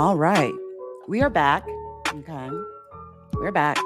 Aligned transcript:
All 0.00 0.16
right. 0.16 0.54
We 1.08 1.20
are 1.20 1.28
back. 1.28 1.68
Okay. 2.08 2.48
We're 3.34 3.52
back. 3.52 3.76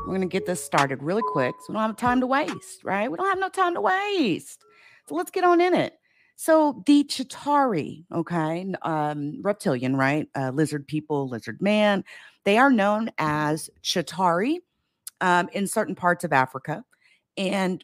We're 0.00 0.04
going 0.04 0.20
to 0.20 0.26
get 0.26 0.44
this 0.44 0.62
started 0.62 1.02
really 1.02 1.22
quick. 1.32 1.54
So 1.60 1.72
we 1.72 1.72
don't 1.72 1.86
have 1.86 1.96
time 1.96 2.20
to 2.20 2.26
waste, 2.26 2.84
right? 2.84 3.10
We 3.10 3.16
don't 3.16 3.30
have 3.30 3.38
no 3.38 3.48
time 3.48 3.72
to 3.72 3.80
waste. 3.80 4.62
So 5.08 5.14
let's 5.14 5.30
get 5.30 5.42
on 5.42 5.62
in 5.62 5.72
it. 5.72 5.94
So 6.36 6.82
the 6.84 7.04
Chitauri, 7.04 8.04
okay, 8.12 8.74
um, 8.82 9.40
reptilian, 9.40 9.96
right? 9.96 10.28
Uh, 10.36 10.50
lizard 10.50 10.86
people, 10.86 11.30
lizard 11.30 11.62
man. 11.62 12.04
They 12.44 12.58
are 12.58 12.70
known 12.70 13.10
as 13.16 13.70
Chitauri 13.82 14.56
um, 15.22 15.48
in 15.54 15.66
certain 15.66 15.94
parts 15.94 16.24
of 16.24 16.34
Africa, 16.34 16.84
and 17.38 17.82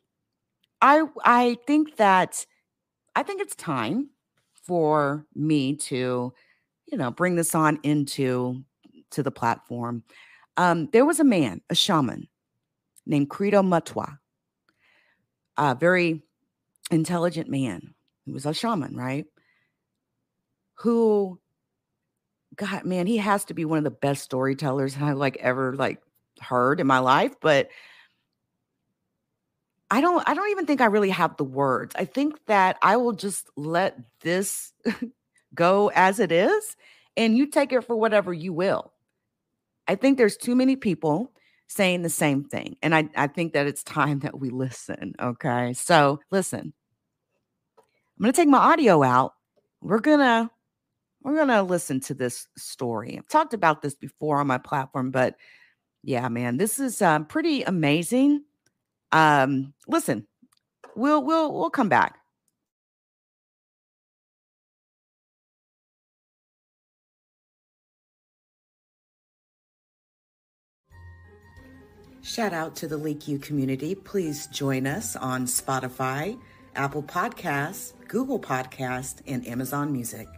I 0.82 1.04
I 1.24 1.56
think 1.66 1.96
that 1.96 2.44
I 3.16 3.22
think 3.22 3.40
it's 3.40 3.56
time 3.56 4.10
for 4.68 5.24
me 5.34 5.74
to, 5.74 6.34
you 6.90 6.98
know, 6.98 7.10
bring 7.10 7.36
this 7.36 7.54
on 7.54 7.78
into 7.82 8.64
to 9.10 9.22
the 9.22 9.30
platform. 9.30 10.02
Um, 10.56 10.88
there 10.92 11.06
was 11.06 11.20
a 11.20 11.24
man, 11.24 11.60
a 11.70 11.74
shaman 11.74 12.28
named 13.06 13.30
Credo 13.30 13.62
Mutwa, 13.62 14.18
a 15.56 15.74
very 15.74 16.22
intelligent 16.90 17.48
man. 17.48 17.94
He 18.24 18.32
was 18.32 18.46
a 18.46 18.54
shaman, 18.54 18.96
right? 18.96 19.26
Who, 20.80 21.40
God, 22.56 22.84
man, 22.84 23.06
he 23.06 23.18
has 23.18 23.44
to 23.46 23.54
be 23.54 23.64
one 23.64 23.78
of 23.78 23.84
the 23.84 23.90
best 23.90 24.22
storytellers 24.22 24.96
I 25.00 25.12
like 25.12 25.36
ever 25.38 25.74
like 25.74 26.02
heard 26.40 26.80
in 26.80 26.86
my 26.86 26.98
life. 26.98 27.34
But 27.40 27.68
I 29.90 30.00
don't 30.00 30.22
I 30.28 30.34
don't 30.34 30.50
even 30.50 30.66
think 30.66 30.80
I 30.80 30.86
really 30.86 31.10
have 31.10 31.36
the 31.36 31.44
words. 31.44 31.94
I 31.96 32.04
think 32.04 32.44
that 32.46 32.76
I 32.82 32.96
will 32.96 33.12
just 33.12 33.48
let 33.56 33.98
this 34.20 34.72
go 35.58 35.90
as 35.94 36.20
it 36.20 36.30
is 36.30 36.76
and 37.16 37.36
you 37.36 37.46
take 37.46 37.72
it 37.72 37.82
for 37.82 37.96
whatever 37.96 38.32
you 38.32 38.52
will. 38.52 38.92
I 39.88 39.96
think 39.96 40.16
there's 40.16 40.36
too 40.36 40.54
many 40.54 40.76
people 40.76 41.32
saying 41.66 42.02
the 42.02 42.10
same 42.10 42.44
thing. 42.44 42.76
And 42.80 42.94
I, 42.94 43.08
I 43.16 43.26
think 43.26 43.52
that 43.52 43.66
it's 43.66 43.82
time 43.82 44.20
that 44.20 44.38
we 44.38 44.50
listen. 44.50 45.14
Okay. 45.20 45.72
So 45.74 46.20
listen. 46.30 46.72
I'm 47.76 48.22
gonna 48.24 48.32
take 48.32 48.48
my 48.48 48.58
audio 48.58 49.02
out. 49.02 49.34
We're 49.80 50.00
gonna 50.00 50.50
we're 51.22 51.36
gonna 51.36 51.62
listen 51.62 52.00
to 52.00 52.14
this 52.14 52.48
story. 52.56 53.16
I've 53.16 53.28
talked 53.28 53.54
about 53.54 53.82
this 53.82 53.94
before 53.94 54.40
on 54.40 54.46
my 54.46 54.58
platform, 54.58 55.10
but 55.10 55.36
yeah, 56.02 56.28
man, 56.28 56.56
this 56.56 56.78
is 56.78 57.02
um, 57.02 57.26
pretty 57.26 57.62
amazing. 57.62 58.42
Um, 59.12 59.72
listen, 59.86 60.26
we'll 60.96 61.22
we'll 61.22 61.52
we'll 61.52 61.70
come 61.70 61.88
back. 61.88 62.17
Shout 72.28 72.52
out 72.52 72.76
to 72.76 72.86
the 72.86 72.98
LeakYou 72.98 73.40
community. 73.40 73.94
Please 73.94 74.48
join 74.48 74.86
us 74.86 75.16
on 75.16 75.46
Spotify, 75.46 76.38
Apple 76.76 77.02
Podcasts, 77.02 77.94
Google 78.06 78.38
Podcasts, 78.38 79.22
and 79.26 79.46
Amazon 79.48 79.90
Music. 79.90 80.28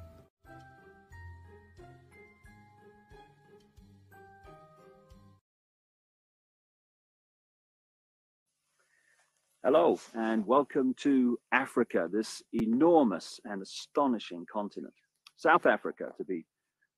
Hello, 9.64 9.98
and 10.14 10.46
welcome 10.46 10.94
to 10.98 11.40
Africa, 11.50 12.08
this 12.10 12.40
enormous 12.52 13.40
and 13.44 13.60
astonishing 13.62 14.46
continent. 14.50 14.94
South 15.36 15.66
Africa, 15.66 16.12
to 16.18 16.24
be 16.24 16.46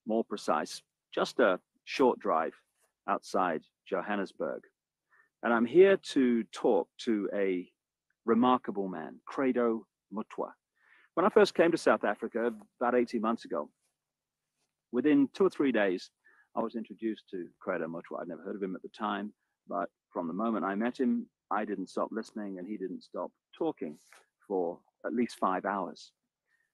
more 0.07 0.23
precise, 0.23 0.83
just 1.15 1.41
a 1.41 1.59
short 1.85 2.19
drive 2.19 2.53
outside 3.09 3.63
Johannesburg. 3.89 4.61
And 5.43 5.53
I'm 5.53 5.67
here 5.67 5.97
to 6.13 6.45
talk 6.53 6.89
to 7.05 7.29
a 7.35 7.69
remarkable 8.25 8.89
man, 8.89 9.19
Credo 9.27 9.85
Mutwa. 10.15 10.51
When 11.15 11.27
I 11.27 11.31
first 11.31 11.55
came 11.55 11.73
to 11.73 11.79
South 11.79 12.05
Africa 12.05 12.53
about 12.81 12.95
18 12.95 13.21
months 13.21 13.45
ago, 13.45 13.69
within 14.93 15.29
two 15.35 15.45
or 15.45 15.51
three 15.51 15.73
days, 15.73 16.11
I 16.55 16.61
was 16.61 16.77
introduced 16.77 17.25
to 17.31 17.49
Credo 17.61 17.89
Mutwa. 17.89 18.21
I'd 18.21 18.29
never 18.29 18.43
heard 18.43 18.55
of 18.55 18.63
him 18.63 18.77
at 18.77 18.83
the 18.83 18.89
time, 18.89 19.33
but 19.69 19.89
from 20.11 20.29
the 20.29 20.33
moment 20.33 20.65
I 20.65 20.77
met 20.77 20.99
him, 20.99 21.27
I 21.51 21.65
didn't 21.65 21.91
stop 21.91 22.11
listening 22.13 22.59
and 22.59 22.69
he 22.69 22.77
didn't 22.77 23.03
stop 23.03 23.33
talking 23.57 23.99
for 24.47 24.79
at 25.05 25.13
least 25.13 25.39
five 25.39 25.65
hours. 25.65 26.13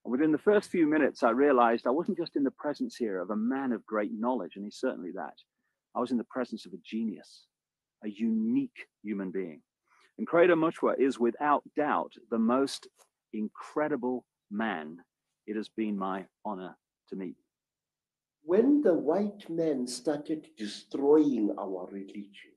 And 0.04 0.12
within 0.12 0.30
the 0.30 0.38
first 0.38 0.70
few 0.70 0.86
minutes, 0.86 1.22
I 1.22 1.30
realized 1.30 1.86
I 1.86 1.90
wasn't 1.90 2.18
just 2.18 2.36
in 2.36 2.44
the 2.44 2.50
presence 2.50 2.96
here 2.96 3.18
of 3.18 3.30
a 3.30 3.36
man 3.36 3.72
of 3.72 3.84
great 3.86 4.12
knowledge, 4.12 4.56
and 4.56 4.64
he's 4.64 4.76
certainly 4.76 5.10
that. 5.12 5.34
I 5.94 6.00
was 6.00 6.10
in 6.10 6.18
the 6.18 6.24
presence 6.24 6.66
of 6.66 6.72
a 6.72 6.78
genius, 6.84 7.46
a 8.04 8.08
unique 8.08 8.86
human 9.02 9.30
being. 9.30 9.62
And 10.18 10.26
Credo 10.26 10.56
Mutwa 10.56 10.98
is 10.98 11.18
without 11.18 11.62
doubt 11.76 12.12
the 12.30 12.38
most 12.38 12.88
incredible 13.32 14.24
man 14.50 14.98
it 15.46 15.56
has 15.56 15.68
been 15.68 15.96
my 15.96 16.26
honor 16.44 16.76
to 17.08 17.16
meet. 17.16 17.36
When 18.42 18.82
the 18.82 18.94
white 18.94 19.48
man 19.48 19.86
started 19.86 20.48
destroying 20.56 21.54
our 21.58 21.88
religion, 21.90 22.54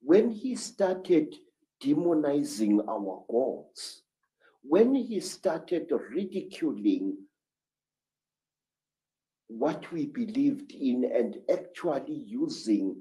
when 0.00 0.30
he 0.30 0.54
started 0.56 1.34
demonizing 1.82 2.86
our 2.88 3.24
gods, 3.30 4.02
when 4.62 4.94
he 4.94 5.20
started 5.20 5.90
ridiculing 6.10 7.16
what 9.48 9.90
we 9.92 10.06
believed 10.06 10.72
in 10.72 11.04
and 11.04 11.36
actually 11.52 12.14
using 12.26 12.96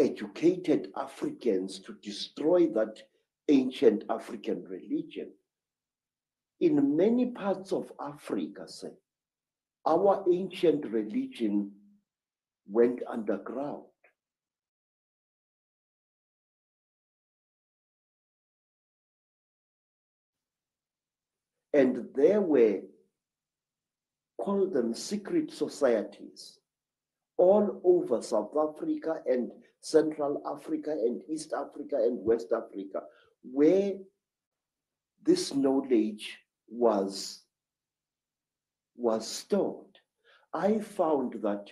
educated 0.00 0.90
Africans 0.96 1.78
to 1.80 1.94
destroy 2.02 2.66
that 2.68 3.02
ancient 3.48 4.04
African 4.08 4.64
religion. 4.64 5.30
In 6.60 6.96
many 6.96 7.26
parts 7.32 7.72
of 7.72 7.92
Africa, 8.00 8.66
say, 8.66 8.92
our 9.86 10.24
ancient 10.32 10.86
religion 10.86 11.72
went 12.66 13.00
underground. 13.08 13.84
And 21.72 22.08
there 22.14 22.40
were, 22.40 22.80
call 24.40 24.66
them 24.66 24.92
secret 24.92 25.52
societies, 25.52 26.59
all 27.40 27.80
over 27.84 28.20
South 28.22 28.54
Africa 28.56 29.22
and 29.26 29.50
Central 29.80 30.42
Africa 30.46 30.90
and 30.90 31.22
East 31.28 31.54
Africa 31.54 31.96
and 31.96 32.18
West 32.22 32.52
Africa, 32.52 33.02
where 33.42 33.94
this 35.22 35.54
knowledge 35.54 36.38
was, 36.68 37.42
was 38.96 39.26
stored. 39.26 39.98
I 40.52 40.80
found 40.80 41.40
that 41.42 41.70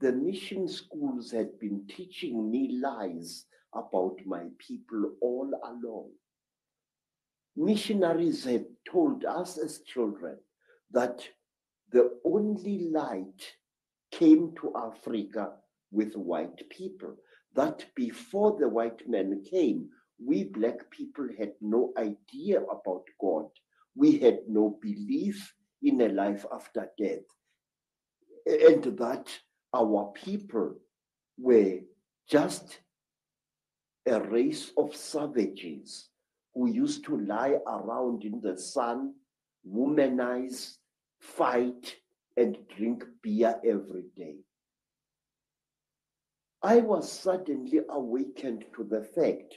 the 0.00 0.12
mission 0.12 0.66
schools 0.66 1.30
had 1.30 1.58
been 1.60 1.86
teaching 1.86 2.50
me 2.50 2.80
lies 2.82 3.44
about 3.72 4.16
my 4.26 4.44
people 4.58 5.12
all 5.20 5.50
along 5.64 6.10
missionaries 7.56 8.44
had 8.44 8.66
told 8.90 9.24
us 9.24 9.58
as 9.58 9.80
children 9.80 10.36
that 10.90 11.22
the 11.92 12.18
only 12.24 12.90
light 12.90 13.42
came 14.18 14.54
to 14.60 14.72
Africa 14.76 15.52
with 15.90 16.14
white 16.14 16.68
people, 16.70 17.14
that 17.54 17.84
before 17.94 18.56
the 18.58 18.68
white 18.68 19.08
men 19.08 19.42
came, 19.48 19.88
we 20.24 20.44
black 20.44 20.90
people 20.90 21.28
had 21.38 21.52
no 21.60 21.92
idea 21.96 22.60
about 22.62 23.04
God. 23.20 23.46
We 23.96 24.18
had 24.18 24.40
no 24.48 24.78
belief 24.80 25.54
in 25.82 26.00
a 26.00 26.08
life 26.08 26.44
after 26.52 26.88
death. 26.98 27.26
And 28.46 28.84
that 28.98 29.28
our 29.74 30.12
people 30.14 30.74
were 31.38 31.80
just 32.28 32.80
a 34.06 34.20
race 34.20 34.70
of 34.76 34.94
savages 34.94 36.08
who 36.54 36.68
used 36.68 37.04
to 37.04 37.18
lie 37.18 37.56
around 37.66 38.24
in 38.24 38.40
the 38.40 38.56
sun, 38.56 39.14
womanize, 39.68 40.76
fight, 41.20 41.96
and 42.36 42.56
drink 42.76 43.04
beer 43.22 43.60
every 43.64 44.04
day. 44.16 44.36
I 46.62 46.80
was 46.80 47.10
suddenly 47.10 47.80
awakened 47.88 48.64
to 48.76 48.84
the 48.84 49.02
fact 49.02 49.54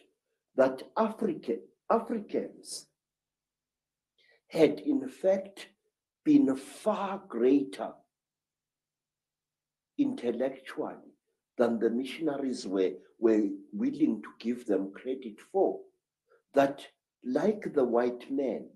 that 0.55 0.83
African, 0.97 1.61
Africans 1.89 2.87
had 4.49 4.79
in 4.79 5.07
fact 5.07 5.67
been 6.25 6.55
far 6.55 7.21
greater 7.27 7.93
intellectually 9.97 11.13
than 11.57 11.79
the 11.79 11.89
missionaries 11.89 12.67
were, 12.67 12.91
were 13.19 13.47
willing 13.71 14.21
to 14.21 14.29
give 14.39 14.65
them 14.65 14.91
credit 14.91 15.39
for 15.51 15.79
that, 16.53 16.85
like 17.23 17.73
the 17.73 17.83
white 17.83 18.29
man, 18.31 18.67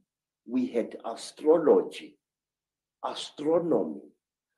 we 0.48 0.68
had 0.68 0.95
astrology, 1.06 2.18
astronomy, 3.03 4.01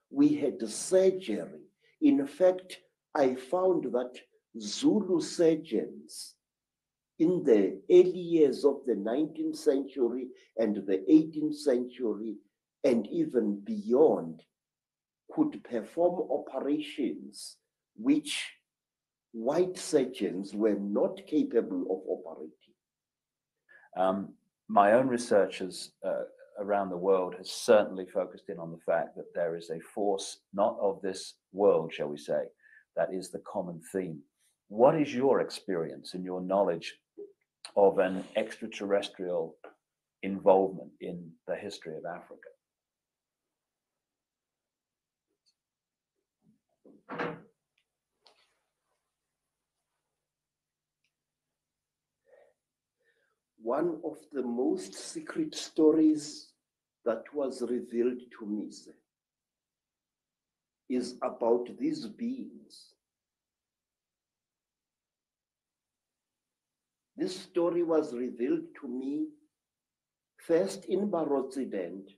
we 0.09 0.35
had 0.35 0.67
surgery. 0.67 1.61
In 2.01 2.25
fact, 2.27 2.79
I 3.15 3.35
found 3.35 3.85
that 3.93 4.19
Zulu 4.59 5.21
surgeons 5.21 6.35
in 7.19 7.43
the 7.43 7.81
early 7.89 8.19
years 8.19 8.65
of 8.65 8.81
the 8.85 8.93
19th 8.93 9.55
century 9.55 10.27
and 10.57 10.75
the 10.75 11.03
18th 11.09 11.55
century, 11.55 12.35
and 12.83 13.07
even 13.07 13.59
beyond, 13.63 14.41
could 15.31 15.63
perform 15.63 16.29
operations 16.31 17.57
which 17.95 18.51
white 19.31 19.77
surgeons 19.77 20.53
were 20.53 20.75
not 20.79 21.25
capable 21.27 21.81
of 21.89 22.01
operating. 22.07 22.53
Um, 23.95 24.33
my 24.67 24.93
own 24.93 25.07
research 25.07 25.59
has, 25.59 25.91
uh, 26.05 26.23
around 26.59 26.89
the 26.89 26.97
world 26.97 27.35
has 27.37 27.51
certainly 27.51 28.05
focused 28.05 28.49
in 28.49 28.59
on 28.59 28.71
the 28.71 28.79
fact 28.85 29.15
that 29.15 29.33
there 29.33 29.55
is 29.55 29.69
a 29.69 29.79
force 29.79 30.39
not 30.53 30.77
of 30.79 31.01
this 31.01 31.35
world, 31.51 31.93
shall 31.93 32.07
we 32.07 32.17
say, 32.17 32.43
that 32.95 33.13
is 33.13 33.29
the 33.31 33.41
common 33.51 33.81
theme. 33.91 34.19
What 34.69 34.99
is 34.99 35.13
your 35.13 35.41
experience 35.41 36.13
and 36.13 36.23
your 36.23 36.41
knowledge 36.41 36.95
of 37.75 37.99
an 37.99 38.23
extraterrestrial 38.35 39.55
involvement 40.21 40.91
in 41.01 41.31
the 41.47 41.55
history 41.55 41.95
of 41.97 42.05
Africa? 42.05 42.49
One 53.63 54.01
of 54.03 54.17
the 54.33 54.41
most 54.43 54.93
secret 54.93 55.55
stories 55.55 56.49
that 57.05 57.23
was 57.33 57.61
revealed 57.61 58.19
to 58.37 58.45
me 58.45 58.69
is 60.89 61.15
about 61.21 61.69
these 61.79 62.05
beings. 62.05 62.93
This 67.15 67.39
story 67.39 67.83
was 67.83 68.13
revealed 68.13 68.65
to 68.81 68.87
me 68.89 69.27
first 70.45 70.83
in 70.89 71.09
Barotseland, 71.09 72.09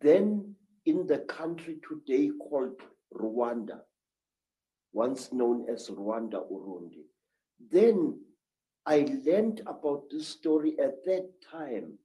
then 0.00 0.56
in 0.86 1.06
the 1.06 1.18
country 1.18 1.78
today 1.88 2.30
called 2.36 2.80
Rwanda, 3.14 3.82
once 4.92 5.32
known 5.32 5.66
as 5.72 5.88
Rwanda 5.88 6.42
Urundi. 6.50 7.04
Then 7.70 8.18
I 8.88 9.06
learned 9.26 9.60
about 9.66 10.04
this 10.10 10.26
story 10.26 10.74
at 10.82 11.04
that 11.04 11.28
time 11.42 11.98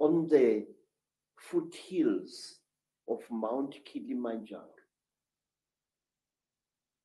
on 0.00 0.26
the 0.26 0.66
foothills 1.38 2.58
of 3.08 3.20
Mount 3.30 3.76
Kilimanjaro. 3.84 4.64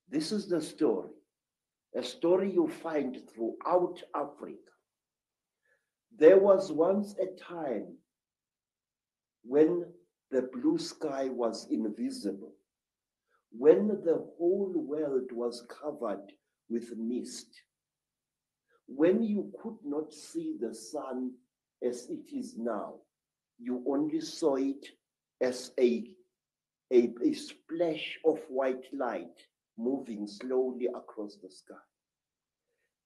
This 0.10 0.32
is 0.32 0.48
the 0.48 0.60
story, 0.60 1.12
a 1.96 2.02
story 2.02 2.52
you 2.52 2.68
find 2.68 3.16
throughout 3.30 4.02
Africa. 4.16 4.74
There 6.18 6.40
was 6.40 6.72
once 6.72 7.14
a 7.20 7.40
time 7.40 7.98
when 9.44 9.86
the 10.32 10.42
blue 10.42 10.80
sky 10.80 11.30
was 11.30 11.68
invisible, 11.70 12.56
when 13.52 13.90
the 13.90 14.26
whole 14.40 14.74
world 14.76 15.32
was 15.32 15.68
covered 15.70 16.32
with 16.70 16.96
mist. 16.98 17.48
When 18.88 19.24
you 19.24 19.52
could 19.62 19.78
not 19.84 20.14
see 20.14 20.56
the 20.60 20.74
sun 20.74 21.34
as 21.84 22.10
it 22.10 22.34
is 22.34 22.58
now, 22.58 22.96
you 23.60 23.84
only 23.88 24.22
saw 24.22 24.56
it 24.56 24.88
as 25.42 25.72
a, 25.80 26.10
a, 26.94 27.14
a 27.24 27.34
splash 27.34 28.20
of 28.26 28.40
white 28.50 28.86
light 28.94 29.46
moving 29.78 30.28
slowly 30.28 30.88
across 30.88 31.38
the 31.42 31.50
sky. 31.50 31.76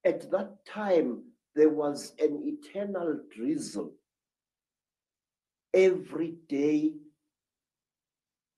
At 0.06 0.30
that 0.32 0.66
time, 0.66 1.24
there 1.56 1.70
was 1.70 2.14
an 2.20 2.42
eternal 2.46 3.20
drizzle 3.36 3.94
every 5.74 6.36
day 6.48 6.94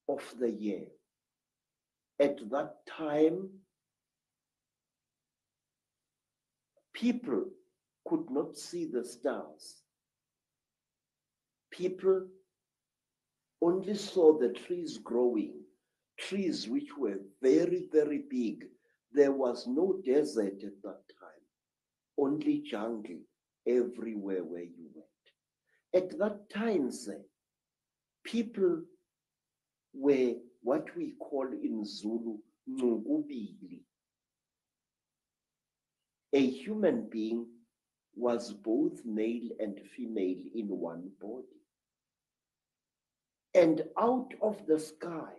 of 0.08 0.22
the 0.38 0.50
year. 0.50 0.86
At 2.20 2.38
that 2.50 2.86
time, 2.86 3.48
people 6.94 7.44
could 8.06 8.30
not 8.30 8.56
see 8.56 8.86
the 8.86 9.04
stars. 9.04 9.82
People 11.70 12.26
only 13.60 13.94
saw 13.94 14.38
the 14.38 14.50
trees 14.50 14.98
growing, 14.98 15.54
trees 16.18 16.68
which 16.68 16.96
were 16.96 17.18
very, 17.42 17.88
very 17.92 18.22
big. 18.30 18.64
There 19.12 19.32
was 19.32 19.66
no 19.66 20.00
desert 20.04 20.62
at 20.62 20.82
that 20.82 21.02
time, 21.20 21.44
only 22.18 22.60
jungle 22.60 23.20
everywhere 23.66 24.44
where 24.44 24.62
you 24.62 24.88
went. 24.94 26.04
At 26.04 26.18
that 26.18 26.50
time, 26.50 26.90
sir, 26.90 27.20
people 28.24 28.82
were 29.92 30.34
what 30.62 30.88
we 30.96 31.14
call 31.18 31.46
in 31.46 31.84
Zulu, 31.84 32.38
ngubili 32.68 33.82
a 36.34 36.46
human 36.46 37.08
being 37.10 37.46
was 38.16 38.52
both 38.52 39.04
male 39.04 39.48
and 39.60 39.80
female 39.96 40.42
in 40.54 40.66
one 40.68 41.10
body. 41.20 41.60
And 43.54 43.82
out 43.96 44.32
of 44.42 44.66
the 44.66 44.80
sky, 44.80 45.32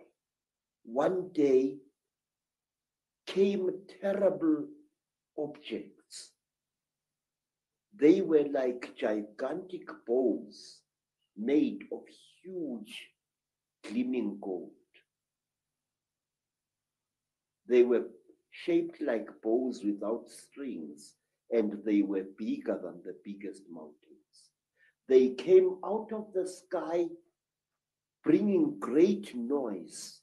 one 0.84 1.28
day 1.34 1.76
came 3.26 3.70
terrible 4.00 4.68
objects. 5.38 6.32
They 7.94 8.22
were 8.22 8.46
like 8.50 8.94
gigantic 8.96 9.88
bows 10.06 10.80
made 11.36 11.84
of 11.92 12.04
huge 12.42 13.10
gleaming 13.84 14.38
gold. 14.40 14.70
They 17.68 17.82
were 17.82 18.06
shaped 18.64 19.00
like 19.00 19.28
bows 19.42 19.82
without 19.84 20.28
strings, 20.28 21.14
and 21.50 21.78
they 21.84 22.02
were 22.02 22.24
bigger 22.38 22.78
than 22.82 23.02
the 23.04 23.14
biggest 23.24 23.62
mountains. 23.70 24.50
They 25.08 25.30
came 25.30 25.76
out 25.84 26.10
of 26.12 26.32
the 26.32 26.48
sky, 26.48 27.06
bringing 28.24 28.78
great 28.80 29.34
noise, 29.36 30.20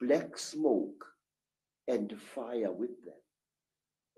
black 0.00 0.38
smoke, 0.38 1.04
and 1.88 2.14
fire 2.34 2.72
with 2.72 3.04
them. 3.04 3.14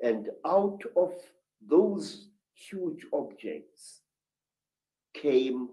And 0.02 0.28
out 0.44 0.83
of 0.97 1.14
those 1.66 2.28
huge 2.54 3.06
objects 3.12 4.02
came 5.14 5.68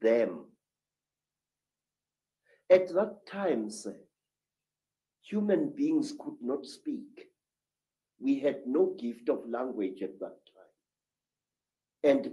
them. 0.00 0.46
At 2.68 2.88
that 2.88 3.26
time, 3.30 3.70
sir, 3.70 3.96
human 5.22 5.70
beings 5.70 6.12
could 6.18 6.36
not 6.42 6.66
speak 6.66 7.28
we 8.18 8.38
had 8.40 8.66
no 8.66 8.94
gift 8.98 9.28
of 9.28 9.48
language 9.48 10.02
at 10.02 10.18
that 10.20 10.36
time. 10.54 10.74
And 12.02 12.32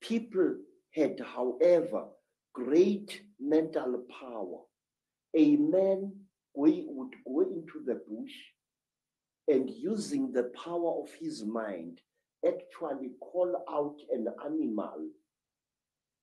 people 0.00 0.56
had, 0.94 1.20
however, 1.20 2.06
great 2.52 3.22
mental 3.38 4.02
power. 4.20 4.60
A 5.34 5.56
man 5.56 6.12
would 6.54 7.14
go 7.26 7.40
into 7.40 7.82
the 7.84 8.00
bush 8.08 8.32
and 9.48 9.70
using 9.70 10.32
the 10.32 10.50
power 10.64 11.02
of 11.02 11.10
his 11.20 11.44
mind, 11.44 12.00
actually 12.46 13.10
call 13.20 13.64
out 13.70 13.96
an 14.12 14.28
animal 14.44 15.08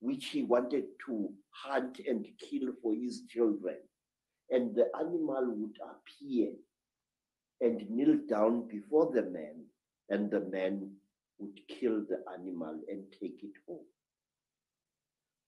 which 0.02 0.26
he 0.28 0.44
wanted 0.44 0.84
to 1.06 1.30
hunt 1.52 2.00
and 2.06 2.28
kill 2.38 2.74
for 2.82 2.94
his 2.94 3.22
children. 3.30 3.78
And 4.50 4.76
the 4.76 4.88
animal 5.00 5.46
would 5.48 5.78
appear 5.82 6.50
and 7.64 7.90
kneel 7.90 8.18
down 8.30 8.68
before 8.68 9.12
the 9.14 9.24
man, 9.24 9.64
and 10.10 10.30
the 10.30 10.42
man 10.42 10.92
would 11.40 11.60
kill 11.68 12.02
the 12.02 12.20
animal 12.38 12.78
and 12.90 13.04
take 13.12 13.40
it 13.42 13.54
home. 13.66 13.86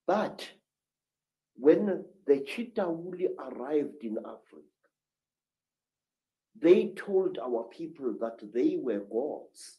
But 0.06 0.48
when 1.56 2.04
the 2.26 2.40
Chitauli 2.40 3.28
arrived 3.38 4.02
in 4.02 4.16
Africa, 4.18 4.62
they 6.58 6.94
told 6.96 7.38
our 7.38 7.64
people 7.64 8.14
that 8.20 8.38
they 8.54 8.78
were 8.80 9.00
gods 9.00 9.78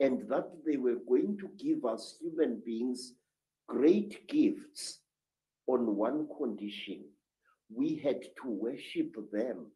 and 0.00 0.28
that 0.28 0.50
they 0.66 0.76
were 0.76 0.98
going 1.08 1.38
to 1.38 1.48
give 1.64 1.84
us 1.84 2.16
human 2.20 2.60
beings 2.66 3.14
great 3.68 4.26
gifts 4.26 4.98
on 5.68 5.94
one 5.96 6.26
condition 6.36 7.04
we 7.74 7.96
had 7.96 8.20
to 8.42 8.48
worship 8.48 9.14
them 9.32 9.66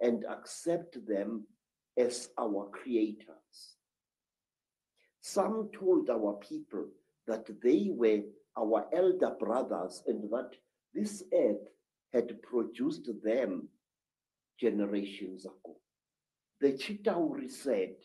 and 0.00 0.24
accept 0.28 0.98
them 1.06 1.46
as 1.96 2.28
our 2.38 2.68
creators. 2.72 3.76
Some 5.20 5.70
told 5.78 6.10
our 6.10 6.34
people 6.34 6.86
that 7.26 7.46
they 7.62 7.88
were 7.90 8.20
our 8.58 8.86
elder 8.92 9.34
brothers 9.38 10.02
and 10.06 10.30
that 10.30 10.50
this 10.94 11.22
earth 11.34 11.68
had 12.12 12.40
produced 12.42 13.10
them 13.22 13.68
generations 14.58 15.44
ago. 15.44 15.76
The 16.60 16.72
Chitauri 16.72 17.50
said, 17.50 17.96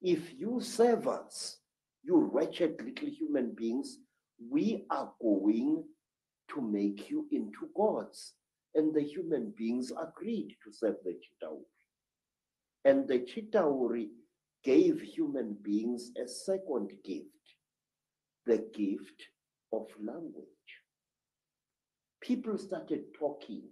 if 0.00 0.32
you 0.38 0.60
serve 0.60 1.06
us, 1.06 1.58
you 2.02 2.16
wretched 2.32 2.80
little 2.82 3.08
human 3.08 3.54
beings, 3.54 3.98
we 4.50 4.84
are 4.90 5.12
going 5.20 5.84
to 6.54 6.60
make 6.60 7.10
you 7.10 7.26
into 7.30 7.68
gods. 7.76 8.32
And 8.74 8.94
the 8.94 9.02
human 9.02 9.52
beings 9.56 9.92
agreed 10.00 10.56
to 10.64 10.72
serve 10.72 10.96
the 11.04 11.12
Chitauri. 11.12 11.64
And 12.84 13.06
the 13.06 13.20
Chitauri 13.20 14.08
gave 14.64 15.00
human 15.00 15.56
beings 15.62 16.10
a 16.22 16.26
second 16.26 16.92
gift 17.04 17.28
the 18.46 18.58
gift 18.74 19.22
of 19.72 19.86
language. 20.00 20.46
People 22.20 22.58
started 22.58 23.02
talking 23.18 23.62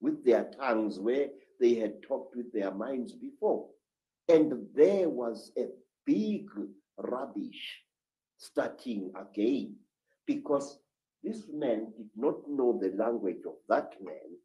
with 0.00 0.24
their 0.24 0.50
tongues 0.58 0.98
where 0.98 1.28
they 1.60 1.74
had 1.74 2.02
talked 2.02 2.36
with 2.36 2.52
their 2.52 2.70
minds 2.70 3.12
before. 3.12 3.66
And 4.28 4.66
there 4.74 5.08
was 5.08 5.52
a 5.58 5.66
big 6.06 6.48
rubbish 6.96 7.80
starting 8.38 9.12
again 9.18 9.76
because 10.26 10.78
this 11.22 11.48
man 11.52 11.92
did 11.96 12.10
not 12.16 12.48
know 12.48 12.78
the 12.80 12.96
language 12.96 13.42
of 13.46 13.54
that 13.68 13.92
man. 14.02 14.38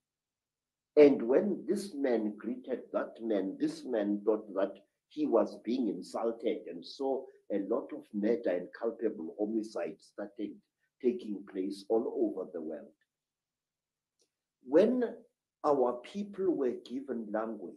And 0.97 1.21
when 1.21 1.65
this 1.67 1.93
man 1.93 2.35
greeted 2.37 2.81
that 2.93 3.13
man, 3.21 3.57
this 3.59 3.83
man 3.85 4.21
thought 4.25 4.53
that 4.55 4.73
he 5.09 5.25
was 5.25 5.57
being 5.63 5.89
insulted. 5.89 6.59
And 6.69 6.85
so 6.85 7.27
a 7.51 7.59
lot 7.69 7.89
of 7.93 8.03
murder 8.13 8.49
and 8.49 8.67
culpable 8.79 9.35
homicide 9.39 9.97
started 9.99 10.51
taking 11.01 11.43
place 11.51 11.85
all 11.89 12.13
over 12.15 12.49
the 12.53 12.61
world. 12.61 12.91
When 14.63 15.03
our 15.65 15.99
people 16.03 16.55
were 16.55 16.73
given 16.85 17.27
language, 17.31 17.75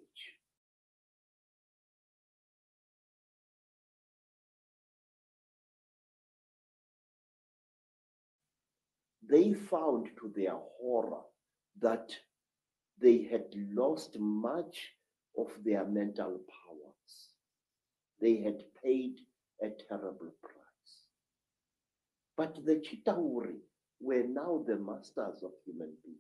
they 9.29 9.53
found 9.53 10.09
to 10.19 10.33
their 10.35 10.57
horror 10.81 11.23
that 11.81 12.11
they 13.01 13.23
had 13.31 13.47
lost 13.73 14.19
much 14.19 14.93
of 15.39 15.49
their 15.65 15.85
mental 15.85 16.41
powers. 16.49 17.29
They 18.21 18.39
had 18.43 18.63
paid 18.83 19.17
a 19.63 19.69
terrible 19.89 20.33
price. 20.43 20.55
But 22.37 22.65
the 22.65 22.77
Chitauri 22.77 23.57
were 24.01 24.25
now 24.27 24.65
the 24.67 24.77
masters 24.77 25.43
of 25.43 25.53
human 25.65 25.93
beings. 26.05 26.19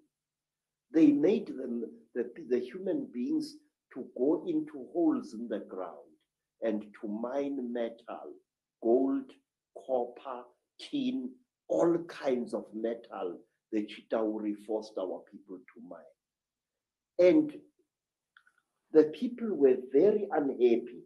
They 0.93 1.09
made 1.09 1.49
them, 1.49 1.85
the, 2.15 2.31
the 2.49 2.61
human 2.61 3.09
beings, 3.13 3.57
to 3.95 4.07
go 4.17 4.45
into 4.47 4.87
holes 4.93 5.35
in 5.35 5.49
the 5.49 5.61
ground 5.61 5.95
and 6.63 6.83
to 7.01 7.09
mine 7.09 7.73
metal, 7.73 8.33
gold, 8.83 9.31
copper, 9.87 10.45
tin, 10.81 11.31
all 11.69 11.99
kinds 12.09 12.55
of 12.55 12.65
metal 12.75 13.39
the 13.73 13.87
Chitauri 13.87 14.55
forced 14.67 14.93
our 14.99 15.23
people 15.31 15.59
to 15.59 15.89
mine. 15.89 16.01
And 17.19 17.53
the 18.93 19.05
people 19.05 19.55
were 19.55 19.77
very 19.93 20.27
unhappy 20.33 21.05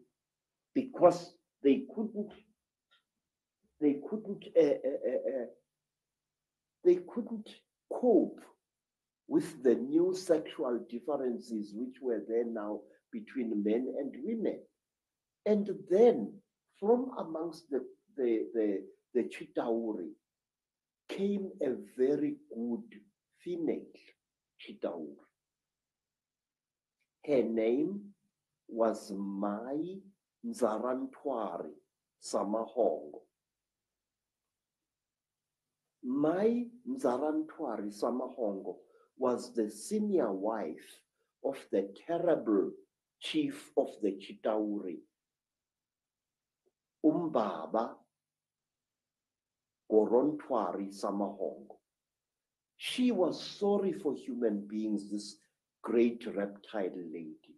because 0.74 1.34
they 1.62 1.82
couldn't 1.94 2.32
they 3.80 3.96
couldn't 4.08 4.44
uh, 4.56 4.62
uh, 4.62 5.42
uh, 5.42 5.46
they 6.84 6.96
couldn't 7.12 7.48
cope 7.92 8.40
with 9.26 9.62
the 9.64 9.74
new 9.74 10.14
sexual 10.14 10.78
differences 10.88 11.72
which 11.74 11.96
were 12.00 12.22
there 12.28 12.44
now 12.46 12.80
between 13.12 13.62
men 13.64 13.92
and 13.98 14.14
women 14.22 14.60
and 15.46 15.68
then 15.90 16.32
from 16.78 17.10
amongst 17.18 17.68
the 17.70 17.84
the 18.16 18.46
the, 18.54 18.82
the 19.14 19.22
chitauri 19.24 20.10
came 21.16 21.50
a 21.62 21.70
very 21.96 22.36
good 22.54 22.88
female 23.42 23.92
chitauri 24.60 25.22
her 27.24 27.42
name 27.42 28.00
was 28.68 29.12
mai 29.12 30.00
Nzarantwari 30.44 31.70
Samahongo. 32.20 33.20
Mai 36.02 36.66
Nzarantwari 36.88 37.92
Samahongo 37.92 38.76
was 39.16 39.54
the 39.54 39.70
senior 39.70 40.32
wife 40.32 41.00
of 41.44 41.56
the 41.70 41.94
terrible 42.06 42.72
chief 43.20 43.70
of 43.76 43.88
the 44.02 44.18
Chitauri, 44.18 44.98
Umbaba 47.04 47.94
Gorontwari 49.92 50.88
Samahongo. 50.90 51.76
She 52.78 53.12
was 53.12 53.42
sorry 53.42 53.92
for 53.92 54.14
human 54.14 54.66
beings, 54.66 55.10
this 55.10 55.36
great 55.82 56.26
reptile 56.34 56.96
lady. 57.12 57.56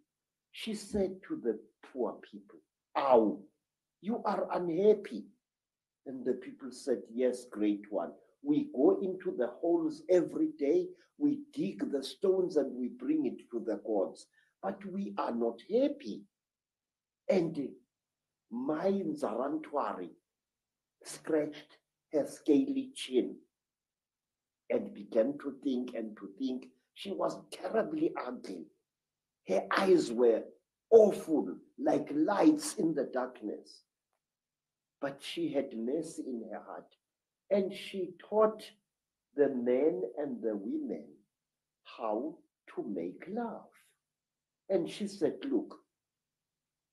She 0.51 0.73
said 0.75 1.15
to 1.27 1.37
the 1.37 1.57
poor 1.93 2.17
people, 2.29 2.59
Ow, 2.97 3.39
you 4.01 4.21
are 4.25 4.49
unhappy. 4.51 5.25
And 6.05 6.25
the 6.25 6.33
people 6.33 6.71
said, 6.71 7.03
Yes, 7.13 7.45
great 7.49 7.83
one. 7.89 8.11
We 8.43 8.67
go 8.75 8.99
into 9.01 9.33
the 9.37 9.47
holes 9.47 10.03
every 10.09 10.49
day, 10.59 10.87
we 11.17 11.39
dig 11.53 11.89
the 11.89 12.03
stones 12.03 12.57
and 12.57 12.75
we 12.75 12.89
bring 12.89 13.25
it 13.25 13.49
to 13.51 13.63
the 13.65 13.77
gods, 13.87 14.27
but 14.61 14.85
we 14.85 15.13
are 15.17 15.33
not 15.33 15.61
happy. 15.71 16.23
And 17.29 17.69
mai 18.51 18.91
Nzarantwari 18.91 20.09
scratched 21.03 21.77
her 22.13 22.25
scaly 22.27 22.91
chin 22.95 23.35
and 24.69 24.93
began 24.93 25.37
to 25.39 25.55
think 25.63 25.93
and 25.95 26.15
to 26.17 26.29
think. 26.39 26.67
She 26.93 27.11
was 27.11 27.37
terribly 27.51 28.13
ugly. 28.25 28.67
Her 29.47 29.67
eyes 29.77 30.11
were 30.11 30.43
awful, 30.89 31.55
like 31.77 32.07
lights 32.13 32.75
in 32.75 32.93
the 32.93 33.09
darkness. 33.13 33.81
But 35.01 35.21
she 35.21 35.51
had 35.51 35.77
mercy 35.77 36.23
in 36.25 36.43
her 36.51 36.61
heart, 36.65 36.87
and 37.51 37.73
she 37.73 38.13
taught 38.29 38.63
the 39.35 39.49
men 39.49 40.03
and 40.17 40.41
the 40.41 40.55
women 40.55 41.05
how 41.83 42.35
to 42.75 42.83
make 42.83 43.25
love. 43.29 43.67
And 44.69 44.89
she 44.89 45.07
said, 45.07 45.35
Look, 45.43 45.75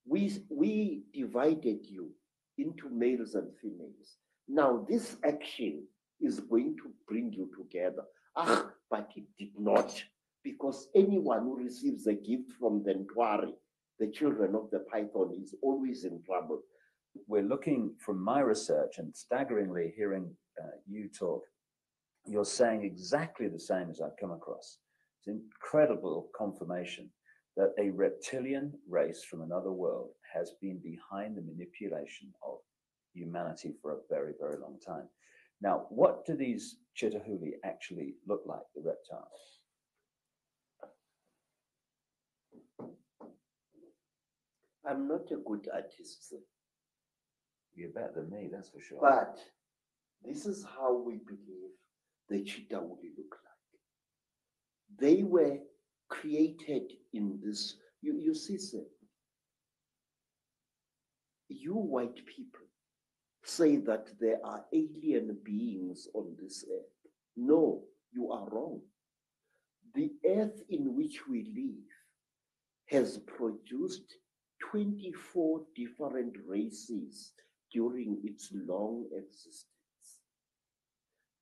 we, 0.04 0.44
we 0.50 1.04
divided 1.14 1.86
you 1.86 2.10
into 2.58 2.88
males 2.90 3.34
and 3.34 3.48
females. 3.62 4.18
Now, 4.52 4.84
this 4.86 5.16
action 5.24 5.84
is 6.20 6.40
going 6.40 6.76
to 6.76 6.90
bring 7.08 7.32
you 7.32 7.50
together. 7.56 8.02
Ah, 8.36 8.70
but 8.90 9.10
it 9.16 9.24
did 9.38 9.58
not, 9.58 9.90
because 10.44 10.88
anyone 10.94 11.42
who 11.44 11.64
receives 11.64 12.06
a 12.06 12.12
gift 12.14 12.52
from 12.60 12.82
the 12.84 12.92
Ntwari 12.92 13.52
the 13.98 14.08
children 14.08 14.56
of 14.56 14.68
the 14.72 14.80
python 14.80 15.32
is 15.40 15.54
always 15.62 16.04
in 16.04 16.20
trouble. 16.24 16.60
We're 17.28 17.42
looking 17.42 17.94
from 18.04 18.20
my 18.22 18.40
research 18.40 18.98
and 18.98 19.14
staggeringly 19.14 19.92
hearing 19.96 20.34
uh, 20.60 20.76
you 20.88 21.08
talk, 21.08 21.44
you're 22.26 22.44
saying 22.44 22.82
exactly 22.82 23.46
the 23.46 23.60
same 23.60 23.90
as 23.90 24.00
I've 24.00 24.16
come 24.20 24.32
across. 24.32 24.78
It's 25.18 25.28
incredible 25.28 26.30
confirmation 26.36 27.10
that 27.56 27.74
a 27.78 27.90
reptilian 27.90 28.72
race 28.88 29.22
from 29.22 29.42
another 29.42 29.70
world 29.70 30.10
has 30.34 30.52
been 30.60 30.78
behind 30.78 31.36
the 31.36 31.42
manipulation 31.42 32.32
of 32.42 32.51
humanity 33.22 33.72
for 33.80 33.92
a 33.92 33.96
very, 34.08 34.32
very 34.40 34.58
long 34.58 34.78
time. 34.84 35.08
Now, 35.60 35.86
what 35.90 36.26
do 36.26 36.34
these 36.36 36.76
Chitahuli 36.96 37.52
actually 37.64 38.14
look 38.26 38.42
like, 38.46 38.66
the 38.74 38.82
reptiles? 38.82 39.60
I'm 44.84 45.06
not 45.06 45.30
a 45.30 45.36
good 45.36 45.68
artist, 45.72 46.28
sir, 46.30 46.36
You're 47.74 47.90
better 47.90 48.12
than 48.16 48.30
me, 48.30 48.48
that's 48.52 48.68
for 48.70 48.80
sure. 48.80 48.98
but 49.00 49.38
this 50.24 50.46
is 50.46 50.64
how 50.76 50.94
we 50.94 51.18
believe 51.26 51.70
the 52.28 52.38
Chitauli 52.42 53.10
look 53.16 53.36
like. 53.44 54.98
They 54.98 55.22
were 55.22 55.58
created 56.08 56.92
in 57.12 57.38
this. 57.44 57.76
You, 58.02 58.18
you 58.18 58.34
see, 58.34 58.58
sir, 58.58 58.82
you 61.48 61.74
white 61.74 62.16
people 62.26 62.66
say 63.44 63.76
that 63.76 64.08
there 64.20 64.38
are 64.44 64.64
alien 64.72 65.36
beings 65.44 66.08
on 66.14 66.36
this 66.40 66.64
earth. 66.72 67.10
No, 67.36 67.82
you 68.12 68.30
are 68.30 68.48
wrong. 68.50 68.80
The 69.94 70.10
earth 70.26 70.62
in 70.68 70.94
which 70.96 71.26
we 71.28 71.44
live 71.54 71.84
has 72.86 73.18
produced 73.18 74.14
24 74.70 75.62
different 75.74 76.36
races 76.46 77.32
during 77.72 78.18
its 78.24 78.50
long 78.54 79.06
existence. 79.12 79.66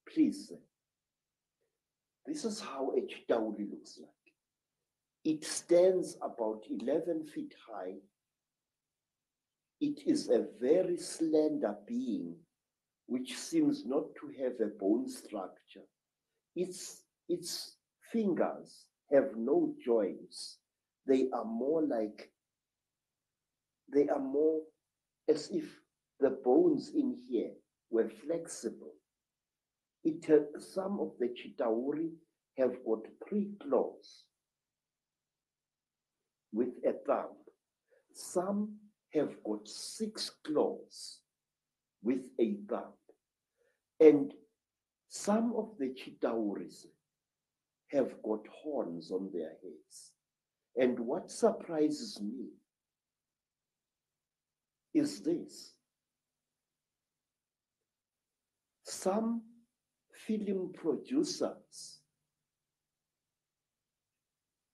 Please, 0.09 0.52
This 2.26 2.45
is 2.45 2.61
how 2.61 2.92
a 2.97 3.00
Chitauri 3.00 3.71
looks 3.71 3.99
like. 3.99 4.11
It 5.25 5.45
stands 5.45 6.16
about 6.23 6.64
11 6.71 7.26
feet 7.26 7.54
high. 7.69 7.95
It 9.80 10.02
is 10.06 10.28
a 10.28 10.46
very 10.60 10.99
slender 10.99 11.76
being 11.87 12.37
which 13.06 13.37
seems 13.37 13.87
not 13.87 14.04
to 14.20 14.42
have 14.42 14.52
a 14.60 14.70
bone 14.78 15.08
structure. 15.08 15.87
Its, 16.54 17.02
its 17.28 17.76
fingers 18.12 18.84
have 19.10 19.30
no 19.37 19.75
joints. 19.84 20.58
They 21.06 21.28
are 21.32 21.44
more 21.44 21.82
like, 21.82 22.30
they 23.92 24.08
are 24.08 24.20
more 24.20 24.60
as 25.28 25.50
if 25.50 25.64
the 26.20 26.30
bones 26.44 26.92
in 26.94 27.16
here 27.28 27.52
were 27.90 28.10
flexible. 28.25 28.92
It 30.04 30.25
had, 30.26 30.46
some 30.58 31.00
of 31.00 31.12
the 31.18 31.28
Chitauri 31.28 32.10
have 32.58 32.76
got 32.84 33.00
three 33.28 33.49
claws 33.62 34.25
with 36.52 36.68
a 36.87 36.92
thumb. 37.06 37.37
Some 38.12 38.76
have 39.14 39.35
got 39.45 39.67
six 39.67 40.31
claws 40.47 41.19
with 42.02 42.25
a 42.40 42.57
thumb. 42.69 42.93
And 43.99 44.33
some 45.09 45.52
of 45.57 45.71
the 45.79 45.95
Chitauris 45.95 46.87
have 47.88 48.23
got 48.23 48.47
horns 48.62 49.11
on 49.11 49.31
their 49.33 49.50
heads. 49.62 50.12
And 50.76 50.99
what 51.00 51.31
surprises 51.31 52.21
me 52.21 52.50
is 54.95 55.21
this. 55.21 55.75
Some 58.85 59.43
film 60.26 60.73
producers, 60.75 62.00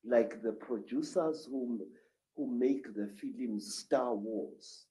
like 0.05 0.43
the 0.43 0.52
producers 0.52 1.47
who, 1.50 1.81
who 2.37 2.47
make 2.47 2.95
the 2.95 3.09
film 3.21 3.59
Star 3.59 4.14
Wars, 4.14 4.87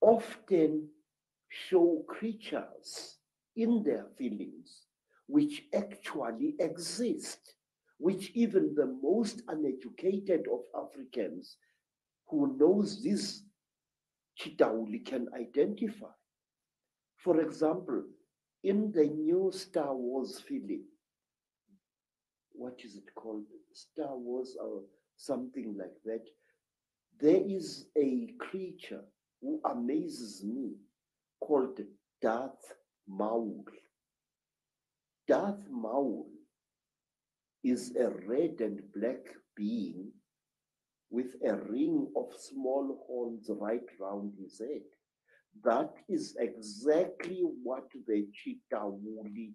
often 0.00 0.88
show 1.48 2.04
creatures 2.06 3.16
in 3.56 3.82
their 3.82 4.06
films 4.16 4.86
which 5.26 5.64
actually 5.74 6.56
exist, 6.58 7.54
which 7.98 8.30
even 8.34 8.74
the 8.74 8.86
most 9.02 9.42
uneducated 9.48 10.46
of 10.52 10.60
Africans 10.74 11.56
who 12.28 12.56
knows 12.58 13.02
this 13.02 13.42
Chitauli 14.38 15.04
can 15.04 15.28
identify. 15.34 16.12
For 17.16 17.40
example, 17.40 18.02
in 18.64 18.90
the 18.92 19.04
new 19.04 19.50
Star 19.52 19.94
Wars 19.94 20.40
film, 20.40 20.84
what 22.52 22.80
is 22.84 22.96
it 22.96 23.14
called? 23.14 23.44
Star 23.72 24.16
Wars 24.16 24.56
or 24.60 24.82
something 25.20 25.76
like 25.78 25.96
that. 26.04 26.24
There 27.20 27.42
is 27.46 27.86
a 27.96 28.28
creature 28.38 29.04
who 29.42 29.60
amazes 29.64 30.42
me 30.44 30.72
called 31.40 31.78
Darth 32.22 32.74
Maul. 33.06 33.64
Darth 35.28 35.68
Maul 35.70 36.26
is 37.62 37.94
a 37.96 38.08
red 38.26 38.60
and 38.60 38.80
black 38.94 39.24
being 39.56 40.10
with 41.10 41.34
a 41.46 41.54
ring 41.54 42.06
of 42.16 42.32
small 42.38 43.04
horns 43.06 43.50
right 43.60 43.88
round 44.00 44.32
his 44.40 44.58
head. 44.58 44.88
That 45.64 45.92
is 46.08 46.36
exactly 46.38 47.42
what 47.62 47.84
the 48.06 48.26
Chitauli 48.38 49.52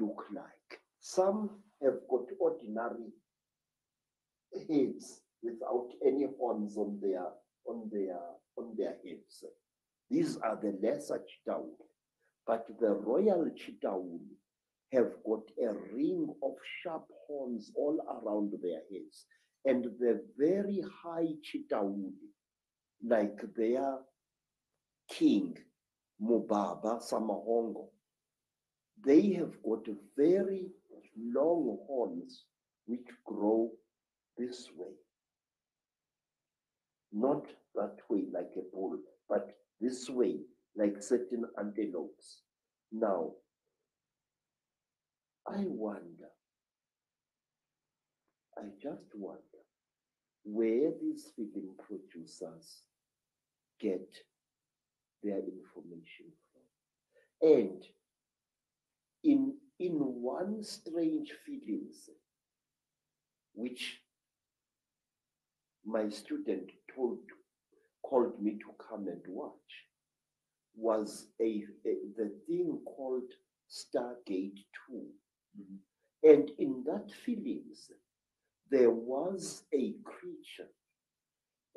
look 0.00 0.24
like. 0.34 0.80
Some 0.98 1.50
have 1.82 1.98
got 2.10 2.24
ordinary 2.40 3.12
heads 4.68 5.20
without 5.42 5.88
any 6.04 6.26
horns 6.38 6.76
on 6.76 6.98
their 7.00 7.26
on 7.66 7.88
their 7.92 8.18
on 8.58 8.74
their 8.76 8.96
heads. 9.04 9.44
These 10.10 10.36
are 10.38 10.56
the 10.56 10.78
lesser 10.82 11.20
Chitauli. 11.20 11.74
But 12.46 12.66
the 12.80 12.90
royal 12.90 13.50
Chitauli 13.50 14.20
have 14.92 15.10
got 15.26 15.42
a 15.60 15.72
ring 15.92 16.32
of 16.42 16.54
sharp 16.82 17.06
horns 17.26 17.72
all 17.74 17.98
around 18.08 18.52
their 18.62 18.80
heads. 18.90 19.26
And 19.64 19.84
the 19.98 20.22
very 20.38 20.82
high 21.02 21.34
Chitauli, 21.42 22.12
like 23.04 23.40
their 23.56 23.98
king, 25.10 25.58
Mubaba 26.22 27.02
Samahongo, 27.02 27.88
they 29.04 29.32
have 29.32 29.60
got 29.62 29.86
very 30.16 30.70
long 31.18 31.78
horns 31.86 32.44
which 32.86 33.06
grow 33.24 33.70
this 34.38 34.68
way. 34.76 34.92
Not 37.12 37.46
that 37.74 37.96
way 38.08 38.24
like 38.32 38.52
a 38.56 38.62
bull, 38.74 38.98
but 39.28 39.56
this 39.80 40.08
way 40.10 40.40
like 40.76 41.02
certain 41.02 41.44
antelopes. 41.58 42.42
Now, 42.92 43.32
I 45.48 45.64
wonder, 45.66 46.30
I 48.58 48.62
just 48.82 49.14
wonder 49.14 49.40
where 50.44 50.92
these 51.00 51.32
film 51.36 51.74
producers 51.86 52.82
get 53.80 54.08
their 55.22 55.38
information 55.38 56.26
from. 56.52 57.48
And 57.50 57.82
in, 59.24 59.54
in 59.78 59.92
one 59.92 60.62
strange 60.62 61.32
feelings, 61.44 62.10
which 63.54 64.00
my 65.86 66.08
student 66.08 66.70
told 66.94 67.18
called 68.02 68.40
me 68.40 68.52
to 68.52 68.70
come 68.88 69.06
and 69.08 69.22
watch, 69.28 69.52
was 70.76 71.26
a, 71.40 71.64
a 71.84 71.94
the 72.16 72.30
thing 72.46 72.78
called 72.84 73.30
Stargate 73.70 74.62
2. 74.88 75.02
Mm-hmm. 75.60 76.30
And 76.30 76.50
in 76.58 76.84
that 76.86 77.10
feelings, 77.24 77.90
there 78.70 78.90
was 78.90 79.62
a 79.72 79.94
creature, 80.04 80.70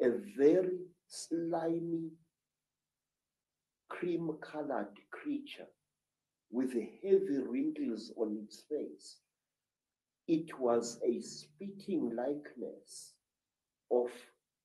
a 0.01 0.09
very 0.37 0.79
slimy, 1.07 2.09
cream 3.89 4.31
colored 4.41 4.97
creature 5.11 5.69
with 6.51 6.73
heavy 6.73 7.39
wrinkles 7.47 8.11
on 8.17 8.37
its 8.43 8.63
face. 8.69 9.17
It 10.27 10.59
was 10.59 10.99
a 11.03 11.19
spitting 11.21 12.15
likeness 12.15 13.13
of 13.91 14.09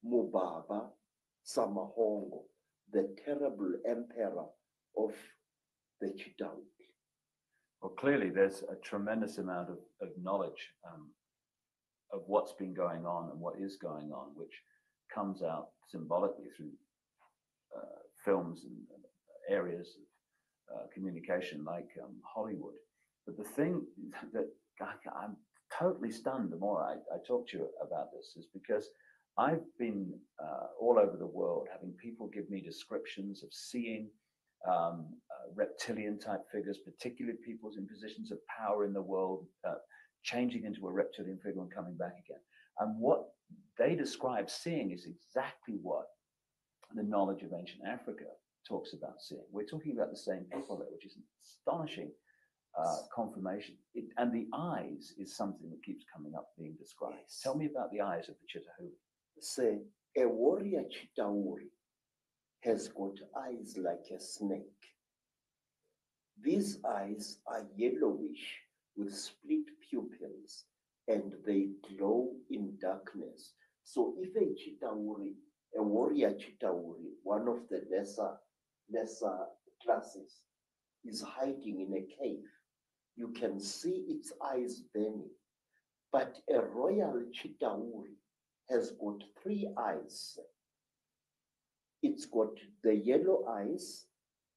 Mubaba 0.07 0.89
Samahongo, 1.47 2.43
the 2.93 3.15
terrible 3.25 3.73
emperor 3.89 4.47
of 4.97 5.13
the 6.01 6.09
Chitauri. 6.09 6.65
Well, 7.81 7.93
clearly, 7.99 8.31
there's 8.31 8.63
a 8.63 8.77
tremendous 8.77 9.39
amount 9.39 9.71
of, 9.71 9.79
of 10.01 10.09
knowledge 10.23 10.71
um, 10.87 11.11
of 12.13 12.23
what's 12.27 12.53
been 12.53 12.75
going 12.75 13.05
on 13.05 13.31
and 13.31 13.41
what 13.41 13.61
is 13.61 13.77
going 13.77 14.11
on, 14.13 14.29
which 14.35 14.63
comes 15.15 15.43
out 15.43 15.69
symbolically 15.89 16.47
through 16.57 16.73
uh, 17.77 17.99
films 18.25 18.65
and 18.65 18.75
areas 19.51 19.97
of 20.71 20.77
uh, 20.77 20.83
communication 20.95 21.65
like 21.65 21.89
um, 22.03 22.15
Hollywood. 22.25 22.75
But 23.27 23.37
the 23.37 23.45
thing 23.45 23.83
that 24.33 24.49
I, 24.81 25.25
am 25.25 25.37
totally 25.79 26.11
stunned 26.11 26.51
the 26.51 26.57
more 26.57 26.83
I, 26.83 26.95
I, 27.15 27.19
talk 27.27 27.49
to 27.49 27.59
you 27.59 27.69
about 27.87 28.09
this 28.13 28.35
is 28.37 28.47
because 28.53 28.89
I've 29.37 29.65
been 29.79 30.13
uh, 30.43 30.67
all 30.81 30.99
over 30.99 31.17
the 31.17 31.27
world 31.27 31.69
having 31.73 31.93
people 31.93 32.29
give 32.33 32.49
me 32.51 32.61
descriptions 32.61 33.43
of 33.43 33.51
seeing 33.53 34.09
um, 34.69 35.07
uh, 35.31 35.53
reptilian 35.55 36.19
type 36.19 36.43
figures, 36.53 36.79
particularly 36.79 37.37
people 37.45 37.71
in 37.77 37.87
positions 37.87 38.31
of 38.31 38.39
power 38.47 38.85
in 38.85 38.93
the 38.93 39.03
world, 39.03 39.47
uh, 39.69 39.75
changing 40.23 40.65
into 40.65 40.87
a 40.87 40.93
reptilian 40.93 41.39
figure 41.39 41.61
and 41.61 41.75
coming 41.75 41.97
back 41.97 42.15
again. 42.25 42.41
And 42.81 42.99
what 42.99 43.25
they 43.79 43.95
describe 43.95 44.49
seeing 44.49 44.93
is 44.93 45.07
exactly 45.07 45.75
what 45.83 46.07
the 46.95 47.03
knowledge 47.03 47.43
of 47.43 47.53
ancient 47.53 47.83
Africa 47.87 48.25
talks 48.67 48.95
about 48.95 49.21
seeing. 49.21 49.43
We're 49.53 49.67
talking 49.67 49.93
about 49.93 50.11
the 50.11 50.17
same 50.17 50.47
people 50.53 50.79
there, 50.79 50.89
which 50.91 51.07
is 51.07 51.17
an 51.17 51.23
astonishing 51.45 52.11
uh, 52.79 52.97
confirmation. 53.15 53.77
It, 53.95 54.07
and 54.17 54.33
the 54.33 54.47
eyes 54.55 55.13
is 55.19 55.37
something 55.37 55.69
that 55.71 55.83
keeps 55.85 56.05
coming 56.15 56.35
up 56.35 56.49
being 56.59 56.75
described. 56.79 57.17
Yes. 57.21 57.41
Tell 57.43 57.57
me 57.57 57.67
about 57.67 57.93
the 57.93 58.01
eyes 58.01 58.29
of 58.29 58.37
the 58.41 58.47
Chitauri. 58.49 58.91
Say, 59.41 59.81
a 60.17 60.27
warrior 60.27 60.85
Chitauri 60.85 61.69
has 62.61 62.89
got 62.89 63.15
eyes 63.37 63.77
like 63.77 64.07
a 64.15 64.21
snake. 64.21 64.95
These 66.41 66.79
eyes 66.85 67.39
are 67.47 67.67
yellowish 67.77 68.61
with 68.97 69.15
split 69.15 69.67
pupils 69.89 70.65
and 71.09 71.33
they 71.47 71.69
glow 71.97 72.31
in 72.51 72.77
darkness. 72.81 73.53
So 73.85 74.15
if 74.19 74.35
a 74.37 74.55
Chitauri, 74.55 75.35
a 75.77 75.83
warrior 75.83 76.33
Chitauri, 76.33 77.11
one 77.23 77.49
of 77.49 77.69
the 77.69 77.83
lesser, 77.91 78.37
lesser 78.91 79.47
classes, 79.83 80.41
is 81.05 81.23
hiding 81.23 81.81
in 81.81 81.95
a 81.95 82.23
cave, 82.23 82.45
you 83.17 83.29
can 83.29 83.61
see 83.61 84.05
its 84.09 84.33
eyes 84.43 84.83
burning. 84.95 85.31
But 86.13 86.39
a 86.53 86.61
royal 86.61 87.25
chitauri 87.33 88.15
has 88.71 88.93
got 88.93 89.23
three 89.43 89.69
eyes. 89.79 90.39
It's 92.03 92.27
got 92.27 92.53
the 92.83 92.95
yellow 92.95 93.45
eyes, 93.49 94.07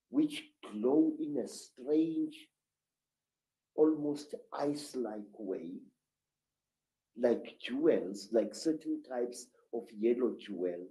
which 0.10 0.44
glow 0.72 1.14
in 1.20 1.38
a 1.44 1.48
strange, 1.48 2.48
almost 3.76 4.36
ice 4.54 4.96
like 4.96 5.22
way, 5.38 5.74
like 7.18 7.58
jewels, 7.60 8.30
like 8.32 8.54
certain 8.54 9.02
types 9.04 9.48
of 9.74 9.84
yellow 9.98 10.36
jewel. 10.40 10.88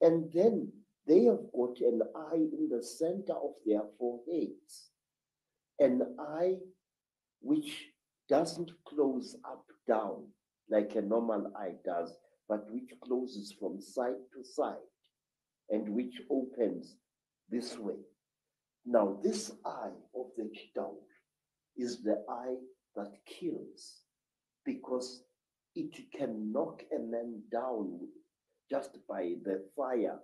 And 0.00 0.32
then 0.32 0.72
they 1.06 1.24
have 1.24 1.40
got 1.54 1.80
an 1.80 2.02
eye 2.14 2.36
in 2.36 2.68
the 2.70 2.82
center 2.82 3.32
of 3.32 3.52
their 3.66 3.82
foreheads, 3.98 4.90
an 5.78 6.02
eye 6.18 6.56
which 7.40 7.86
doesn't 8.28 8.70
close 8.86 9.36
up 9.44 9.64
down 9.86 10.24
like 10.70 10.94
a 10.96 11.00
normal 11.00 11.50
eye 11.56 11.74
does, 11.84 12.14
but 12.48 12.70
which 12.70 12.90
closes 13.02 13.54
from 13.58 13.80
side 13.80 14.22
to 14.32 14.44
side 14.44 14.76
and 15.70 15.88
which 15.88 16.20
opens 16.30 16.96
this 17.50 17.78
way. 17.78 18.00
Now, 18.86 19.18
this 19.22 19.52
eye 19.64 19.92
of 20.14 20.26
the 20.36 20.44
Chitauri 20.44 20.96
is 21.76 22.02
the 22.02 22.24
eye 22.28 22.56
that 22.96 23.12
kills 23.26 24.00
because 24.64 25.22
it 25.74 25.94
can 26.16 26.52
knock 26.52 26.82
a 26.94 26.98
man 26.98 27.42
down 27.52 28.00
just 28.70 28.98
by 29.08 29.34
the 29.44 29.64
fire, 29.76 30.18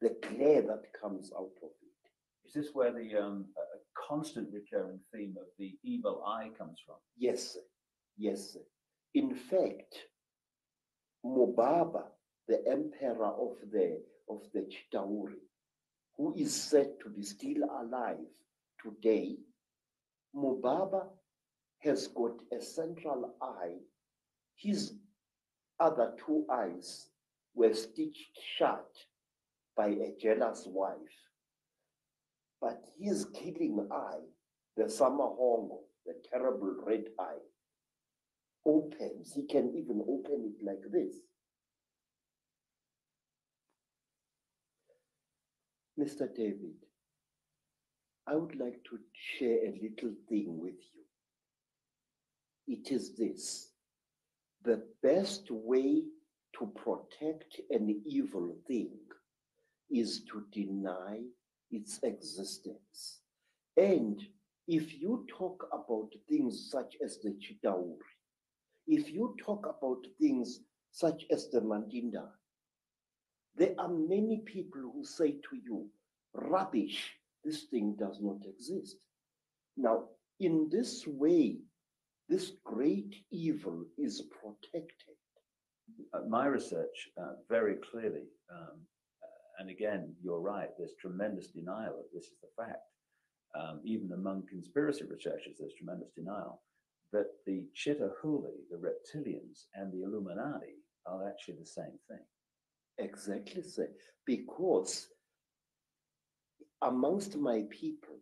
the 0.00 0.16
glare 0.22 0.62
that 0.62 0.84
comes 1.00 1.32
out 1.36 1.56
of 1.62 1.70
it. 1.82 2.46
Is 2.46 2.54
this 2.54 2.70
where 2.74 2.92
the 2.92 3.18
um, 3.18 3.46
constant 4.08 4.48
recurring 4.52 5.00
theme 5.12 5.34
of 5.38 5.46
the 5.58 5.72
evil 5.82 6.22
eye 6.26 6.50
comes 6.58 6.78
from? 6.84 6.96
Yes, 7.16 7.56
yes. 8.16 8.56
In 9.14 9.34
fact, 9.34 9.96
Mubaba, 11.24 12.04
the 12.48 12.66
emperor 12.68 13.26
of 13.26 13.56
the 13.70 14.02
of 14.28 14.42
the 14.54 14.60
Chitauri, 14.62 15.40
who 16.16 16.34
is 16.34 16.54
said 16.54 16.98
to 17.02 17.10
be 17.10 17.22
still 17.22 17.64
alive 17.64 18.18
today, 18.82 19.36
Mubaba 20.34 21.08
has 21.80 22.08
got 22.08 22.40
a 22.52 22.60
central 22.62 23.34
eye. 23.42 23.76
His 24.54 24.94
other 25.78 26.14
two 26.24 26.46
eyes 26.50 27.08
were 27.54 27.74
stitched 27.74 28.38
shut 28.56 28.90
by 29.76 29.88
a 29.88 30.14
jealous 30.20 30.64
wife. 30.66 31.18
But 32.60 32.84
his 32.98 33.26
killing 33.34 33.88
eye, 33.90 34.20
the 34.76 34.84
Samahongo, 34.84 35.80
the 36.06 36.14
terrible 36.30 36.74
red 36.86 37.04
eye, 37.18 37.40
opens. 38.66 39.32
He 39.34 39.46
can 39.46 39.72
even 39.76 40.02
open 40.08 40.52
it 40.54 40.64
like 40.64 40.82
this. 40.90 41.14
Mr. 45.98 46.34
David, 46.34 46.76
I 48.26 48.36
would 48.36 48.58
like 48.58 48.82
to 48.84 48.98
share 49.12 49.58
a 49.58 49.78
little 49.82 50.14
thing 50.28 50.58
with 50.58 50.80
you. 50.94 51.04
It 52.66 52.92
is 52.92 53.16
this 53.16 53.70
the 54.62 54.82
best 55.02 55.50
way 55.50 56.02
to 56.58 56.66
protect 56.76 57.60
an 57.70 58.02
evil 58.06 58.56
thing 58.66 58.90
is 59.90 60.22
to 60.30 60.44
deny 60.52 61.20
its 61.70 61.98
existence. 62.02 63.20
And 63.76 64.22
if 64.68 65.00
you 65.00 65.26
talk 65.28 65.66
about 65.72 66.10
things 66.28 66.68
such 66.70 66.96
as 67.04 67.18
the 67.18 67.30
Chitauri, 67.30 67.96
if 68.86 69.10
you 69.12 69.34
talk 69.44 69.66
about 69.66 70.04
things 70.20 70.60
such 70.92 71.24
as 71.30 71.48
the 71.50 71.60
Mandinda, 71.60 72.28
there 73.56 73.74
are 73.78 73.88
many 73.88 74.42
people 74.46 74.80
who 74.92 75.04
say 75.04 75.32
to 75.32 75.56
you, 75.64 75.86
rubbish, 76.34 77.12
this 77.44 77.64
thing 77.64 77.96
does 77.98 78.18
not 78.20 78.38
exist. 78.46 78.96
Now, 79.76 80.04
in 80.38 80.68
this 80.70 81.04
way, 81.06 81.58
this 82.28 82.52
great 82.64 83.14
evil 83.30 83.84
is 83.98 84.22
protected. 84.40 85.16
Uh, 86.14 86.20
my 86.28 86.46
research 86.46 87.08
uh, 87.20 87.34
very 87.48 87.76
clearly, 87.90 88.24
um, 88.52 88.78
uh, 89.22 89.60
and 89.60 89.70
again, 89.70 90.14
you're 90.22 90.40
right, 90.40 90.68
there's 90.78 90.94
tremendous 91.00 91.48
denial 91.48 91.96
that 91.96 92.14
this 92.14 92.24
is 92.24 92.38
the 92.40 92.62
fact. 92.62 92.78
Um, 93.58 93.80
even 93.84 94.12
among 94.12 94.46
conspiracy 94.48 95.04
researchers, 95.10 95.56
there's 95.58 95.74
tremendous 95.76 96.10
denial 96.14 96.62
that 97.12 97.26
the 97.46 97.64
Chitahuli, 97.74 98.68
the 98.70 98.76
reptilians, 98.76 99.64
and 99.74 99.92
the 99.92 100.02
Illuminati 100.02 100.76
are 101.06 101.28
actually 101.28 101.58
the 101.60 101.66
same 101.66 101.98
thing. 102.08 102.24
Exactly, 102.98 103.62
sir. 103.62 103.88
Because 104.26 105.08
amongst 106.82 107.36
my 107.36 107.64
people, 107.70 108.16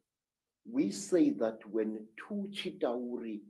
we 0.71 0.91
say 0.91 1.31
that 1.31 1.59
when 1.71 2.07
two 2.29 2.49
Chitauri 2.53 3.41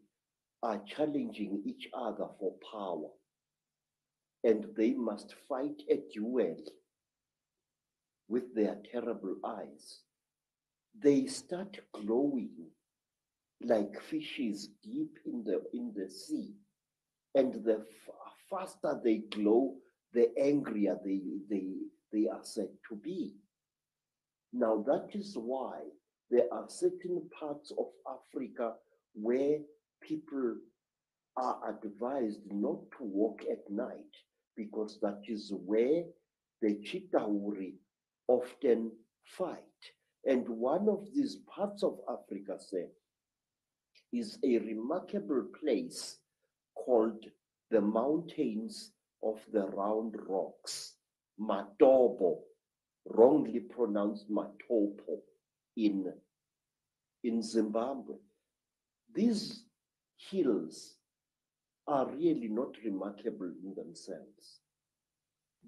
are 0.63 0.81
challenging 0.87 1.63
each 1.65 1.89
other 1.93 2.27
for 2.39 2.55
power, 2.73 3.11
and 4.45 4.67
they 4.77 4.93
must 4.93 5.35
fight 5.49 5.83
a 5.91 6.01
duel 6.13 6.57
with 8.29 8.55
their 8.55 8.77
terrible 8.93 9.37
eyes, 9.45 10.01
they 11.01 11.27
start 11.27 11.79
glowing 11.93 12.51
like 13.63 14.01
fishes 14.01 14.69
deep 14.83 15.19
in 15.27 15.43
the 15.45 15.63
in 15.73 15.93
the 15.97 16.09
sea, 16.09 16.55
and 17.35 17.55
the 17.65 17.85
faster 18.51 19.01
they 19.03 19.19
glow, 19.31 19.75
the 20.13 20.29
angrier 20.41 20.99
they 21.05 21.21
they 21.51 21.75
they 22.13 22.29
are 22.29 22.43
said 22.43 22.69
to 22.89 22.97
be. 22.97 23.35
Now 24.53 24.83
that 24.87 25.09
is 25.15 25.37
why 25.37 25.81
there 26.31 26.47
are 26.53 26.69
certain 26.69 27.29
parts 27.39 27.73
of 27.79 27.87
Africa 28.07 28.75
where 29.15 29.59
people 30.03 30.57
are 31.37 31.61
advised 31.71 32.41
not 32.51 32.79
to 32.99 33.05
walk 33.05 33.43
at 33.51 33.71
night 33.71 34.15
because 34.57 34.99
that 35.03 35.21
is 35.29 35.53
where 35.65 36.05
the 36.61 36.75
Chitauri 36.85 37.75
often 38.27 38.91
fight. 39.25 39.59
And 40.25 40.49
one 40.49 40.89
of 40.89 41.07
these 41.15 41.37
parts 41.55 41.83
of 41.83 41.99
Africa, 42.09 42.59
say, 42.59 42.87
is 44.13 44.39
a 44.45 44.59
remarkable 44.59 45.47
place 45.61 46.19
called 46.75 47.25
the 47.71 47.81
Mountains 47.81 48.93
of 49.23 49.39
the 49.53 49.67
Round 49.67 50.15
Rocks, 50.27 50.95
Matobo, 51.41 52.39
wrongly 53.07 53.61
pronounced 53.61 54.31
Matopo 54.31 55.21
in, 55.77 56.13
in 57.25 57.43
Zimbabwe. 57.43 58.17
These 59.15 59.65
hills 60.17 60.95
are 61.87 62.07
really 62.07 62.49
not 62.49 62.77
remarkable 62.85 63.51
in 63.63 63.75
themselves. 63.75 64.61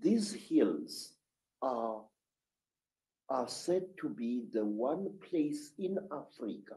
These 0.00 0.32
hills 0.32 1.12
are, 1.62 2.02
are 3.28 3.48
said 3.48 3.84
to 4.00 4.08
be 4.08 4.44
the 4.52 4.64
one 4.64 5.10
place 5.28 5.72
in 5.78 5.98
Africa 6.10 6.76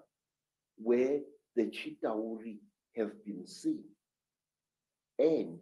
where 0.77 1.19
the 1.55 1.63
Chitauri 1.63 2.57
have 2.95 3.23
been 3.25 3.45
seen. 3.45 3.83
And 5.19 5.59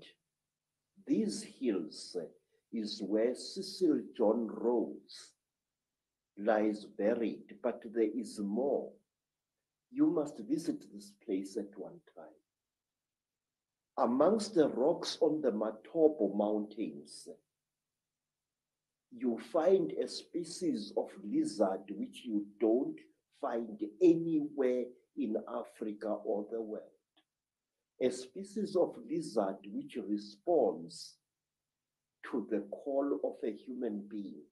these 1.06 1.44
hills 1.44 2.16
is 2.72 3.02
where 3.02 3.36
Cecil 3.36 4.02
John 4.16 4.48
Rhodes 4.48 5.34
lies 6.38 6.86
buried, 6.86 7.56
but 7.62 7.82
there 7.94 8.10
is 8.16 8.40
more. 8.40 8.90
You 9.92 10.08
must 10.08 10.40
visit 10.40 10.86
this 10.94 11.12
place 11.26 11.58
at 11.58 11.78
one 11.78 12.00
time. 12.16 12.26
Amongst 13.98 14.56
the 14.56 14.70
rocks 14.70 15.18
on 15.22 15.42
the 15.42 15.52
Matobo 15.52 16.34
Mountains, 16.34 17.28
you 19.12 19.38
find 19.52 19.92
a 19.92 20.08
species 20.08 20.94
of 20.96 21.10
lizard 21.24 21.82
which 21.90 22.22
you 22.24 22.46
don't 22.60 22.98
find 23.42 23.78
anywhere 24.02 24.86
in 25.18 25.36
Africa 25.48 26.08
or 26.26 26.46
the 26.52 26.62
world. 26.62 26.84
A 28.02 28.10
species 28.10 28.76
of 28.76 28.96
lizard 29.10 29.58
which 29.66 29.98
responds 30.08 31.16
to 32.32 32.48
the 32.50 32.62
call 32.72 33.20
of 33.24 33.36
a 33.44 33.52
human 33.52 34.08
being. 34.10 34.44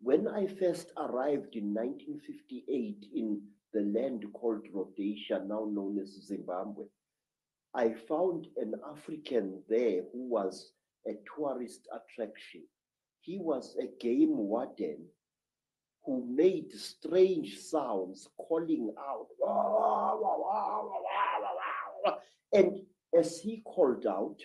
When 0.00 0.26
I 0.28 0.46
first 0.46 0.92
arrived 0.96 1.54
in 1.54 1.72
1958 1.72 3.06
in 3.14 3.40
the 3.72 3.82
land 3.82 4.24
called 4.32 4.66
Rhodesia, 4.72 5.44
now 5.46 5.68
known 5.70 5.98
as 6.00 6.26
Zimbabwe, 6.26 6.84
I 7.74 7.94
found 8.08 8.46
an 8.56 8.74
African 8.88 9.62
there 9.68 10.02
who 10.12 10.28
was 10.28 10.72
a 11.06 11.12
tourist 11.36 11.88
attraction. 11.92 12.62
He 13.20 13.38
was 13.38 13.76
a 13.80 13.86
game 14.02 14.36
warden 14.36 15.06
who 16.04 16.26
made 16.28 16.72
strange 16.72 17.58
sounds 17.58 18.28
calling 18.36 18.92
out. 18.98 19.28
And 22.52 22.80
as 23.18 23.40
he 23.40 23.62
called 23.64 24.06
out, 24.06 24.36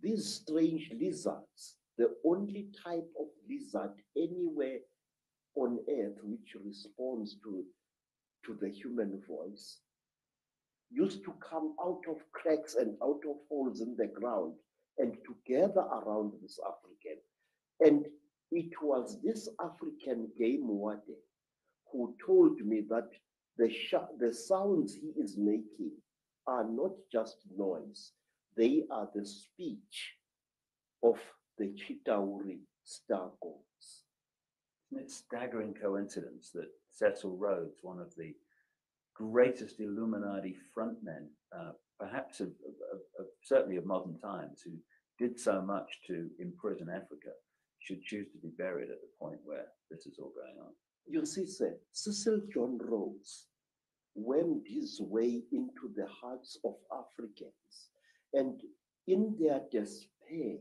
these 0.00 0.26
strange 0.26 0.90
lizards, 1.00 1.76
the 1.96 2.14
only 2.24 2.68
type 2.84 3.08
of 3.18 3.26
lizard 3.48 3.94
anywhere 4.16 4.78
on 5.56 5.78
earth 5.90 6.18
which 6.22 6.54
responds 6.64 7.36
to, 7.42 7.64
to 8.44 8.56
the 8.60 8.68
human 8.68 9.20
voice, 9.26 9.78
used 10.90 11.24
to 11.24 11.32
come 11.40 11.74
out 11.82 12.02
of 12.08 12.18
cracks 12.32 12.76
and 12.76 12.96
out 13.02 13.20
of 13.28 13.36
holes 13.48 13.80
in 13.80 13.96
the 13.96 14.06
ground 14.06 14.54
and 14.98 15.14
to 15.26 15.36
gather 15.46 15.80
around 15.80 16.32
this 16.40 16.58
African. 16.64 17.18
And 17.80 18.06
it 18.50 18.72
was 18.82 19.18
this 19.22 19.48
African 19.62 20.28
game 20.38 20.68
warden 20.68 21.16
who 21.92 22.14
told 22.24 22.58
me 22.60 22.82
that 22.88 23.08
the, 23.56 23.70
the 24.18 24.32
sounds 24.32 24.94
he 24.94 25.12
is 25.20 25.36
making 25.36 25.92
are 26.46 26.66
not 26.68 26.92
just 27.12 27.36
noise, 27.56 28.12
they 28.56 28.84
are 28.90 29.08
the 29.14 29.26
speech 29.26 30.14
of 31.02 31.18
the 31.58 31.74
Chitauri 31.74 32.60
star 32.84 33.30
gods. 33.42 34.04
Isn't 34.90 35.04
it 35.04 35.10
staggering 35.10 35.74
coincidence 35.74 36.50
that 36.54 36.68
Cecil 36.92 37.36
Rhodes, 37.36 37.80
one 37.82 38.00
of 38.00 38.14
the 38.16 38.34
greatest 39.14 39.80
Illuminati 39.80 40.56
frontmen, 40.76 41.26
uh, 41.56 41.72
perhaps 42.00 42.40
of, 42.40 42.48
of, 42.48 43.00
of, 43.18 43.26
certainly 43.42 43.76
of 43.76 43.84
modern 43.84 44.18
times, 44.20 44.62
who 44.64 44.72
did 45.18 45.38
so 45.38 45.60
much 45.60 46.00
to 46.06 46.28
imprison 46.38 46.88
Africa, 46.88 47.30
should 47.80 48.02
choose 48.02 48.26
to 48.32 48.38
be 48.38 48.48
buried 48.56 48.90
at 48.90 49.00
the 49.00 49.08
point 49.18 49.38
where 49.44 49.66
this 49.90 50.06
is 50.06 50.18
all 50.18 50.32
going 50.34 50.58
on? 50.60 50.72
You 51.06 51.24
see, 51.24 51.46
sir, 51.46 51.74
Cecil 51.92 52.42
John 52.52 52.78
Rhodes 52.78 53.46
went 54.14 54.62
his 54.66 55.00
way 55.00 55.42
into 55.52 55.92
the 55.96 56.06
hearts 56.06 56.58
of 56.64 56.74
Africans, 56.92 57.90
and 58.34 58.60
in 59.06 59.34
their 59.40 59.60
despair, 59.70 60.58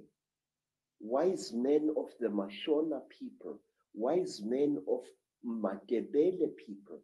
wise 1.00 1.52
men 1.54 1.90
of 1.98 2.08
the 2.20 2.28
Mashona 2.28 3.02
people, 3.10 3.60
wise 3.94 4.42
men 4.44 4.78
of 4.88 5.02
Matebele 5.46 6.50
people, 6.66 7.00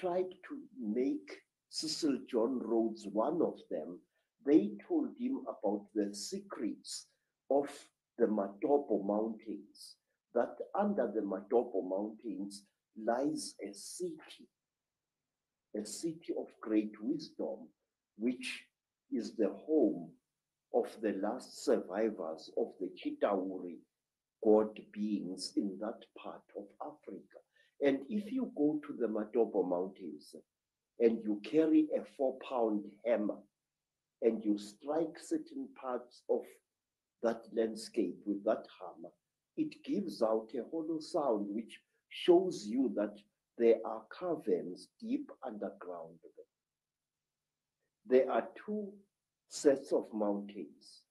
tried 0.00 0.30
to 0.48 0.58
make 0.80 1.42
Cecil 1.68 2.18
John 2.30 2.58
Rhodes 2.60 3.06
one 3.12 3.42
of 3.42 3.58
them. 3.70 4.00
They 4.46 4.70
told 4.88 5.10
him 5.18 5.40
about 5.46 5.86
the 5.94 6.14
secrets 6.14 7.06
of 7.50 7.68
the 8.20 8.26
Matopo 8.26 9.02
Mountains, 9.02 9.96
that 10.34 10.54
under 10.78 11.10
the 11.12 11.22
Matopo 11.22 11.82
Mountains 11.82 12.64
lies 13.02 13.54
a 13.66 13.72
city, 13.72 14.46
a 15.74 15.86
city 15.86 16.34
of 16.38 16.48
great 16.60 16.92
wisdom, 17.00 17.68
which 18.18 18.64
is 19.10 19.34
the 19.36 19.48
home 19.66 20.10
of 20.74 20.86
the 21.00 21.14
last 21.22 21.64
survivors 21.64 22.50
of 22.58 22.68
the 22.78 22.90
Chitauri 22.94 23.78
god 24.44 24.78
beings 24.92 25.52
in 25.56 25.78
that 25.80 26.04
part 26.16 26.42
of 26.58 26.64
Africa. 26.82 27.38
And 27.80 28.00
if 28.10 28.30
you 28.30 28.52
go 28.56 28.80
to 28.86 28.92
the 28.92 29.06
Matopo 29.06 29.66
Mountains 29.66 30.34
and 30.98 31.18
you 31.24 31.40
carry 31.42 31.88
a 31.98 32.04
four 32.16 32.36
pound 32.46 32.84
hammer 33.06 33.38
and 34.20 34.44
you 34.44 34.58
strike 34.58 35.18
certain 35.18 35.68
parts 35.80 36.22
of 36.28 36.42
that 37.22 37.42
landscape 37.52 38.16
with 38.24 38.42
that 38.44 38.66
hammer, 38.80 39.10
it 39.56 39.82
gives 39.84 40.22
out 40.22 40.48
a 40.54 40.62
hollow 40.70 41.00
sound 41.00 41.46
which 41.48 41.80
shows 42.08 42.66
you 42.66 42.92
that 42.96 43.16
there 43.58 43.76
are 43.84 44.02
caverns 44.18 44.88
deep 45.00 45.30
underground. 45.46 46.18
There 48.06 48.30
are 48.30 48.48
two 48.66 48.92
sets 49.48 49.92
of 49.92 50.06
mountains. 50.12 51.02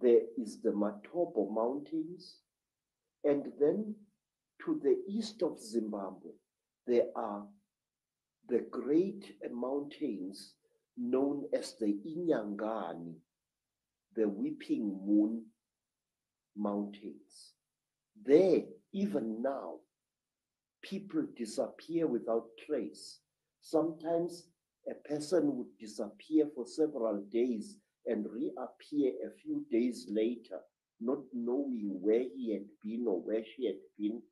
There 0.00 0.22
is 0.38 0.60
the 0.60 0.70
Matobo 0.70 1.50
Mountains, 1.50 2.36
and 3.24 3.46
then 3.58 3.94
to 4.64 4.80
the 4.82 4.96
east 5.08 5.42
of 5.42 5.58
Zimbabwe, 5.58 6.32
there 6.86 7.06
are 7.16 7.44
the 8.48 8.66
great 8.70 9.36
mountains 9.50 10.54
known 10.96 11.44
as 11.52 11.74
the 11.80 11.98
Inyangani, 12.06 13.14
the 14.14 14.28
Weeping 14.28 15.00
Moon 15.06 15.44
Mountains. 16.56 17.54
There, 18.24 18.62
even 18.92 19.42
now, 19.42 19.76
people 20.82 21.24
disappear 21.36 22.06
without 22.06 22.46
trace. 22.66 23.18
Sometimes 23.60 24.46
a 24.90 24.94
person 25.08 25.56
would 25.56 25.78
disappear 25.80 26.46
for 26.54 26.66
several 26.66 27.24
days 27.30 27.78
and 28.06 28.26
reappear 28.30 29.12
a 29.26 29.30
few 29.42 29.64
days 29.70 30.06
later, 30.10 30.60
not 31.00 31.20
knowing 31.32 31.98
where 32.00 32.24
he 32.36 32.52
had 32.52 32.66
been 32.82 33.06
or 33.08 33.20
where 33.20 33.42
she 33.44 33.66
had 33.66 33.78
been. 33.98 34.22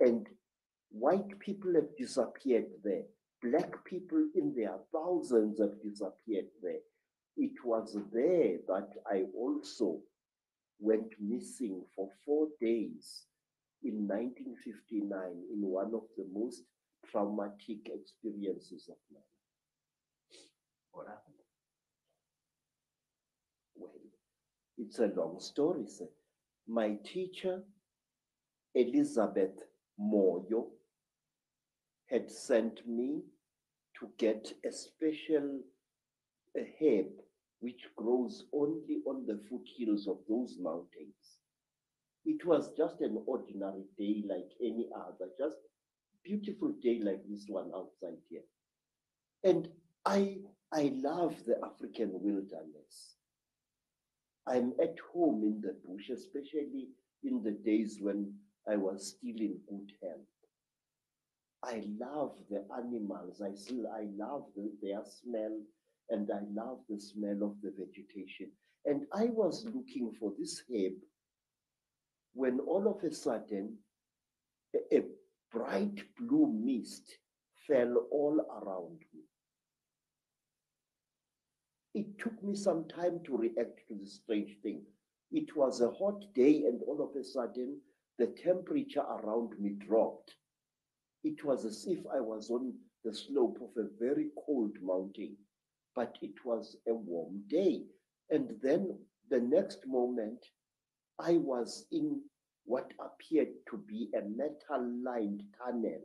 And 0.00 0.26
white 0.90 1.38
people 1.40 1.74
have 1.74 1.96
disappeared 1.98 2.66
there. 2.82 3.02
Black 3.42 3.84
people 3.84 4.28
in 4.34 4.54
their 4.54 4.78
thousands 4.92 5.60
have 5.60 5.82
disappeared 5.82 6.46
there. 6.62 6.80
It 7.36 7.64
was 7.64 7.96
there 8.12 8.58
that 8.68 8.90
I 9.06 9.24
also 9.36 10.00
went 10.78 11.12
missing 11.20 11.84
for 11.94 12.08
four 12.24 12.48
days 12.60 13.24
in 13.82 14.06
1959 14.06 15.10
in 15.52 15.60
one 15.60 15.94
of 15.94 16.04
the 16.16 16.26
most 16.32 16.62
traumatic 17.10 17.88
experiences 17.92 18.88
of 18.88 18.96
my 19.12 19.18
life. 19.18 20.40
What 20.92 21.06
happened? 21.08 21.34
Well, 23.74 23.90
it's 24.78 24.98
a 25.00 25.06
long 25.06 25.40
story, 25.40 25.86
sir. 25.86 26.08
My 26.66 26.96
teacher, 27.04 27.62
Elizabeth 28.74 29.60
Moyo, 30.00 30.68
had 32.06 32.30
sent 32.30 32.86
me 32.86 33.22
to 33.98 34.08
get 34.18 34.52
a 34.64 34.72
special 34.72 35.60
herb 36.56 37.23
which 37.64 37.86
grows 37.96 38.44
only 38.52 39.00
on 39.06 39.24
the 39.26 39.40
foothills 39.48 40.06
of 40.06 40.18
those 40.28 40.58
mountains. 40.60 41.38
It 42.26 42.44
was 42.44 42.70
just 42.76 43.00
an 43.00 43.22
ordinary 43.24 43.84
day 43.96 44.22
like 44.28 44.50
any 44.60 44.86
other, 44.94 45.30
just 45.38 45.56
beautiful 46.22 46.74
day 46.82 47.00
like 47.02 47.22
this 47.26 47.46
one 47.48 47.70
outside 47.74 48.18
here. 48.28 48.42
And 49.44 49.66
I 50.04 50.40
I 50.72 50.92
love 51.02 51.36
the 51.46 51.56
African 51.64 52.10
wilderness. 52.12 53.16
I'm 54.46 54.74
at 54.82 54.96
home 55.14 55.42
in 55.42 55.62
the 55.62 55.74
bush, 55.86 56.10
especially 56.10 56.88
in 57.22 57.42
the 57.42 57.52
days 57.52 57.96
when 57.98 58.34
I 58.68 58.76
was 58.76 59.16
still 59.16 59.40
in 59.40 59.58
good 59.70 59.90
health. 60.02 60.34
I 61.62 61.82
love 61.98 62.36
the 62.50 62.62
animals. 62.76 63.40
I 63.40 63.54
still 63.54 63.86
I 63.88 64.06
love 64.18 64.44
the, 64.54 64.70
their 64.82 65.02
smell 65.06 65.60
and 66.10 66.30
I 66.30 66.40
love 66.52 66.78
the 66.88 67.00
smell 67.00 67.42
of 67.42 67.54
the 67.62 67.72
vegetation. 67.76 68.50
And 68.84 69.06
I 69.12 69.26
was 69.26 69.64
looking 69.66 70.12
for 70.18 70.32
this 70.38 70.62
herb 70.70 70.94
when 72.34 72.60
all 72.60 72.88
of 72.88 73.02
a 73.04 73.14
sudden 73.14 73.78
a, 74.74 74.98
a 74.98 75.02
bright 75.52 76.02
blue 76.18 76.52
mist 76.52 77.18
fell 77.66 78.06
all 78.10 78.40
around 78.40 78.98
me. 79.14 79.20
It 81.94 82.18
took 82.18 82.42
me 82.42 82.56
some 82.56 82.86
time 82.88 83.20
to 83.24 83.36
react 83.36 83.86
to 83.88 83.94
this 83.94 84.14
strange 84.14 84.56
thing. 84.62 84.82
It 85.30 85.56
was 85.56 85.80
a 85.80 85.90
hot 85.90 86.24
day, 86.34 86.64
and 86.66 86.82
all 86.82 87.00
of 87.02 87.16
a 87.16 87.24
sudden, 87.24 87.80
the 88.18 88.26
temperature 88.26 89.00
around 89.02 89.58
me 89.58 89.70
dropped. 89.70 90.34
It 91.22 91.44
was 91.44 91.64
as 91.64 91.86
if 91.86 92.00
I 92.12 92.20
was 92.20 92.50
on 92.50 92.74
the 93.04 93.14
slope 93.14 93.58
of 93.62 93.82
a 93.82 93.88
very 93.98 94.30
cold 94.46 94.72
mountain, 94.82 95.36
but 95.94 96.16
it 96.22 96.44
was 96.44 96.76
a 96.88 96.94
warm 96.94 97.42
day. 97.48 97.82
And 98.30 98.50
then 98.62 98.98
the 99.30 99.40
next 99.40 99.86
moment, 99.86 100.44
I 101.18 101.34
was 101.36 101.86
in 101.92 102.20
what 102.64 102.92
appeared 103.00 103.48
to 103.70 103.76
be 103.76 104.08
a 104.16 104.22
metal 104.22 104.90
lined 105.04 105.42
tunnel, 105.62 106.00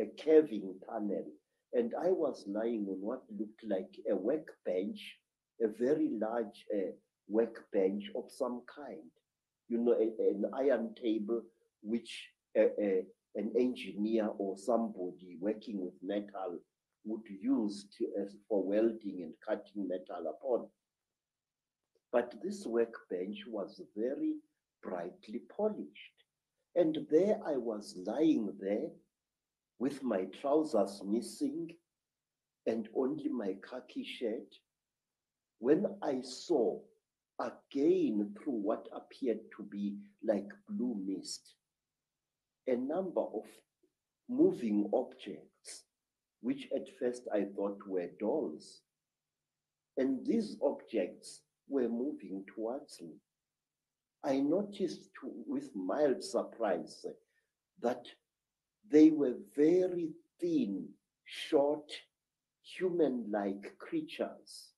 a 0.00 0.06
curving 0.22 0.74
tunnel. 0.88 1.24
And 1.74 1.92
I 2.00 2.10
was 2.10 2.44
lying 2.46 2.86
on 2.88 3.00
what 3.00 3.22
looked 3.38 3.64
like 3.68 3.94
a 4.10 4.14
workbench, 4.14 5.16
a 5.62 5.68
very 5.68 6.10
large 6.20 6.66
uh, 6.74 6.92
workbench 7.28 8.10
of 8.14 8.24
some 8.30 8.62
kind. 8.74 9.10
You 9.68 9.78
know, 9.78 9.92
a- 9.92 10.30
an 10.30 10.44
iron 10.54 10.94
table 10.94 11.42
which 11.82 12.28
an 13.34 13.50
engineer 13.58 14.28
or 14.38 14.56
somebody 14.56 15.36
working 15.40 15.80
with 15.80 15.94
metal 16.02 16.58
would 17.04 17.26
use 17.28 17.86
to, 17.98 18.06
for 18.48 18.62
welding 18.62 19.22
and 19.22 19.34
cutting 19.46 19.88
metal 19.88 20.30
upon. 20.30 20.68
But 22.12 22.34
this 22.42 22.66
workbench 22.66 23.44
was 23.46 23.80
very 23.96 24.34
brightly 24.82 25.42
polished. 25.56 26.12
And 26.74 26.98
there 27.10 27.38
I 27.46 27.56
was 27.56 27.94
lying 28.06 28.52
there 28.60 28.90
with 29.78 30.02
my 30.02 30.26
trousers 30.40 31.02
missing 31.04 31.68
and 32.66 32.88
only 32.94 33.28
my 33.28 33.56
khaki 33.68 34.04
shirt. 34.04 34.54
When 35.58 35.86
I 36.02 36.20
saw 36.22 36.80
again 37.40 38.34
through 38.36 38.52
what 38.52 38.88
appeared 38.94 39.40
to 39.56 39.62
be 39.64 39.96
like 40.22 40.48
blue 40.68 40.96
mist, 41.04 41.54
a 42.66 42.76
number 42.76 43.20
of 43.20 43.44
moving 44.28 44.88
objects, 44.92 45.51
which 46.42 46.68
at 46.74 46.86
first 46.98 47.22
I 47.32 47.44
thought 47.56 47.78
were 47.86 48.10
dolls. 48.20 48.82
And 49.96 50.26
these 50.26 50.56
objects 50.62 51.40
were 51.68 51.88
moving 51.88 52.44
towards 52.54 53.00
me. 53.00 53.14
I 54.24 54.40
noticed 54.40 55.10
with 55.22 55.74
mild 55.74 56.22
surprise 56.22 57.04
that 57.80 58.04
they 58.90 59.10
were 59.10 59.36
very 59.56 60.10
thin, 60.40 60.88
short, 61.24 61.90
human 62.62 63.30
like 63.30 63.78
creatures 63.78 64.72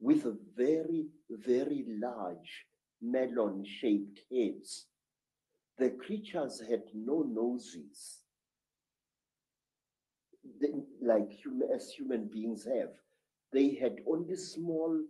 with 0.00 0.24
very, 0.56 1.06
very 1.30 1.84
large 2.00 2.66
melon 3.02 3.64
shaped 3.64 4.20
heads. 4.30 4.86
The 5.78 5.90
creatures 5.90 6.60
had 6.68 6.82
no 6.94 7.22
noses, 7.22 8.18
like 11.02 11.30
human, 11.32 11.68
as 11.74 11.90
human 11.90 12.28
beings 12.32 12.64
have. 12.64 12.90
They 13.52 13.74
had 13.74 14.00
only 14.06 14.36
small 14.36 15.00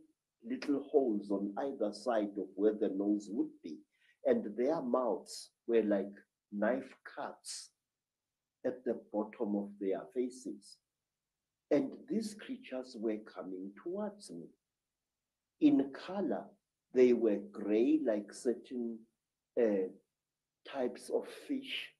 little 0.44 0.84
holes 0.90 1.30
on 1.30 1.52
either 1.58 1.92
side 1.92 2.30
of 2.38 2.46
where 2.54 2.74
the 2.74 2.88
nose 2.88 3.28
would 3.30 3.50
be, 3.62 3.78
and 4.24 4.56
their 4.56 4.80
mouths 4.80 5.50
were 5.66 5.82
like 5.82 6.12
knife 6.52 6.94
cuts 7.16 7.70
at 8.64 8.84
the 8.84 9.00
bottom 9.12 9.56
of 9.56 9.70
their 9.80 10.02
faces. 10.14 10.76
And 11.70 11.92
these 12.08 12.34
creatures 12.34 12.96
were 12.98 13.18
coming 13.18 13.72
towards 13.82 14.30
me. 14.30 14.46
In 15.60 15.92
color, 15.92 16.44
they 16.94 17.12
were 17.12 17.38
gray, 17.52 18.00
like 18.04 18.32
certain 18.32 18.98
uh, 19.60 19.88
types 20.66 21.10
of 21.10 21.26
fish, 21.46 21.90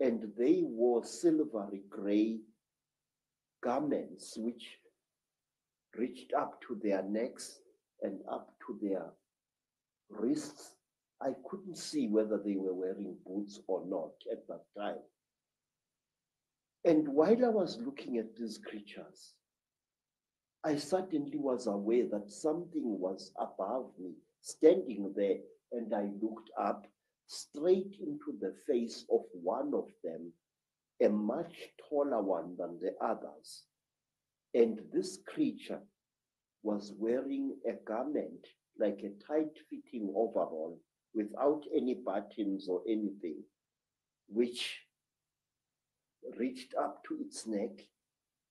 and 0.00 0.32
they 0.36 0.62
wore 0.62 1.04
silvery 1.04 1.82
gray 1.88 2.40
garments 3.62 4.34
which 4.36 4.78
reached 5.96 6.32
up 6.34 6.60
to 6.66 6.78
their 6.82 7.02
necks 7.02 7.60
and 8.02 8.20
up 8.30 8.50
to 8.66 8.78
their 8.82 9.06
wrists. 10.10 10.74
I 11.20 11.30
couldn't 11.48 11.78
see 11.78 12.08
whether 12.08 12.38
they 12.38 12.56
were 12.56 12.74
wearing 12.74 13.16
boots 13.24 13.60
or 13.66 13.84
not 13.86 14.12
at 14.30 14.46
that 14.48 14.64
time. 14.76 14.98
And 16.84 17.08
while 17.08 17.44
I 17.44 17.48
was 17.48 17.78
looking 17.80 18.18
at 18.18 18.36
these 18.36 18.58
creatures, 18.58 19.34
I 20.64 20.76
suddenly 20.76 21.38
was 21.38 21.66
aware 21.66 22.06
that 22.10 22.30
something 22.30 22.82
was 22.82 23.32
above 23.38 23.90
me, 23.98 24.12
standing 24.42 25.12
there, 25.16 25.38
and 25.72 25.94
I 25.94 26.10
looked 26.20 26.50
up 26.58 26.86
straight 27.26 27.96
into 28.00 28.36
the 28.40 28.54
face 28.66 29.04
of 29.10 29.22
one 29.32 29.72
of 29.74 29.88
them, 30.02 30.32
a 31.02 31.08
much 31.08 31.54
taller 31.88 32.22
one 32.22 32.56
than 32.56 32.78
the 32.80 32.94
others. 33.04 33.64
And 34.54 34.78
this 34.92 35.18
creature 35.26 35.80
was 36.62 36.92
wearing 36.98 37.56
a 37.68 37.72
garment 37.86 38.46
like 38.78 39.00
a 39.04 39.26
tight 39.26 39.52
fitting 39.70 40.12
overall 40.14 40.80
without 41.14 41.62
any 41.74 41.94
buttons 41.94 42.68
or 42.68 42.82
anything, 42.88 43.42
which 44.28 44.80
reached 46.38 46.74
up 46.80 47.02
to 47.08 47.18
its 47.20 47.46
neck, 47.46 47.86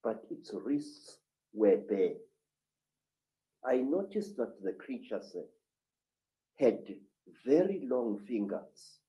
but 0.03 0.23
its 0.29 0.51
wrists 0.53 1.17
were 1.53 1.77
bare. 1.77 2.15
I 3.65 3.77
noticed 3.77 4.38
that 4.38 4.62
the 4.62 4.73
creatures 4.73 5.36
had 6.59 6.79
very 7.45 7.86
long 7.89 8.19
fingers. 8.27 8.99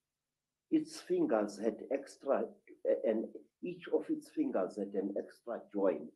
Its 0.70 1.00
fingers 1.00 1.59
had 1.59 1.77
extra, 1.92 2.44
and 3.05 3.27
each 3.62 3.85
of 3.92 4.05
its 4.09 4.29
fingers 4.29 4.77
had 4.77 4.92
an 4.94 5.14
extra 5.18 5.61
joint, 5.72 6.12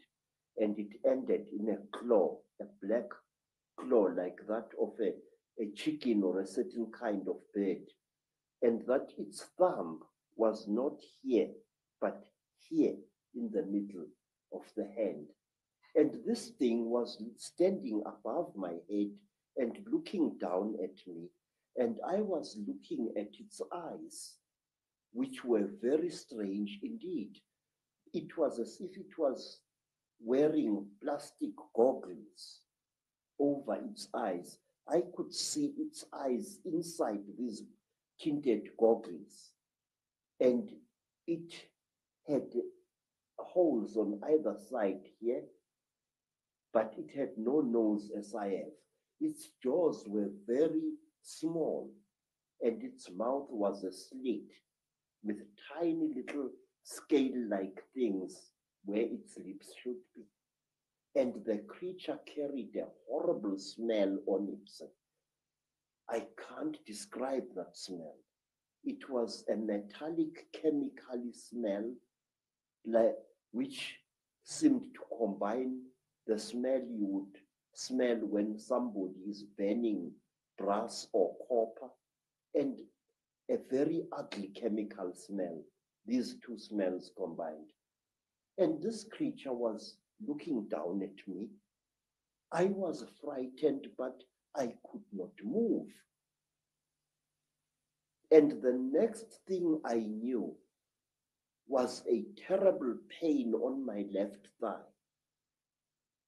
and 0.56 0.78
it 0.78 0.98
ended 1.06 1.46
in 1.58 1.68
a 1.70 1.98
claw, 1.98 2.38
a 2.60 2.64
black 2.82 3.08
claw 3.78 4.08
like 4.16 4.38
that 4.48 4.68
of 4.80 4.92
a, 5.00 5.14
a 5.62 5.70
chicken 5.76 6.22
or 6.22 6.40
a 6.40 6.46
certain 6.46 6.90
kind 6.98 7.28
of 7.28 7.36
bird, 7.54 7.84
and 8.62 8.82
that 8.86 9.12
its 9.18 9.44
thumb 9.58 10.00
was 10.36 10.66
not 10.68 11.00
here, 11.22 11.50
but 12.00 12.24
here 12.68 12.94
in 13.34 13.50
the 13.52 13.62
middle 13.62 14.06
of 14.52 14.62
the 14.76 14.84
hand. 14.96 15.26
And 15.94 16.14
this 16.26 16.50
thing 16.58 16.90
was 16.90 17.22
standing 17.36 18.02
above 18.06 18.54
my 18.56 18.74
head 18.90 19.10
and 19.56 19.78
looking 19.90 20.36
down 20.40 20.76
at 20.82 20.96
me. 21.06 21.28
And 21.78 22.00
I 22.04 22.20
was 22.20 22.58
looking 22.66 23.12
at 23.16 23.28
its 23.38 23.62
eyes, 23.72 24.34
which 25.12 25.44
were 25.44 25.68
very 25.80 26.10
strange 26.10 26.80
indeed. 26.82 27.38
It 28.12 28.36
was 28.36 28.58
as 28.58 28.80
if 28.80 28.96
it 28.96 29.16
was 29.16 29.60
wearing 30.20 30.86
plastic 31.00 31.50
goggles 31.74 32.62
over 33.38 33.76
its 33.76 34.08
eyes. 34.12 34.58
I 34.88 35.02
could 35.16 35.32
see 35.32 35.72
its 35.78 36.04
eyes 36.12 36.58
inside 36.64 37.20
these 37.38 37.62
tinted 38.20 38.70
goggles. 38.76 39.52
And 40.40 40.70
it 41.28 41.52
had 42.26 42.48
holes 43.38 43.96
on 43.96 44.18
either 44.24 44.56
side 44.68 45.04
here, 45.20 45.44
but 46.72 46.94
it 46.98 47.16
had 47.16 47.30
no 47.36 47.60
nose 47.60 48.10
as 48.16 48.34
I 48.34 48.48
have. 48.48 48.72
Its 49.20 49.50
jaws 49.62 50.04
were 50.08 50.30
very 50.46 50.94
small, 51.28 51.90
and 52.62 52.82
its 52.82 53.10
mouth 53.10 53.48
was 53.50 53.84
a 53.84 53.92
slit 53.92 54.50
with 55.22 55.38
tiny 55.74 56.08
little 56.14 56.50
scale 56.82 57.48
like 57.48 57.82
things 57.94 58.52
where 58.84 59.02
its 59.02 59.36
lips 59.38 59.72
should 59.82 60.00
be. 60.14 60.22
And 61.14 61.44
the 61.44 61.58
creature 61.68 62.18
carried 62.26 62.76
a 62.76 62.88
horrible 63.08 63.58
smell 63.58 64.18
on 64.26 64.48
its. 64.48 64.82
I 66.08 66.26
can't 66.48 66.76
describe 66.86 67.54
that 67.54 67.76
smell. 67.76 68.16
It 68.84 69.08
was 69.10 69.44
a 69.48 69.56
metallic 69.56 70.50
chemically 70.52 71.32
smell 71.32 71.92
like, 72.86 73.16
which 73.52 74.00
seemed 74.44 74.94
to 74.94 75.00
combine 75.18 75.82
the 76.26 76.38
smell 76.38 76.80
you 76.80 77.06
would 77.06 77.42
smell 77.74 78.16
when 78.16 78.58
somebody 78.58 79.20
is 79.28 79.44
burning 79.56 80.12
brass 80.58 81.06
or 81.12 81.34
copper 81.48 81.92
and 82.54 82.78
a 83.50 83.56
very 83.70 84.02
ugly 84.12 84.48
chemical 84.48 85.12
smell, 85.14 85.62
these 86.06 86.36
two 86.44 86.58
smells 86.58 87.10
combined. 87.16 87.72
And 88.58 88.82
this 88.82 89.04
creature 89.04 89.52
was 89.52 89.96
looking 90.26 90.66
down 90.68 91.00
at 91.02 91.32
me. 91.32 91.48
I 92.52 92.64
was 92.64 93.04
frightened, 93.22 93.86
but 93.96 94.22
I 94.56 94.74
could 94.90 95.04
not 95.12 95.30
move. 95.44 95.86
And 98.30 98.60
the 98.62 98.72
next 98.72 99.40
thing 99.46 99.80
I 99.84 99.94
knew 99.94 100.54
was 101.66 102.02
a 102.10 102.24
terrible 102.46 102.96
pain 103.20 103.54
on 103.54 103.84
my 103.84 104.04
left 104.12 104.48
thigh. 104.60 104.80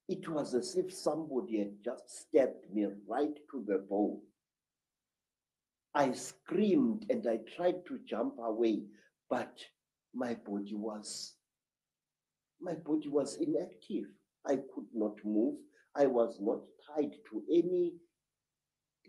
It 0.08 0.28
was 0.28 0.54
as 0.54 0.76
if 0.76 0.92
somebody 0.92 1.58
had 1.58 1.84
just 1.84 2.10
stabbed 2.10 2.72
me 2.72 2.86
right 3.06 3.36
to 3.50 3.64
the 3.66 3.78
bone. 3.78 4.20
I 5.94 6.12
screamed 6.12 7.06
and 7.10 7.26
I 7.26 7.38
tried 7.56 7.84
to 7.86 7.98
jump 8.08 8.34
away, 8.38 8.82
but 9.28 9.58
my 10.14 10.34
body 10.34 10.74
was 10.74 11.34
my 12.60 12.74
body 12.74 13.08
was 13.08 13.36
inactive. 13.36 14.04
I 14.46 14.56
could 14.56 14.86
not 14.94 15.16
move. 15.24 15.56
I 15.96 16.06
was 16.06 16.38
not 16.40 16.60
tied 16.86 17.12
to 17.30 17.42
any 17.50 17.94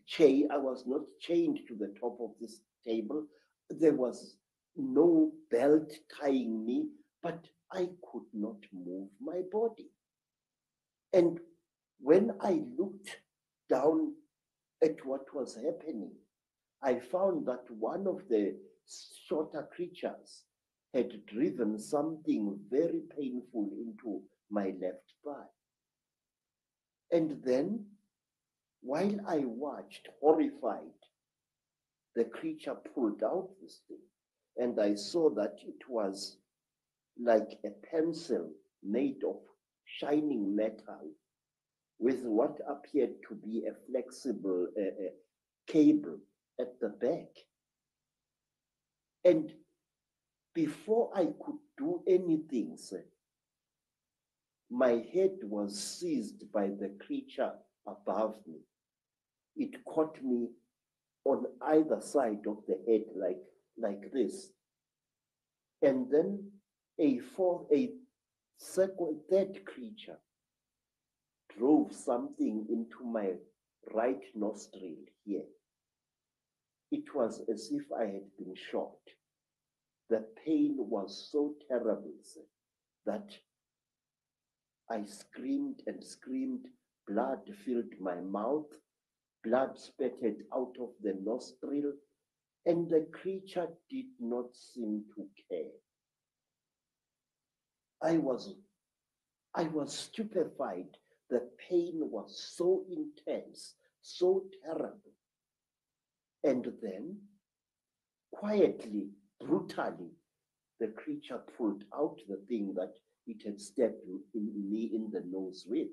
chain. 0.08 0.48
I 0.52 0.58
was 0.58 0.86
not 0.88 1.02
chained 1.20 1.60
to 1.68 1.76
the 1.76 1.94
top 2.00 2.18
of 2.22 2.32
this 2.40 2.62
table. 2.86 3.26
There 3.70 3.94
was 3.94 4.38
no 4.76 5.32
belt 5.52 5.92
tying 6.20 6.66
me, 6.66 6.88
but 7.22 7.46
I 7.72 7.90
could 8.12 8.26
not 8.34 8.58
move 8.74 9.10
my 9.22 9.42
body. 9.52 9.90
And 11.14 11.40
when 12.00 12.32
I 12.42 12.64
looked 12.78 13.18
down 13.70 14.14
at 14.84 15.06
what 15.06 15.34
was 15.34 15.56
happening, 15.56 16.12
I 16.84 17.00
found 17.00 17.46
that 17.46 17.70
one 17.70 18.08
of 18.08 18.28
the 18.28 18.56
shorter 19.28 19.68
creatures 19.74 20.44
had 20.94 21.26
driven 21.28 21.78
something 21.78 22.60
very 22.70 23.02
painful 23.16 23.70
into 23.80 24.22
my 24.50 24.74
left 24.82 25.14
thigh. 25.24 25.46
And 27.12 27.42
then, 27.44 27.86
while 28.82 29.16
I 29.28 29.40
watched, 29.40 30.08
horrified, 30.20 30.82
the 32.16 32.26
creature 32.26 32.76
pulled 32.76 33.24
out 33.24 33.50
this 33.62 33.82
thing, 33.88 34.02
and 34.58 34.80
I 34.80 34.96
saw 34.96 35.30
that 35.32 35.60
it 35.66 35.88
was 35.88 36.38
like 37.22 37.60
a 37.64 37.70
pencil 37.70 38.50
made 38.84 39.24
of 39.24 39.38
shining 39.86 40.56
metal 40.56 41.12
with 42.00 42.24
what 42.24 42.60
appeared 42.68 43.14
to 43.30 43.36
be 43.36 43.66
a 43.68 43.76
flexible 43.90 44.68
uh, 44.78 44.82
uh, 44.82 45.10
cable 45.68 46.18
at 46.62 46.80
the 46.80 46.90
back. 46.90 47.30
And 49.26 49.52
before 50.54 51.12
I 51.16 51.26
could 51.26 51.60
do 51.78 52.02
anything, 52.08 52.78
sir, 52.78 53.04
my 54.70 55.04
head 55.14 55.38
was 55.44 55.78
seized 55.78 56.52
by 56.52 56.68
the 56.68 56.92
creature 57.06 57.52
above 57.86 58.36
me. 58.48 58.60
It 59.58 59.84
caught 59.86 60.18
me 60.24 60.50
on 61.26 61.46
either 61.62 62.00
side 62.02 62.46
of 62.48 62.58
the 62.68 62.80
head, 62.88 63.04
like, 63.16 63.42
like 63.78 64.12
this. 64.14 64.52
And 65.82 66.10
then 66.12 66.52
a 67.00 67.20
fourth, 67.36 67.68
a 67.74 67.92
second, 68.58 69.20
third 69.30 69.66
creature 69.66 70.20
drove 71.58 71.94
something 71.94 72.66
into 72.70 73.04
my 73.04 73.32
right 73.94 74.22
nostril 74.36 74.96
here. 75.26 75.44
It 76.92 77.16
was 77.16 77.42
as 77.50 77.72
if 77.72 77.92
I 77.92 78.06
had 78.06 78.38
been 78.38 78.56
shot. 78.56 78.98
The 80.10 80.26
pain 80.46 80.76
was 80.78 81.30
so 81.32 81.56
terrible 81.70 82.14
that 83.06 83.30
I 84.90 85.06
screamed 85.06 85.84
and 85.88 86.04
screamed. 86.04 86.66
Blood 87.08 87.40
filled 87.66 87.94
my 88.00 88.16
mouth. 88.16 88.68
Blood 89.44 89.78
spurted 89.78 90.44
out 90.54 90.76
of 90.80 90.90
the 91.02 91.14
nostril, 91.24 91.94
and 92.66 92.90
the 92.90 93.08
creature 93.12 93.68
did 93.90 94.08
not 94.20 94.54
seem 94.54 95.04
to 95.16 95.28
care. 95.50 95.72
I 98.04 98.18
was, 98.18 98.54
I 99.56 99.64
was 99.64 99.94
stupefied. 99.94 100.98
The 101.30 101.50
pain 101.70 101.94
was 102.02 102.54
so 102.56 102.86
intense, 102.90 103.76
so 104.02 104.44
terrible. 104.66 104.81
And 106.44 106.66
then, 106.82 107.18
quietly, 108.34 109.10
brutally, 109.40 110.12
the 110.80 110.88
creature 110.88 111.42
pulled 111.58 111.84
out 111.96 112.18
the 112.28 112.38
thing 112.48 112.74
that 112.76 112.94
it 113.28 113.44
had 113.46 113.60
stabbed 113.60 114.04
me 114.34 114.92
in 114.94 115.12
the 115.12 115.24
nose 115.32 115.66
with. 115.68 115.90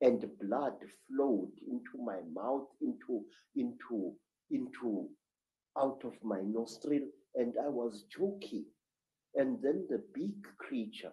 And 0.00 0.24
blood 0.40 0.78
flowed 1.08 1.52
into 1.66 2.02
my 2.02 2.20
mouth, 2.32 2.68
into, 2.80 3.24
into, 3.56 4.14
into, 4.50 5.08
out 5.76 6.00
of 6.04 6.14
my 6.22 6.40
nostril, 6.40 7.06
and 7.34 7.54
I 7.62 7.68
was 7.68 8.04
choking. 8.10 8.64
And 9.34 9.58
then 9.62 9.86
the 9.90 10.02
big 10.14 10.34
creature 10.56 11.12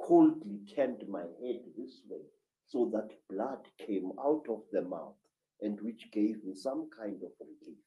coldly 0.00 0.60
turned 0.76 1.02
my 1.08 1.22
head 1.22 1.62
this 1.76 2.00
way 2.08 2.22
so 2.66 2.90
that 2.92 3.10
blood 3.28 3.66
came 3.86 4.12
out 4.20 4.44
of 4.48 4.62
the 4.72 4.82
mouth 4.82 5.16
and 5.64 5.80
which 5.80 6.08
gave 6.12 6.44
me 6.44 6.54
some 6.54 6.88
kind 6.96 7.16
of 7.22 7.30
relief. 7.40 7.78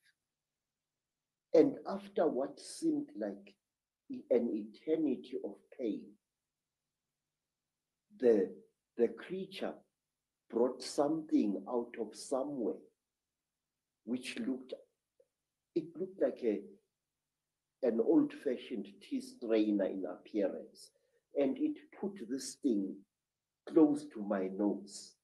And 1.54 1.78
after 1.88 2.28
what 2.28 2.60
seemed 2.60 3.08
like 3.18 3.56
an 4.32 4.50
eternity 4.52 5.38
of 5.46 5.56
pain, 5.80 6.02
the, 8.20 8.52
the 8.98 9.10
creature 9.10 9.74
brought 10.50 10.82
something 10.82 11.64
out 11.70 11.94
of 12.00 12.16
somewhere 12.16 12.82
which 14.06 14.38
looked, 14.40 14.74
it 15.76 15.86
looked 16.00 16.22
like 16.22 16.40
a, 16.44 16.62
an 17.84 18.00
old 18.04 18.34
fashioned 18.34 18.88
tea 19.08 19.22
strainer 19.22 19.86
in 19.86 20.04
appearance. 20.10 20.92
And 21.40 21.58
it 21.60 21.78
put 22.02 22.14
this 22.28 22.58
thing 22.64 22.96
close 23.72 24.06
to 24.14 24.22
my 24.24 24.48
nose. 24.48 25.17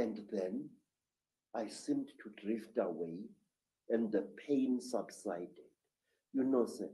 And 0.00 0.18
then 0.32 0.70
I 1.54 1.68
seemed 1.68 2.08
to 2.22 2.42
drift 2.42 2.78
away 2.78 3.18
and 3.90 4.10
the 4.10 4.26
pain 4.48 4.80
subsided. 4.80 5.68
You 6.32 6.44
know, 6.44 6.64
sir, 6.64 6.88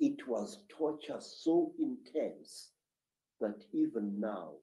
it 0.00 0.26
was 0.26 0.64
torture 0.68 1.20
so 1.20 1.72
intense 1.78 2.72
that 3.40 3.64
even 3.72 4.18
now 4.18 4.54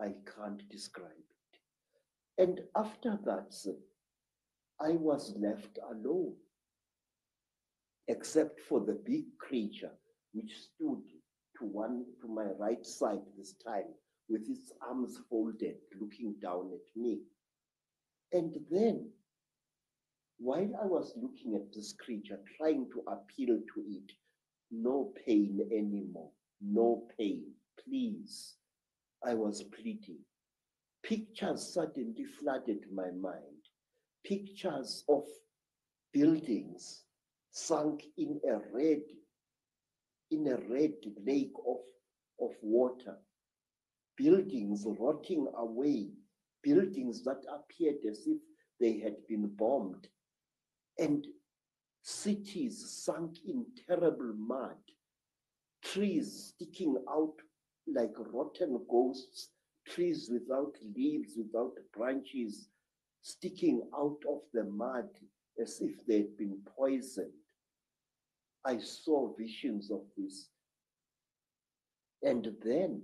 I 0.00 0.16
can't 0.34 0.68
describe 0.68 1.12
it. 1.12 2.42
And 2.42 2.60
after 2.74 3.20
that, 3.24 3.54
sir, 3.54 3.76
I 4.80 4.94
was 4.94 5.32
left 5.38 5.78
alone, 5.88 6.34
except 8.08 8.60
for 8.62 8.80
the 8.80 8.98
big 9.06 9.26
creature 9.38 9.92
which 10.32 10.50
stood 10.56 11.04
to 11.58 11.64
one 11.66 12.04
to 12.20 12.26
my 12.26 12.46
right 12.58 12.84
side 12.84 13.22
this 13.38 13.54
time 13.64 13.94
with 14.28 14.48
its 14.48 14.72
arms 14.86 15.18
folded, 15.30 15.76
looking 16.00 16.34
down 16.42 16.70
at 16.72 17.00
me. 17.00 17.20
And 18.32 18.54
then, 18.70 19.08
while 20.38 20.70
I 20.82 20.86
was 20.86 21.12
looking 21.16 21.54
at 21.54 21.72
this 21.72 21.94
creature, 21.94 22.40
trying 22.56 22.88
to 22.92 23.02
appeal 23.08 23.56
to 23.74 23.80
it, 23.88 24.12
no 24.70 25.12
pain 25.26 25.60
anymore, 25.72 26.30
no 26.60 27.06
pain, 27.18 27.44
please. 27.82 28.54
I 29.24 29.34
was 29.34 29.62
pleading. 29.62 30.18
Pictures 31.02 31.72
suddenly 31.72 32.24
flooded 32.24 32.84
my 32.92 33.10
mind. 33.10 33.62
Pictures 34.24 35.04
of 35.08 35.24
buildings 36.12 37.04
sunk 37.52 38.02
in 38.18 38.40
a 38.48 38.58
red, 38.76 39.02
in 40.30 40.48
a 40.48 40.56
red 40.68 40.94
lake 41.24 41.52
of, 41.66 41.78
of 42.40 42.52
water. 42.60 43.16
Buildings 44.16 44.86
rotting 44.98 45.46
away, 45.56 46.08
buildings 46.62 47.22
that 47.24 47.42
appeared 47.52 48.04
as 48.08 48.26
if 48.26 48.38
they 48.80 48.98
had 48.98 49.16
been 49.28 49.46
bombed. 49.46 50.08
And 50.98 51.26
cities 52.02 52.84
sunk 53.04 53.36
in 53.46 53.66
terrible 53.86 54.32
mud, 54.36 54.76
trees 55.82 56.54
sticking 56.54 56.96
out 57.10 57.34
like 57.86 58.14
rotten 58.32 58.80
ghosts, 58.90 59.48
trees 59.86 60.30
without 60.32 60.74
leaves, 60.96 61.34
without 61.36 61.74
branches, 61.92 62.68
sticking 63.22 63.82
out 63.96 64.18
of 64.28 64.40
the 64.52 64.64
mud 64.64 65.08
as 65.60 65.80
if 65.80 66.04
they'd 66.06 66.36
been 66.36 66.58
poisoned. 66.76 67.32
I 68.64 68.78
saw 68.78 69.34
visions 69.36 69.90
of 69.90 70.02
this. 70.16 70.48
And 72.22 72.48
then, 72.64 73.02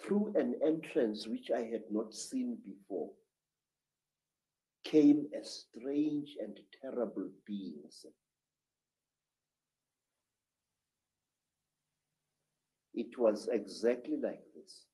through 0.00 0.32
an 0.36 0.54
entrance 0.64 1.26
which 1.26 1.50
I 1.50 1.62
had 1.62 1.82
not 1.90 2.14
seen 2.14 2.58
before, 2.64 3.10
came 4.84 5.26
a 5.38 5.44
strange 5.44 6.36
and 6.40 6.58
terrible 6.80 7.28
being. 7.46 7.82
It 12.94 13.18
was 13.18 13.48
exactly 13.52 14.16
like 14.16 14.42
this. 14.54 14.86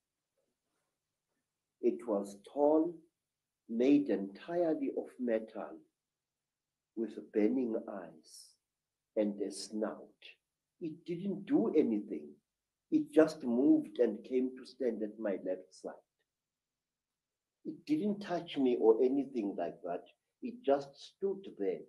It 1.80 2.06
was 2.06 2.36
tall, 2.52 2.94
made 3.68 4.08
entirely 4.08 4.90
of 4.96 5.06
metal, 5.18 5.78
with 6.96 7.32
burning 7.32 7.76
eyes 7.88 8.50
and 9.16 9.40
a 9.40 9.50
snout. 9.50 10.20
It 10.80 11.04
didn't 11.06 11.46
do 11.46 11.72
anything. 11.74 12.28
It 12.94 13.10
just 13.10 13.42
moved 13.42 13.98
and 13.98 14.22
came 14.22 14.52
to 14.56 14.64
stand 14.64 15.02
at 15.02 15.18
my 15.18 15.32
left 15.44 15.74
side. 15.74 16.06
It 17.64 17.84
didn't 17.86 18.20
touch 18.20 18.56
me 18.56 18.76
or 18.80 19.02
anything 19.02 19.56
like 19.58 19.82
that. 19.82 20.04
It 20.42 20.62
just 20.64 20.96
stood 20.96 21.44
there, 21.58 21.80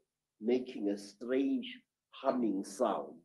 making 0.42 0.90
a 0.90 0.98
strange 0.98 1.68
humming 2.10 2.64
sound. 2.64 3.22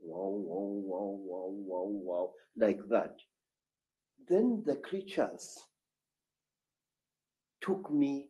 Wow, 0.00 0.34
wow, 0.36 0.82
wow, 0.84 1.18
wow, 1.24 1.54
wow, 1.56 1.88
wow, 1.88 2.32
like 2.58 2.86
that. 2.90 3.16
Then 4.28 4.62
the 4.66 4.76
creatures 4.76 5.58
took 7.62 7.90
me 7.90 8.28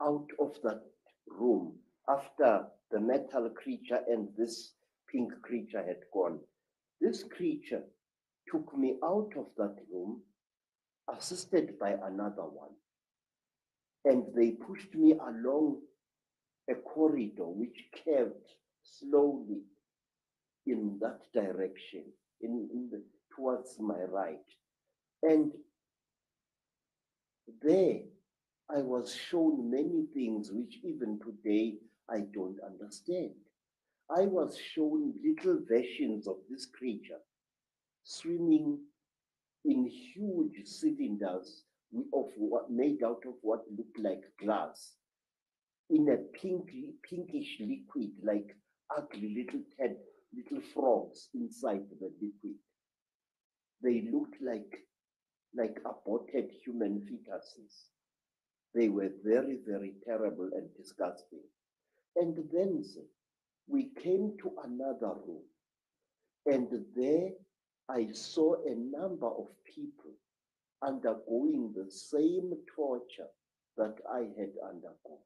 out 0.00 0.30
of 0.40 0.54
that 0.62 0.84
room 1.28 1.74
after 2.08 2.66
the 2.90 3.00
metal 3.00 3.50
creature 3.50 4.00
and 4.08 4.28
this 4.38 4.72
pink 5.12 5.32
creature 5.42 5.84
had 5.84 6.00
gone. 6.14 6.40
This 7.00 7.24
creature 7.24 7.82
took 8.50 8.76
me 8.76 8.96
out 9.04 9.32
of 9.36 9.46
that 9.56 9.76
room 9.92 10.22
assisted 11.14 11.78
by 11.78 11.90
another 11.90 12.44
one. 12.44 12.70
And 14.04 14.24
they 14.34 14.52
pushed 14.52 14.94
me 14.94 15.12
along 15.12 15.78
a 16.70 16.74
corridor 16.74 17.46
which 17.46 17.84
curved 18.04 18.54
slowly 18.82 19.62
in 20.66 20.98
that 21.00 21.20
direction, 21.32 22.04
in, 22.40 22.68
in 22.72 22.88
the, 22.90 23.02
towards 23.34 23.78
my 23.78 24.00
right. 24.08 24.38
And 25.22 25.52
there 27.62 28.00
I 28.68 28.78
was 28.78 29.14
shown 29.14 29.70
many 29.70 30.06
things 30.12 30.50
which 30.52 30.78
even 30.82 31.20
today 31.20 31.74
I 32.10 32.20
don't 32.32 32.58
understand. 32.64 33.34
I 34.10 34.22
was 34.26 34.56
shown 34.58 35.14
little 35.24 35.58
versions 35.68 36.26
of 36.28 36.36
this 36.48 36.66
creature 36.66 37.20
swimming 38.04 38.78
in 39.64 39.86
huge 39.86 40.64
cylinders 40.64 41.64
of 42.12 42.26
what 42.36 42.70
made 42.70 43.02
out 43.02 43.22
of 43.26 43.34
what 43.42 43.64
looked 43.76 43.98
like 43.98 44.22
glass 44.40 44.94
in 45.90 46.08
a 46.08 46.16
pinky, 46.38 46.94
pinkish 47.08 47.58
liquid, 47.60 48.12
like 48.22 48.56
ugly 48.96 49.34
little 49.36 49.62
ted, 49.78 49.96
little 50.34 50.60
frogs 50.72 51.28
inside 51.34 51.88
the 52.00 52.10
liquid. 52.20 52.56
They 53.82 54.08
looked 54.12 54.40
like 54.40 54.86
like 55.56 55.78
aborted 55.84 56.50
human 56.64 57.00
fetuses. 57.08 57.88
They 58.74 58.88
were 58.88 59.10
very, 59.24 59.58
very 59.66 59.94
terrible 60.04 60.50
and 60.52 60.68
disgusting. 60.76 61.44
And 62.16 62.36
then 62.52 62.84
we 63.68 63.90
came 64.02 64.32
to 64.42 64.52
another 64.64 65.14
room, 65.26 65.42
and 66.46 66.68
there 66.94 67.30
I 67.88 68.08
saw 68.12 68.54
a 68.64 68.74
number 68.74 69.26
of 69.26 69.48
people 69.64 70.12
undergoing 70.82 71.72
the 71.74 71.90
same 71.90 72.52
torture 72.74 73.28
that 73.76 73.96
I 74.10 74.20
had 74.38 74.52
undergone. 74.62 75.24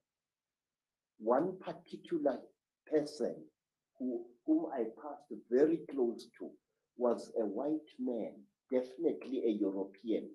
One 1.18 1.56
particular 1.60 2.38
person 2.90 3.34
who, 3.98 4.24
whom 4.46 4.66
I 4.72 4.84
passed 5.02 5.32
very 5.50 5.80
close 5.90 6.26
to 6.38 6.50
was 6.96 7.30
a 7.38 7.44
white 7.44 7.90
man, 7.98 8.32
definitely 8.70 9.42
a 9.46 9.50
European, 9.50 10.30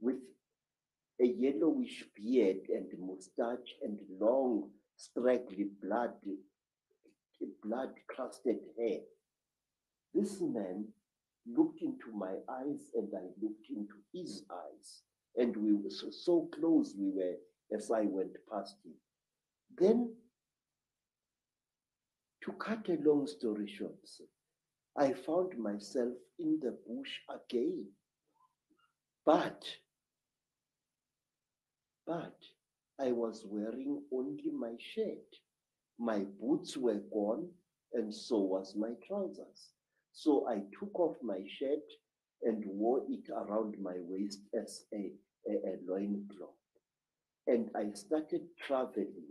with 0.00 0.18
a 1.20 1.26
yellowish 1.26 2.04
beard 2.16 2.68
and 2.68 2.88
mustache 2.98 3.74
and 3.82 3.98
long, 4.20 4.70
straggly 5.02 5.66
blood, 5.82 6.12
blood 7.64 7.90
crusted 8.08 8.58
hair. 8.78 9.00
This 10.14 10.40
man 10.40 10.86
looked 11.46 11.82
into 11.82 12.12
my 12.14 12.34
eyes 12.48 12.90
and 12.94 13.08
I 13.14 13.24
looked 13.42 13.66
into 13.70 13.94
his 14.12 14.44
eyes. 14.50 15.02
And 15.36 15.56
we 15.56 15.72
were 15.72 15.90
so, 15.90 16.10
so 16.10 16.48
close 16.54 16.94
we 16.96 17.10
were 17.10 17.34
as 17.74 17.90
I 17.90 18.02
went 18.02 18.36
past 18.50 18.76
him. 18.84 18.92
Then, 19.76 20.14
to 22.44 22.52
cut 22.52 22.88
a 22.88 22.98
long 23.02 23.26
story 23.26 23.66
short, 23.66 23.94
I 24.96 25.14
found 25.14 25.58
myself 25.58 26.12
in 26.38 26.60
the 26.60 26.76
bush 26.86 27.10
again. 27.30 27.86
But, 29.24 29.64
but 32.06 32.36
I 33.00 33.12
was 33.12 33.44
wearing 33.46 34.02
only 34.12 34.50
my 34.50 34.74
shirt. 34.78 35.36
My 35.98 36.24
boots 36.40 36.76
were 36.76 37.00
gone, 37.12 37.48
and 37.92 38.14
so 38.14 38.38
was 38.38 38.74
my 38.76 38.90
trousers. 39.06 39.70
So 40.12 40.46
I 40.48 40.62
took 40.78 40.98
off 40.98 41.16
my 41.22 41.40
shirt 41.58 41.84
and 42.42 42.64
wore 42.66 43.02
it 43.08 43.30
around 43.30 43.76
my 43.80 43.96
waist 43.98 44.40
as 44.54 44.84
a, 44.92 45.12
a, 45.48 45.52
a 45.52 45.74
loincloth. 45.86 46.50
And 47.46 47.70
I 47.74 47.92
started 47.94 48.42
traveling, 48.66 49.24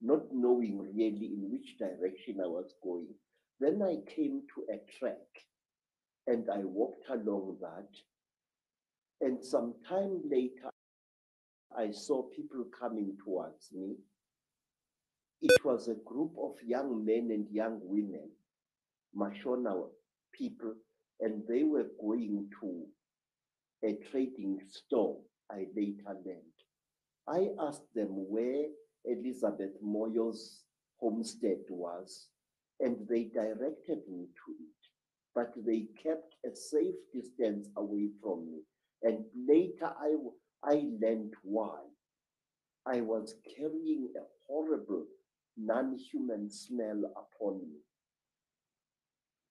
not 0.00 0.22
knowing 0.32 0.78
really 0.78 1.32
in 1.34 1.50
which 1.50 1.78
direction 1.78 2.40
I 2.42 2.46
was 2.46 2.74
going. 2.82 3.08
Then 3.60 3.82
I 3.82 3.96
came 4.14 4.42
to 4.54 4.66
a 4.72 4.98
track 4.98 5.26
and 6.26 6.48
I 6.50 6.58
walked 6.58 7.08
along 7.10 7.56
that. 7.60 7.88
And 9.20 9.42
some 9.44 9.74
time 9.88 10.20
later, 10.30 10.70
I 11.78 11.92
saw 11.92 12.24
people 12.24 12.64
coming 12.78 13.16
towards 13.24 13.70
me. 13.72 13.94
It 15.40 15.64
was 15.64 15.86
a 15.86 15.94
group 15.94 16.32
of 16.36 16.56
young 16.66 17.04
men 17.04 17.28
and 17.30 17.46
young 17.52 17.78
women, 17.84 18.30
Mashona 19.16 19.84
people, 20.32 20.74
and 21.20 21.44
they 21.48 21.62
were 21.62 21.86
going 22.00 22.50
to 22.60 22.86
a 23.84 23.96
trading 24.10 24.58
store 24.68 25.18
I 25.50 25.66
later 25.76 26.16
learned. 26.26 26.58
I 27.28 27.50
asked 27.60 27.94
them 27.94 28.08
where 28.10 28.64
Elizabeth 29.04 29.72
Moyo's 29.80 30.62
homestead 30.98 31.60
was, 31.70 32.26
and 32.80 32.96
they 33.08 33.24
directed 33.32 34.00
me 34.10 34.26
to 34.26 34.52
it. 34.58 34.78
But 35.32 35.52
they 35.64 35.86
kept 36.02 36.34
a 36.44 36.56
safe 36.56 36.96
distance 37.14 37.68
away 37.76 38.08
from 38.20 38.46
me. 38.50 38.62
And 39.02 39.24
later 39.48 39.92
I, 40.00 40.16
I 40.62 40.88
learned 41.00 41.34
why. 41.42 41.80
I 42.86 43.00
was 43.00 43.34
carrying 43.56 44.08
a 44.16 44.24
horrible 44.46 45.06
non 45.56 45.96
human 45.96 46.50
smell 46.50 47.02
upon 47.16 47.60
me. 47.60 47.80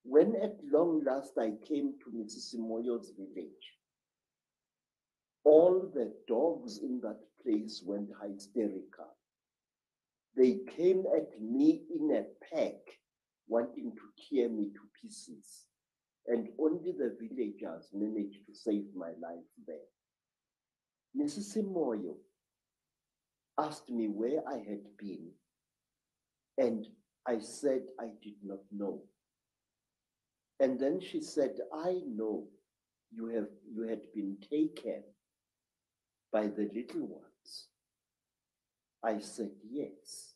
When 0.03 0.36
at 0.36 0.58
long 0.64 1.03
last 1.03 1.38
I 1.38 1.51
came 1.68 1.93
to 2.03 2.12
Mrs. 2.12 2.55
Simoyo's 2.55 3.12
village, 3.12 3.74
all 5.43 5.91
the 5.93 6.14
dogs 6.28 6.80
in 6.80 6.99
that 7.01 7.20
place 7.43 7.82
went 7.86 8.10
hysterical. 8.24 9.16
They 10.36 10.60
came 10.76 11.05
at 11.16 11.41
me 11.41 11.84
in 11.89 12.16
a 12.16 12.26
pack, 12.53 12.76
wanting 13.47 13.93
to 13.95 14.36
tear 14.36 14.49
me 14.49 14.72
to 14.74 14.80
pieces. 15.01 15.66
And 16.28 16.49
only 16.60 16.91
the 16.91 17.16
villagers 17.20 17.89
managed 17.93 18.45
to 18.45 18.53
save 18.53 18.86
my 18.95 19.12
life 19.22 19.47
there. 19.66 19.78
Mrs. 21.16 21.55
Simoyo 21.58 22.16
asked 23.58 23.89
me 23.89 24.08
where 24.08 24.47
I 24.47 24.58
had 24.58 24.97
been, 24.97 25.30
and 26.58 26.88
I 27.26 27.39
said 27.39 27.84
I 27.99 28.12
did 28.22 28.36
not 28.43 28.60
know. 28.72 29.01
And 30.60 30.80
then 30.80 30.99
she 30.99 31.22
said, 31.22 31.58
I 31.74 32.01
know 32.08 32.47
you 33.12 33.28
have 33.28 33.47
you 33.72 33.84
had 33.84 34.01
been 34.14 34.38
taken 34.49 35.03
by 36.32 36.47
the 36.47 36.70
little 36.74 37.08
ones. 37.08 37.68
I 39.03 39.20
said, 39.20 39.51
Yes. 39.70 40.34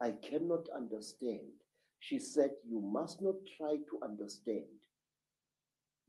I 0.00 0.12
cannot 0.28 0.68
understand. 0.74 1.52
She 2.00 2.18
said, 2.18 2.50
You 2.68 2.80
must 2.80 3.22
not 3.22 3.36
try 3.56 3.76
to 3.76 4.00
understand. 4.02 4.64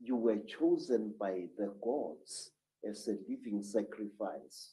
You 0.00 0.16
were 0.16 0.38
chosen 0.38 1.14
by 1.18 1.46
the 1.56 1.72
gods 1.82 2.50
as 2.88 3.08
a 3.08 3.16
living 3.28 3.62
sacrifice. 3.62 4.72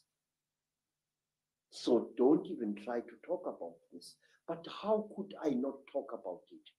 So 1.70 2.10
don't 2.16 2.46
even 2.46 2.74
try 2.74 3.00
to 3.00 3.14
talk 3.26 3.42
about 3.46 3.76
this. 3.92 4.16
But 4.46 4.66
how 4.82 5.08
could 5.16 5.34
I 5.42 5.50
not 5.50 5.74
talk 5.90 6.12
about 6.12 6.42
it? 6.50 6.70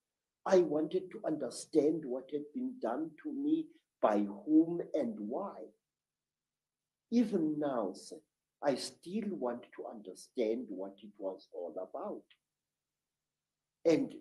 I 0.45 0.59
wanted 0.59 1.09
to 1.11 1.21
understand 1.25 2.03
what 2.05 2.29
had 2.31 2.43
been 2.53 2.73
done 2.81 3.11
to 3.23 3.31
me, 3.31 3.67
by 4.01 4.19
whom 4.19 4.81
and 4.93 5.15
why. 5.17 5.55
Even 7.11 7.57
now, 7.57 7.93
sir, 7.93 8.17
I 8.61 8.75
still 8.75 9.29
want 9.29 9.63
to 9.75 9.85
understand 9.89 10.65
what 10.69 10.95
it 11.01 11.11
was 11.17 11.47
all 11.53 11.73
about. 11.81 12.23
And 13.85 14.13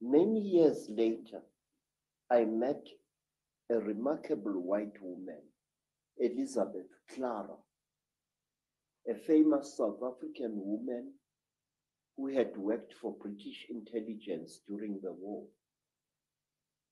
many 0.00 0.40
years 0.40 0.86
later, 0.88 1.42
I 2.30 2.44
met 2.44 2.86
a 3.70 3.78
remarkable 3.78 4.60
white 4.60 5.00
woman, 5.00 5.40
Elizabeth 6.18 6.88
Klarer, 7.14 7.58
a 9.08 9.14
famous 9.14 9.76
South 9.76 9.98
African 10.02 10.52
woman 10.56 11.12
who 12.16 12.28
had 12.28 12.56
worked 12.56 12.94
for 13.00 13.14
British 13.22 13.66
intelligence 13.70 14.60
during 14.66 15.00
the 15.02 15.12
war 15.12 15.44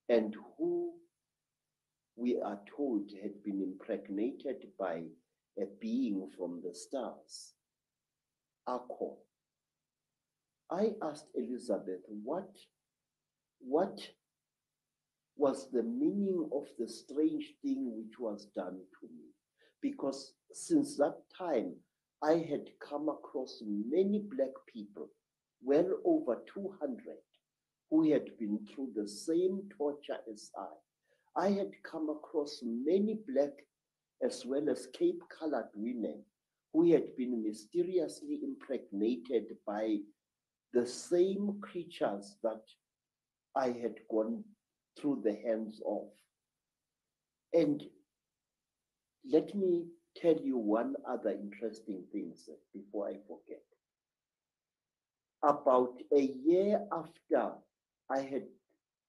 and 0.08 0.34
who 0.56 0.92
we 2.16 2.40
are 2.40 2.60
told 2.76 3.10
had 3.22 3.42
been 3.44 3.60
impregnated 3.62 4.68
by 4.78 5.02
a 5.58 5.64
being 5.80 6.30
from 6.36 6.62
the 6.64 6.74
stars, 6.74 7.54
Akon. 8.68 9.16
I 10.70 10.92
asked 11.02 11.26
Elizabeth, 11.34 12.00
what, 12.08 12.50
what 13.60 13.98
was 15.38 15.70
the 15.70 15.84
meaning 15.84 16.48
of 16.52 16.66
the 16.78 16.88
strange 16.88 17.54
thing 17.62 17.92
which 17.96 18.18
was 18.18 18.48
done 18.56 18.78
to 19.00 19.06
me? 19.06 19.30
Because 19.80 20.34
since 20.52 20.96
that 20.96 21.16
time, 21.36 21.74
I 22.22 22.32
had 22.32 22.68
come 22.80 23.08
across 23.08 23.62
many 23.64 24.18
black 24.18 24.52
people, 24.66 25.08
well 25.62 25.88
over 26.04 26.42
200, 26.52 26.98
who 27.90 28.10
had 28.12 28.36
been 28.36 28.58
through 28.66 28.90
the 28.96 29.08
same 29.08 29.62
torture 29.76 30.18
as 30.30 30.50
I. 30.56 31.46
I 31.46 31.50
had 31.50 31.70
come 31.88 32.10
across 32.10 32.60
many 32.64 33.20
black 33.28 33.52
as 34.20 34.44
well 34.44 34.68
as 34.68 34.88
Cape 34.92 35.22
colored 35.30 35.68
women 35.74 36.24
who 36.72 36.90
had 36.90 37.14
been 37.16 37.44
mysteriously 37.44 38.40
impregnated 38.42 39.56
by 39.64 39.98
the 40.72 40.84
same 40.84 41.60
creatures 41.62 42.36
that 42.42 42.62
I 43.54 43.68
had 43.68 43.94
gone 44.10 44.42
through 44.98 45.22
the 45.24 45.36
hands 45.46 45.80
of. 45.86 46.08
And 47.52 47.82
let 49.30 49.54
me 49.54 49.84
tell 50.16 50.36
you 50.42 50.58
one 50.58 50.94
other 51.08 51.30
interesting 51.30 52.02
thing 52.12 52.32
sir, 52.34 52.52
before 52.74 53.08
I 53.08 53.16
forget. 53.26 53.62
About 55.42 55.94
a 56.12 56.20
year 56.20 56.80
after 56.92 57.52
I 58.10 58.20
had 58.20 58.44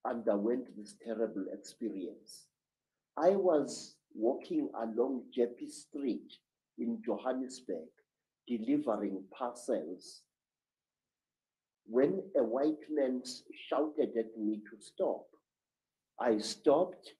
underwent 0.05 0.75
this 0.77 0.95
terrible 1.03 1.45
experience, 1.51 2.45
I 3.17 3.31
was 3.31 3.95
walking 4.13 4.69
along 4.81 5.23
Jeppe 5.35 5.69
Street 5.69 6.31
in 6.77 7.01
Johannesburg, 7.05 7.89
delivering 8.47 9.23
parcels, 9.37 10.21
when 11.85 12.21
a 12.37 12.43
white 12.43 12.85
man 12.89 13.23
shouted 13.67 14.11
at 14.17 14.37
me 14.37 14.61
to 14.69 14.79
stop. 14.79 15.25
I 16.19 16.37
stopped. 16.39 17.13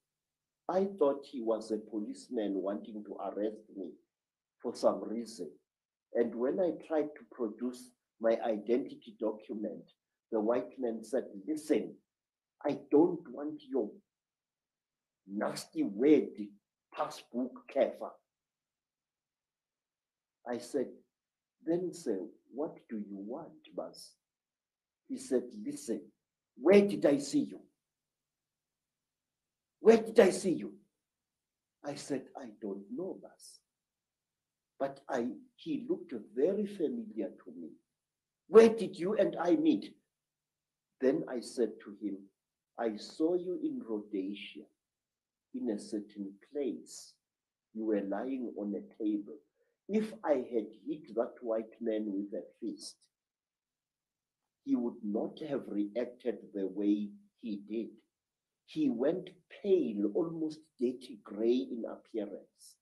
I 0.67 0.87
thought 0.97 1.25
he 1.25 1.41
was 1.41 1.71
a 1.71 1.77
policeman 1.77 2.53
wanting 2.55 3.03
to 3.05 3.15
arrest 3.15 3.63
me 3.75 3.91
for 4.61 4.75
some 4.75 5.03
reason. 5.03 5.49
And 6.13 6.35
when 6.35 6.59
I 6.59 6.71
tried 6.87 7.09
to 7.15 7.23
produce 7.31 7.91
my 8.21 8.37
identity 8.45 9.15
document, 9.19 9.83
the 10.31 10.39
white 10.39 10.77
man 10.77 11.03
said, 11.03 11.25
Listen, 11.47 11.95
I 12.65 12.77
don't 12.91 13.27
want 13.31 13.61
your 13.69 13.89
nasty 15.27 15.83
word 15.83 16.29
passbook 16.93 17.51
Kefa. 17.73 18.09
I 20.47 20.57
said, 20.57 20.87
then 21.65 21.93
sir, 21.93 22.19
what 22.53 22.75
do 22.89 22.97
you 22.97 23.17
want, 23.17 23.51
Bas? 23.75 24.13
He 25.07 25.17
said, 25.17 25.43
listen, 25.65 26.01
where 26.55 26.81
did 26.81 27.05
I 27.05 27.17
see 27.17 27.41
you? 27.41 27.59
Where 29.79 29.97
did 29.97 30.19
I 30.19 30.29
see 30.31 30.53
you? 30.53 30.73
I 31.83 31.95
said, 31.95 32.25
I 32.37 32.49
don't 32.61 32.83
know, 32.91 33.17
Bas. 33.21 33.59
But 34.79 35.01
I 35.09 35.27
he 35.55 35.85
looked 35.89 36.13
very 36.35 36.65
familiar 36.65 37.29
to 37.43 37.51
me. 37.59 37.71
Where 38.47 38.69
did 38.69 38.97
you 38.97 39.15
and 39.15 39.35
I 39.39 39.55
meet? 39.55 39.93
Then 41.01 41.23
I 41.29 41.39
said 41.39 41.71
to 41.83 41.95
him, 42.05 42.17
I 42.77 42.95
saw 42.97 43.35
you 43.35 43.59
in 43.61 43.81
Rhodesia 43.87 44.65
in 45.53 45.69
a 45.69 45.79
certain 45.79 46.33
place. 46.51 47.13
You 47.73 47.85
were 47.85 48.01
lying 48.01 48.51
on 48.57 48.73
a 48.73 49.03
table. 49.03 49.35
If 49.87 50.13
I 50.23 50.33
had 50.33 50.67
hit 50.87 51.13
that 51.15 51.33
white 51.41 51.75
man 51.81 52.05
with 52.07 52.33
a 52.33 52.43
fist, 52.59 52.95
he 54.65 54.75
would 54.75 55.01
not 55.03 55.39
have 55.49 55.63
reacted 55.67 56.37
the 56.53 56.67
way 56.67 57.09
he 57.41 57.61
did. 57.69 57.89
He 58.69 58.87
went 58.87 59.31
pale, 59.63 60.11
almost 60.13 60.59
dirty 60.79 61.19
gray 61.23 61.67
in 61.71 61.85
appearance, 61.85 62.75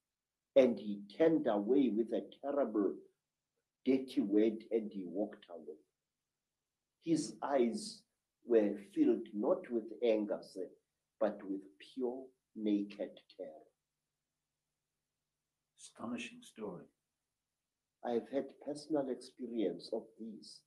and 0.53 0.77
he 0.77 1.03
turned 1.17 1.47
away 1.47 1.89
with 1.95 2.11
a 2.11 2.23
terrible, 2.41 2.93
dirty 3.85 4.19
word 4.19 4.65
and 4.69 4.91
he 4.91 5.05
walked 5.05 5.45
away. 5.49 5.77
His 7.05 7.38
eyes 7.41 8.01
were 8.45 8.75
filled 8.93 9.27
not 9.33 9.71
with 9.71 9.85
anger, 10.03 10.41
sir, 10.41 10.67
but 11.21 11.39
with 11.49 11.61
pure, 11.79 12.25
naked 12.53 13.21
terror. 13.38 13.67
Astonishing 15.79 16.41
story. 16.41 16.88
I've 18.03 18.27
had 18.33 18.59
personal 18.65 19.07
experience 19.09 19.89
of 19.93 20.03
these. 20.19 20.59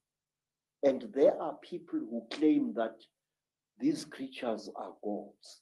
And 0.82 1.12
there 1.14 1.38
are 1.42 1.58
people 1.60 1.98
who 1.98 2.26
claim 2.30 2.72
that 2.76 2.96
these 3.80 4.04
creatures 4.04 4.70
are 4.76 4.92
gods. 5.02 5.60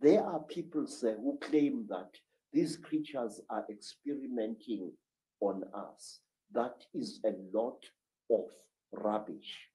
There 0.00 0.22
are 0.22 0.40
people 0.40 0.86
say, 0.86 1.14
who 1.14 1.38
claim 1.40 1.86
that 1.88 2.10
these 2.52 2.76
creatures 2.76 3.40
are 3.50 3.64
experimenting 3.70 4.92
on 5.40 5.64
us. 5.74 6.20
That 6.52 6.76
is 6.94 7.20
a 7.24 7.32
lot 7.56 7.78
of 8.30 8.46
rubbish. 8.92 9.68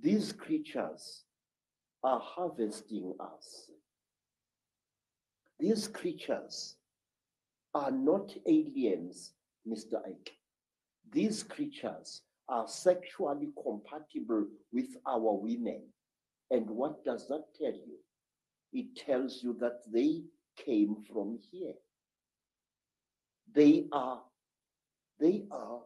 These 0.00 0.32
creatures 0.32 1.24
are 2.02 2.20
harvesting 2.20 3.14
us. 3.20 3.70
These 5.58 5.88
creatures 5.88 6.76
are 7.74 7.90
not 7.90 8.34
aliens, 8.46 9.32
Mr. 9.68 9.94
Icke 9.94 10.32
these 11.12 11.42
creatures 11.42 12.22
are 12.48 12.66
sexually 12.68 13.48
compatible 13.62 14.46
with 14.72 14.88
our 15.06 15.34
women. 15.34 15.82
And 16.50 16.68
what 16.68 17.04
does 17.04 17.28
that 17.28 17.44
tell 17.58 17.72
you? 17.72 17.98
It 18.72 18.96
tells 18.96 19.40
you 19.42 19.56
that 19.60 19.80
they 19.92 20.22
came 20.56 20.96
from 21.12 21.38
here. 21.50 21.74
They 23.54 23.86
are, 23.92 24.20
they 25.18 25.44
are, 25.50 25.80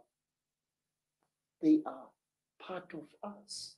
they 1.62 1.80
are 1.86 2.08
part 2.60 2.92
of 2.94 3.08
us. 3.22 3.76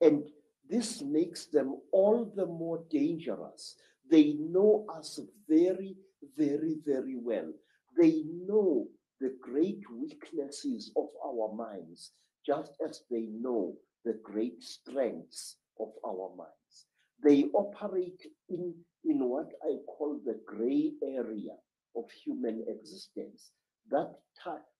And 0.00 0.24
this 0.68 1.02
makes 1.02 1.46
them 1.46 1.76
all 1.92 2.32
the 2.34 2.46
more 2.46 2.82
dangerous. 2.90 3.76
They 4.10 4.34
know 4.38 4.86
us 4.94 5.20
very, 5.48 5.96
very, 6.36 6.76
very 6.86 7.16
well. 7.16 7.52
They 7.98 8.24
know 8.46 8.88
the 9.20 9.34
great 9.40 9.82
weaknesses 9.90 10.90
of 10.96 11.08
our 11.24 11.54
minds, 11.54 12.12
just 12.44 12.72
as 12.86 13.02
they 13.10 13.28
know 13.30 13.74
the 14.04 14.18
great 14.22 14.62
strengths 14.62 15.56
of 15.80 15.88
our 16.06 16.30
minds. 16.36 16.86
They 17.22 17.44
operate 17.54 18.20
in, 18.48 18.74
in 19.04 19.18
what 19.28 19.50
I 19.62 19.76
call 19.86 20.20
the 20.24 20.40
gray 20.46 20.92
area 21.02 21.56
of 21.96 22.04
human 22.24 22.64
existence, 22.68 23.50
that, 23.90 24.12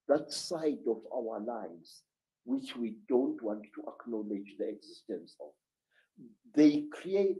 that 0.08 0.32
side 0.32 0.84
of 0.88 1.02
our 1.12 1.40
lives 1.40 2.02
which 2.44 2.76
we 2.76 2.96
don't 3.08 3.42
want 3.42 3.62
to 3.74 3.84
acknowledge 3.88 4.54
the 4.58 4.68
existence 4.68 5.34
of. 5.40 5.52
They 6.54 6.84
create, 6.92 7.38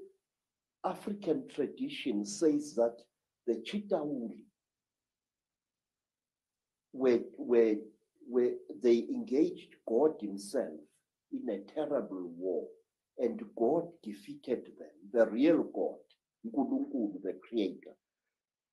African 0.85 1.45
tradition 1.55 2.25
says 2.25 2.75
that 2.77 2.97
the 3.47 3.63
Chitauri 3.67 4.45
where, 6.93 7.21
where, 7.37 7.77
where 8.29 8.53
they 8.83 8.99
engaged 9.11 9.75
God 9.87 10.13
Himself 10.21 10.81
in 11.35 11.49
a 11.51 11.73
terrible 11.75 12.31
war, 12.37 12.67
and 13.19 13.41
God 13.57 13.89
defeated 14.03 14.65
them, 14.79 14.89
the 15.13 15.27
real 15.27 15.65
God, 15.75 15.99
Nkulunkulu, 16.47 17.23
the 17.23 17.39
Creator. 17.49 17.95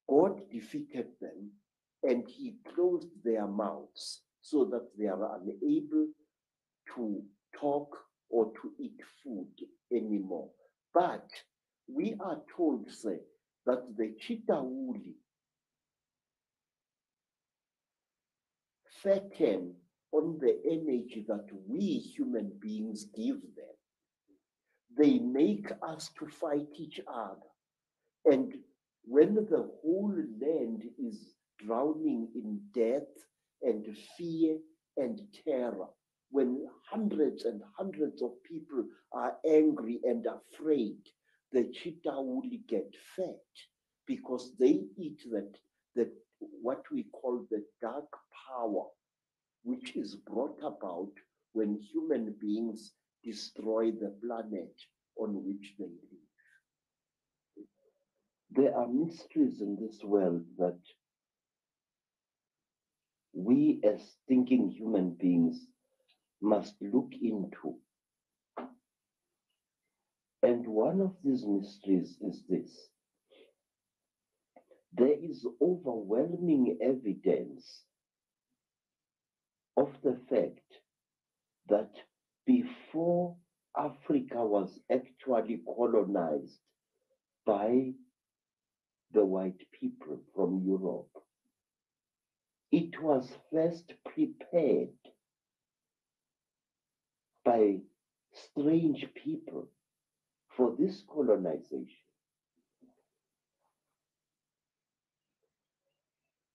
God 0.10 0.42
defeated 0.52 1.08
them, 1.20 1.52
and 2.04 2.28
He 2.28 2.56
closed 2.74 3.10
their 3.24 3.48
mouths 3.48 4.22
so 4.42 4.66
that 4.66 4.88
they 4.98 5.08
are 5.08 5.40
unable 5.40 6.08
to 6.96 7.24
talk 7.60 7.96
or 8.30 8.46
to 8.46 8.72
eat 8.80 9.00
food 9.24 9.48
anymore. 9.92 10.50
But 10.94 11.30
we 11.88 12.16
are 12.20 12.40
told, 12.56 12.90
say, 12.90 13.20
that 13.66 13.84
the 13.96 14.16
Chitauli 14.22 15.14
fatten 19.04 19.76
on 20.14 20.38
the 20.40 20.60
energy 20.66 21.26
that 21.28 21.48
we 21.68 22.00
human 22.16 22.52
beings 22.60 23.06
give 23.16 23.42
them. 23.42 23.76
They 24.98 25.20
make 25.20 25.68
us 25.82 26.10
to 26.20 26.28
fight 26.28 26.68
each 26.78 27.00
other. 27.08 27.40
And 28.26 28.54
when 29.06 29.36
the 29.36 29.70
whole 29.82 30.14
land 30.42 30.84
is 31.00 31.34
drowning 31.66 32.28
in 32.36 32.62
death 32.74 33.08
and 33.62 33.86
fear 34.18 34.58
and 34.98 35.22
terror, 35.46 35.88
when 36.30 36.66
hundreds 36.90 37.46
and 37.46 37.62
hundreds 37.78 38.22
of 38.22 38.32
people 38.44 38.86
are 39.14 39.36
angry 39.48 40.00
and 40.04 40.26
afraid, 40.26 40.98
the 41.52 41.72
Chitauli 41.74 42.66
get 42.68 42.94
fat 43.16 43.48
because 44.08 44.54
they 44.60 44.82
eat 44.98 45.20
that, 45.32 45.52
that 45.96 46.12
what 46.40 46.84
we 46.92 47.06
call 47.14 47.46
the 47.52 47.64
dark 47.82 48.08
power, 48.50 48.86
which 49.64 49.96
is 49.96 50.16
brought 50.16 50.60
about 50.64 51.12
when 51.54 51.76
human 51.76 52.36
beings 52.40 52.94
destroy 53.24 53.92
the 53.92 54.10
planet 54.24 54.74
on 55.18 55.44
which 55.44 55.76
they 55.78 55.86
live. 55.86 56.28
There 58.52 58.78
are 58.78 58.88
mysteries 58.88 59.62
in 59.62 59.78
this 59.78 60.04
world 60.04 60.44
that 60.58 60.80
we 63.34 63.80
as 63.84 64.18
thinking 64.28 64.70
human 64.70 65.12
beings 65.20 65.68
must 66.42 66.76
look 66.82 67.14
into. 67.22 67.76
And 70.44 70.68
one 70.68 71.02
of 71.02 71.16
these 71.24 71.48
mysteries 71.48 72.18
is 72.22 72.44
this 72.48 72.90
there 74.94 75.18
is 75.20 75.46
overwhelming 75.62 76.78
evidence 76.82 77.84
of 79.78 79.90
the 80.04 80.18
fact 80.30 80.60
that 81.70 81.92
before 82.46 83.36
Africa 83.78 84.46
was 84.46 84.80
actually 84.92 85.62
colonized 85.66 86.60
by 87.46 87.94
the 89.14 89.26
white 89.26 89.62
people 89.80 90.20
from 90.36 90.62
Europe. 90.66 91.10
It 92.72 93.02
was 93.02 93.30
first 93.52 93.94
prepared 94.06 94.96
by 97.44 97.80
strange 98.34 99.06
people 99.16 99.68
for 100.56 100.76
this 100.78 101.04
colonization. 101.14 101.88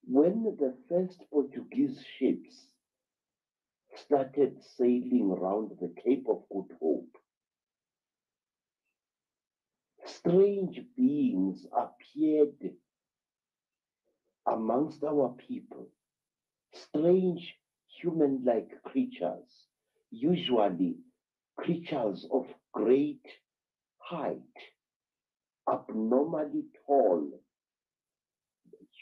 When 0.04 0.44
the 0.58 0.74
first 0.88 1.22
Portuguese 1.30 2.02
ships 2.18 2.75
started 3.96 4.62
sailing 4.62 5.30
around 5.32 5.72
the 5.80 5.88
Cape 6.02 6.26
of 6.28 6.44
Good 6.52 6.76
Hope, 6.80 7.16
strange 10.04 10.80
beings 10.96 11.66
appeared 11.72 12.72
amongst 14.46 15.04
our 15.04 15.34
people, 15.48 15.88
strange 16.72 17.56
human 18.00 18.42
like 18.44 18.70
creatures, 18.82 19.66
usually 20.10 20.96
creatures 21.56 22.26
of 22.30 22.46
great 22.72 23.26
height, 23.98 24.56
abnormally 25.68 26.64
tall, 26.86 27.28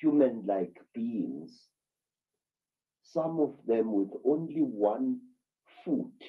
human 0.01 0.45
like 0.47 0.77
beings, 0.95 1.69
some 3.15 3.39
of 3.41 3.55
them 3.67 3.93
with 3.93 4.11
only 4.27 4.61
one 4.61 5.21
foot, 5.85 6.25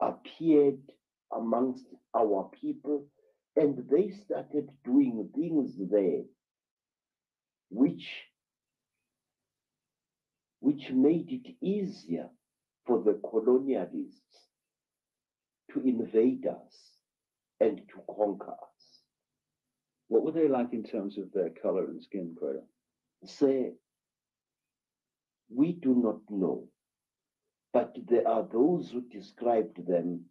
appeared 0.00 0.80
amongst 1.36 1.86
our 2.16 2.50
people 2.60 3.04
and 3.56 3.82
they 3.90 4.10
started 4.10 4.70
doing 4.84 5.28
things 5.34 5.76
there 5.90 6.22
which 7.70 8.08
which 10.60 10.90
made 10.92 11.30
it 11.30 11.54
easier 11.60 12.28
for 12.86 13.02
the 13.02 13.14
colonialists 13.14 14.46
to 15.72 15.80
invade 15.80 16.46
us 16.46 16.92
and 17.60 17.78
to 17.88 18.14
conquer 18.16 18.52
us. 18.52 19.02
What 20.08 20.24
were 20.24 20.32
they 20.32 20.48
like 20.48 20.72
in 20.72 20.84
terms 20.84 21.18
of 21.18 21.32
their 21.32 21.50
color 21.62 21.84
and 21.86 22.02
skin, 22.02 22.34
Credo? 22.38 22.62
Say, 23.24 23.72
we 25.50 25.72
do 25.72 25.94
not 25.94 26.20
know, 26.30 26.68
but 27.72 27.96
there 28.08 28.26
are 28.28 28.46
those 28.52 28.90
who 28.90 29.02
described 29.02 29.86
them 29.86 30.24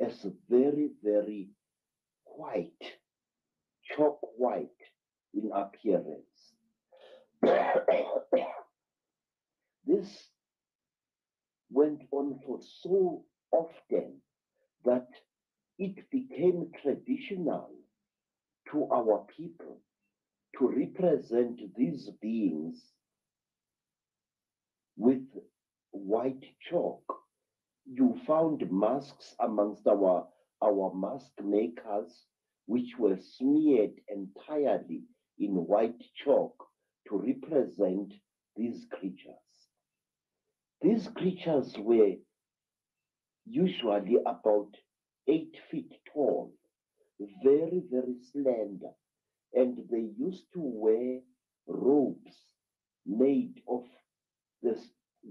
as 0.00 0.26
very, 0.48 0.90
very 1.02 1.48
white, 2.24 2.98
chalk 3.84 4.18
white 4.36 4.68
in 5.32 5.50
appearance. 5.52 6.54
this 9.86 10.30
went 11.70 12.02
on 12.10 12.40
for 12.46 12.58
so 12.82 13.24
often 13.52 14.20
that 14.84 15.08
it 15.78 16.10
became 16.10 16.70
traditional 16.82 17.70
to 18.70 18.88
our 18.92 19.26
people 19.36 19.80
to 20.58 20.68
represent 20.68 21.60
these 21.76 22.10
beings 22.20 22.80
with 24.96 25.22
white 25.92 26.44
chalk. 26.68 27.02
You 27.86 28.14
found 28.26 28.70
masks 28.70 29.34
amongst 29.40 29.86
our, 29.86 30.26
our 30.62 30.92
mask 30.94 31.32
makers, 31.42 32.26
which 32.66 32.96
were 32.98 33.16
smeared 33.16 33.92
entirely 34.08 35.04
in 35.38 35.52
white 35.66 36.02
chalk 36.14 36.54
to 37.08 37.18
represent 37.18 38.14
these 38.56 38.86
creatures. 38.90 39.70
These 40.80 41.08
creatures 41.08 41.76
were 41.78 42.14
usually 43.46 44.16
about 44.26 44.70
eight 45.28 45.56
feet 45.70 45.92
tall, 46.12 46.52
very, 47.42 47.82
very 47.90 48.16
slender, 48.32 48.92
and 49.54 49.78
they 49.90 50.10
used 50.18 50.44
to 50.54 50.60
wear 50.60 51.20
robes 51.66 52.46
made 53.06 53.62
of 53.68 53.84
the, 54.64 54.76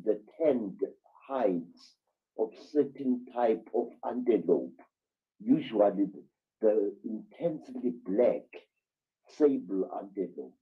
the 0.05 0.19
tanned 0.37 0.79
hides 1.27 1.95
of 2.39 2.49
certain 2.71 3.25
type 3.33 3.67
of 3.75 3.87
antelope, 4.07 4.79
usually 5.39 6.05
the, 6.05 6.23
the 6.61 6.95
intensely 7.03 7.93
black 8.05 8.45
sable 9.37 9.89
antelope. 9.99 10.53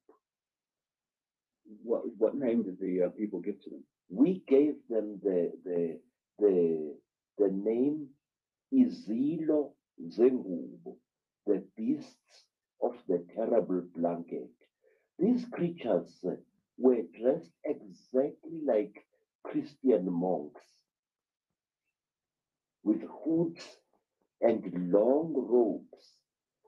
What 1.84 2.04
what 2.18 2.36
name 2.36 2.64
did 2.64 2.80
the 2.80 3.04
uh, 3.06 3.10
people 3.10 3.40
give 3.40 3.62
to 3.64 3.70
them? 3.70 3.84
We 4.10 4.44
gave 4.48 4.76
them 4.90 5.20
the 5.24 5.52
the 5.64 6.00
the 6.40 6.96
the 7.38 7.50
name 7.52 8.08
Izilo 8.74 9.72
Zengubo, 10.06 10.98
the 11.48 11.64
beasts 11.78 12.46
of 12.82 12.94
the 13.08 13.24
terrible 13.36 13.84
blanket. 13.96 14.50
These 15.20 15.46
creatures 15.54 16.20
were 16.82 17.04
dressed 17.20 17.54
exactly 17.66 18.62
like 18.66 19.06
Christian 19.44 20.12
monks 20.12 20.66
with 22.84 23.02
hoods 23.24 23.78
and 24.42 24.92
long 24.92 25.34
robes. 25.36 26.18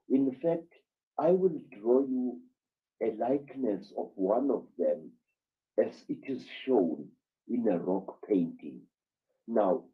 In 0.10 0.32
fact, 0.42 0.74
I 1.18 1.32
will 1.32 1.60
draw 1.72 2.02
you 2.02 2.40
a 3.02 3.12
likeness 3.12 3.94
of 3.98 4.12
one 4.16 4.50
of 4.52 4.68
them 4.78 5.12
as 5.78 6.06
it 6.10 6.20
is 6.28 6.46
shown 6.66 7.10
in 7.48 7.68
a 7.68 7.80
rock 7.80 8.20
painting. 8.28 8.82
Now, 9.48 9.86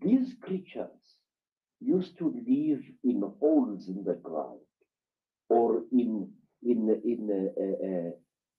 these 0.00 0.34
creatures 0.42 1.16
used 1.80 2.18
to 2.18 2.26
live 2.46 2.82
in 3.04 3.22
holes 3.40 3.88
in 3.88 4.04
the 4.04 4.14
ground 4.14 4.60
or 5.48 5.84
in 5.92 6.32
in 6.62 6.88
in 7.04 7.22
uh, 7.30 7.62
uh, 7.62 7.88
uh, 7.88 8.10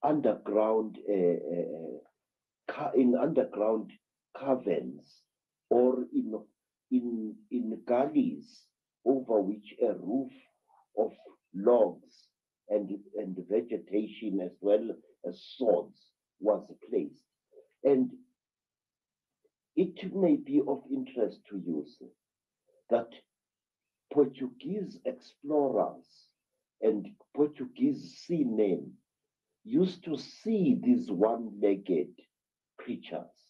uh, 0.06 0.10
uh, 0.10 0.12
uh, 0.12 0.12
underground 0.12 0.98
in 2.96 3.16
underground 3.16 3.92
caverns 4.40 5.22
or 5.70 6.06
in 6.14 6.34
in 6.92 7.36
in 7.52 7.82
gullies 7.88 8.68
over 9.06 9.42
which 9.42 9.76
a 9.82 9.94
roof 9.94 10.32
of 10.98 11.12
logs 11.54 12.28
and 12.70 12.90
and 13.18 13.38
vegetation 13.50 14.40
as 14.42 14.52
well 14.62 14.90
as 15.28 15.42
sods 15.58 16.12
was 16.40 16.64
placed. 16.90 17.24
And 17.84 18.12
it 19.76 20.14
may 20.14 20.36
be 20.36 20.62
of 20.68 20.84
interest 20.92 21.40
to 21.50 21.58
you 21.58 21.86
sir, 21.86 22.06
that 22.90 23.10
Portuguese 24.14 25.00
explorers 25.06 26.30
and 26.82 27.08
Portuguese 27.36 28.24
seamen 28.26 28.94
used 29.66 30.06
to 30.06 30.18
see 30.18 30.80
these 30.82 31.10
one-legged 31.10 32.14
creatures 32.78 33.50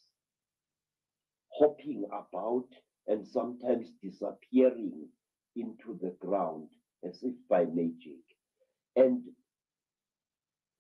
hopping 1.50 2.06
about 2.08 2.68
and 3.08 3.28
sometimes 3.28 3.90
disappearing 4.02 5.08
into 5.56 6.00
the 6.02 6.16
ground 6.20 6.70
as 7.04 7.22
if 7.22 7.34
by 7.50 7.66
magic. 7.66 8.24
And 8.96 9.22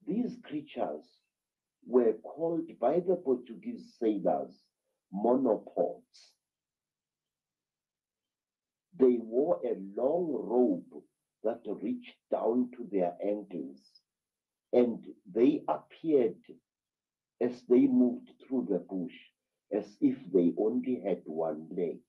these 0.08 0.38
creatures 0.44 1.04
were 1.86 2.14
called 2.24 2.68
by 2.80 3.02
the 3.02 3.16
Portuguese 3.18 3.94
sailors 4.00 4.58
monopods. 5.14 6.32
They 8.98 9.18
wore 9.22 9.60
a 9.66 9.76
long 9.96 10.32
robe 10.32 11.04
that 11.44 11.62
reached 11.82 12.16
down 12.32 12.72
to 12.78 12.88
their 12.92 13.16
ankles, 13.24 13.82
and 14.76 15.00
they 15.34 15.64
appeared 15.70 16.36
as 17.42 17.64
they 17.70 17.88
moved 17.88 18.30
through 18.46 18.68
the 18.70 18.80
bush 18.80 19.16
as 19.74 19.98
if 20.02 20.18
they 20.34 20.54
only 20.60 21.02
had 21.06 21.22
one 21.26 21.66
leg. 21.76 22.00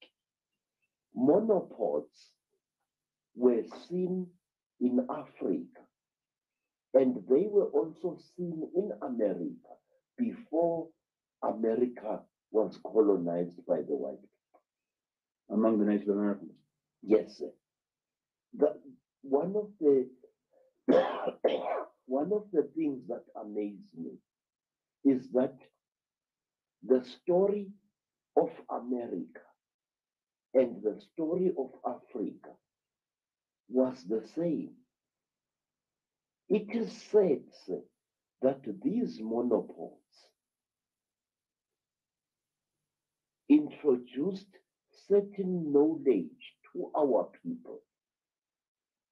Monopods 1.17 2.33
were 3.37 3.63
seen 3.89 4.27
in 4.81 5.01
Africa, 5.09 5.83
and 6.93 7.15
they 7.31 7.47
were 7.47 7.67
also 7.67 8.19
seen 8.37 8.69
in 8.75 8.91
America 9.01 9.73
before 10.19 10.89
America 11.45 12.21
was 12.51 12.79
colonized 12.85 13.65
by 13.67 13.77
the 13.77 13.95
white 13.95 14.21
people. 14.21 14.61
Among 15.51 15.79
the 15.79 15.85
Native 15.85 16.09
Americans? 16.09 16.53
Yes, 17.03 17.39
sir. 17.39 17.51
The, 18.59 18.75
one 19.23 19.55
of 19.57 19.69
the 19.81 20.07
one 22.07 22.33
of 22.33 22.45
the 22.53 22.65
things 22.77 23.03
that 23.09 23.23
amazed 23.41 23.93
me 23.97 24.13
is 25.05 25.29
that 25.33 25.55
the 26.83 27.03
story 27.05 27.69
of 28.37 28.51
America 28.71 29.43
and 30.55 30.83
the 30.83 30.99
story 31.13 31.53
of 31.59 31.71
Africa 31.87 32.51
was 33.69 34.05
the 34.05 34.23
same. 34.23 34.73
It 36.49 36.75
is 36.75 36.93
said 36.93 37.41
that 38.43 38.61
these 38.83 39.21
monopods 39.21 40.31
introduced 43.49 44.49
certain 45.09 45.73
knowledge 45.73 46.55
to 46.73 46.91
our 46.97 47.29
people. 47.45 47.81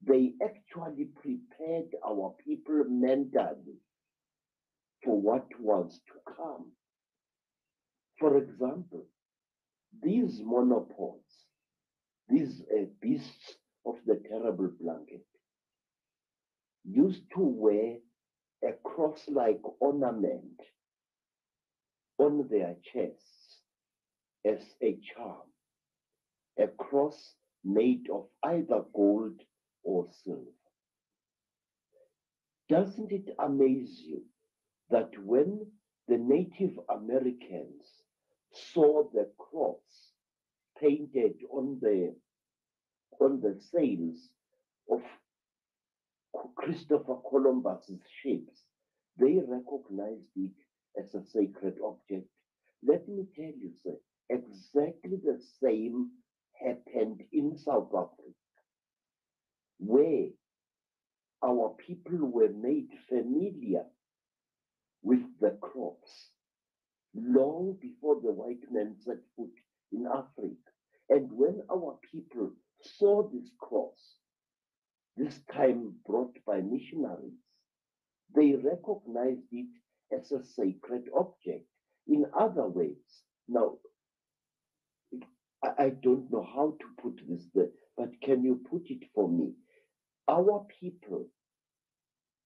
They 0.07 0.35
actually 0.43 1.07
prepared 1.07 1.95
our 2.07 2.35
people 2.45 2.85
mentally 2.89 3.79
for 5.03 5.21
what 5.21 5.47
was 5.61 6.01
to 6.09 6.35
come. 6.37 6.73
For 8.19 8.37
example, 8.39 9.07
these 10.03 10.41
monopods, 10.41 11.47
these 12.29 12.63
uh, 12.71 12.85
beasts 13.01 13.55
of 13.87 13.97
the 14.07 14.21
terrible 14.29 14.71
blanket, 14.81 15.25
used 16.85 17.23
to 17.35 17.41
wear 17.41 17.97
a 18.63 18.73
cross-like 18.83 19.61
ornament 19.81 20.61
on 22.19 22.47
their 22.51 22.77
chests 22.93 23.61
as 24.45 24.61
a 24.83 24.99
charm, 25.15 25.49
a 26.59 26.67
cross 26.69 27.35
made 27.65 28.09
of 28.13 28.27
either 28.43 28.83
gold 28.95 29.41
or 29.85 30.07
silver. 30.25 30.41
Doesn't 32.69 33.13
it 33.13 33.35
amaze 33.39 34.03
you 34.05 34.23
that 34.91 35.11
when 35.25 35.67
the 36.09 36.19
Native 36.19 36.79
Americans 36.91 38.03
saw 38.53 39.05
the 39.13 39.31
cross 39.39 40.13
painted 40.81 41.35
on 41.51 41.79
the 41.81 42.15
on 43.21 43.41
the 43.41 43.55
sails 43.55 44.31
of 44.91 45.01
Christopher 46.57 47.17
Columbus's 47.31 48.03
ships, 48.23 48.65
they 49.19 49.39
recognized 49.39 50.31
it 50.37 50.53
as 50.99 51.15
a 51.15 51.23
sacred 51.23 51.75
object. 51.85 52.29
Let 52.83 53.09
me 53.09 53.27
tell 53.37 53.53
you, 53.57 53.73
sir, 53.83 53.95
exactly 54.31 55.19
the 55.25 55.39
same 55.61 56.11
happened 56.61 57.23
in 57.33 57.57
South 57.57 57.91
Africa, 57.95 58.44
where 59.87 60.29
our 61.45 61.75
people 61.87 62.19
were 62.19 62.53
made 62.53 62.89
familiar 63.09 63.85
with 65.03 65.23
the 65.41 65.51
cross 65.61 66.31
long 67.15 67.77
before 67.81 68.21
the 68.23 68.33
white 68.33 68.65
man 68.71 68.97
set 69.05 69.19
foot 69.37 69.53
in 69.93 70.07
Africa. 70.07 70.55
And 71.11 71.31
when 71.33 71.61
our 71.71 71.99
people 72.11 72.51
saw 72.81 73.29
this 73.29 73.51
cross, 73.61 74.17
this 75.17 75.41
time 75.53 75.95
brought 76.07 76.35
by 76.47 76.61
missionaries, 76.61 77.39
they 78.35 78.55
recognized 78.55 79.47
it 79.53 79.69
as 80.13 80.33
a 80.33 80.43
sacred 80.43 81.05
object. 81.15 81.67
In 82.07 82.25
other 82.39 82.67
ways, 82.67 83.23
now, 83.49 83.79
I, 85.63 85.91
don't 86.03 86.31
know 86.31 86.47
how 86.55 86.77
to 86.79 87.03
put 87.03 87.21
this, 87.29 87.47
but 87.97 88.11
can 88.23 88.43
you 88.43 88.61
put 88.71 88.83
it 88.91 89.05
for 89.15 89.29
me? 89.29 89.53
Our 90.29 90.67
people 90.81 91.29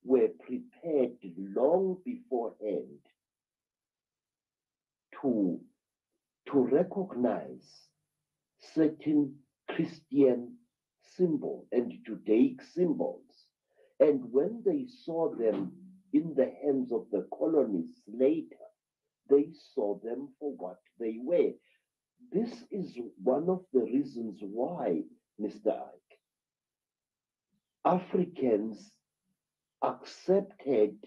were 0.05 0.29
prepared 0.41 1.19
long 1.55 1.99
beforehand 2.05 2.99
to, 5.23 5.61
to 6.51 6.59
recognize 6.59 7.89
certain 8.75 9.37
Christian 9.69 10.57
symbols 11.17 11.67
and 11.73 11.93
Judaic 12.05 12.63
symbols. 12.63 13.47
And 14.01 14.33
when 14.33 14.63
they 14.65 14.87
saw 15.05 15.35
them 15.35 15.73
in 16.13 16.35
the 16.35 16.53
hands 16.63 16.93
of 16.93 17.07
the 17.13 17.29
colonists 17.37 18.03
later, 18.09 18.57
they 19.31 19.51
saw 19.75 19.99
them 20.01 20.29
for 20.41 20.53
what 20.57 20.79
they 20.99 21.19
were. 21.23 21.53
This 22.33 22.65
is 22.71 22.99
one 23.23 23.49
of 23.49 23.65
the 23.73 23.81
reasons 23.81 24.39
why, 24.41 25.03
Mr. 25.41 25.77
Africans 27.85 28.93
accepted 29.83 30.99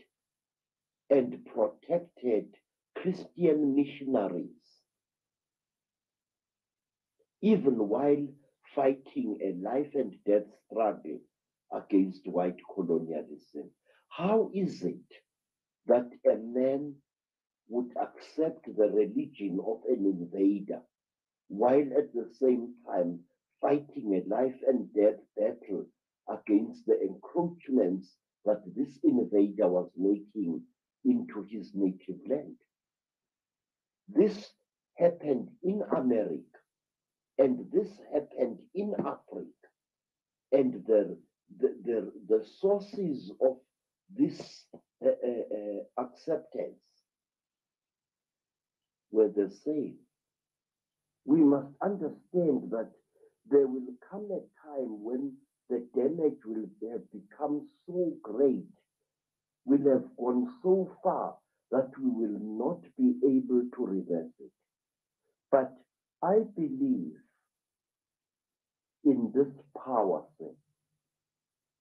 and 1.09 1.45
protected 1.45 2.55
Christian 2.95 3.76
missionaries, 3.76 4.82
even 7.41 7.88
while 7.89 8.28
fighting 8.76 9.38
a 9.41 9.53
life 9.61 9.95
and 9.95 10.15
death 10.26 10.47
struggle 10.65 11.19
against 11.74 12.28
white 12.28 12.59
colonialism. 12.74 13.69
How 14.09 14.49
is 14.53 14.84
it 14.84 15.13
that 15.88 16.09
a 16.26 16.38
man 16.38 16.95
would 17.69 17.91
accept 17.97 18.65
the 18.65 18.89
religion 18.89 19.59
of 19.65 19.82
an 19.89 20.05
invader 20.05 20.82
while 21.47 21.89
at 21.97 22.13
the 22.13 22.26
same 22.39 22.76
time 22.88 23.19
fighting 23.61 24.13
a 24.15 24.28
life 24.30 24.59
and 24.67 24.91
death 24.93 25.19
battle 25.38 25.86
against 26.30 26.86
the 26.86 26.99
encroachments 27.01 28.15
that 28.45 28.61
this 28.76 28.99
invader 29.03 29.67
was 29.67 29.89
making 29.97 30.61
into 31.05 31.45
his 31.49 31.72
native 31.74 32.19
land? 32.28 32.55
This 34.07 34.51
happened 34.97 35.49
in 35.63 35.82
America 35.95 36.43
and 37.38 37.65
this 37.72 37.89
happened 38.13 38.59
in 38.76 38.93
Africa. 38.99 39.47
And 40.51 40.84
the, 40.86 41.17
the, 41.59 41.76
the, 41.84 42.11
the 42.28 42.45
sources 42.59 43.32
of 43.41 43.57
this 44.15 44.65
uh, 45.03 45.07
uh, 45.07 46.01
uh, 46.01 46.03
acceptance 46.03 46.80
were 49.11 49.30
the 49.30 49.49
same. 49.65 49.95
We 51.26 51.41
must 51.41 51.69
understand 51.82 52.72
that 52.72 52.91
there 53.49 53.67
will 53.67 53.88
come 54.09 54.30
a 54.32 54.41
time 54.67 55.03
when 55.03 55.34
the 55.72 55.84
damage 55.95 56.39
will 56.45 56.67
have 56.91 57.01
become 57.13 57.67
so 57.88 58.13
great, 58.24 58.67
will 59.65 59.91
have 59.93 60.05
gone 60.17 60.47
so 60.63 60.91
far 61.03 61.36
that 61.72 61.91
we 62.01 62.09
will 62.11 62.39
not 62.41 62.82
be 62.97 63.15
able 63.26 63.63
to 63.76 63.86
reverse 63.86 64.34
it. 64.39 64.51
But 65.51 65.74
I 66.24 66.41
believe 66.55 67.13
in 69.05 69.32
this 69.36 69.47
power 69.86 70.24
thing 70.39 70.55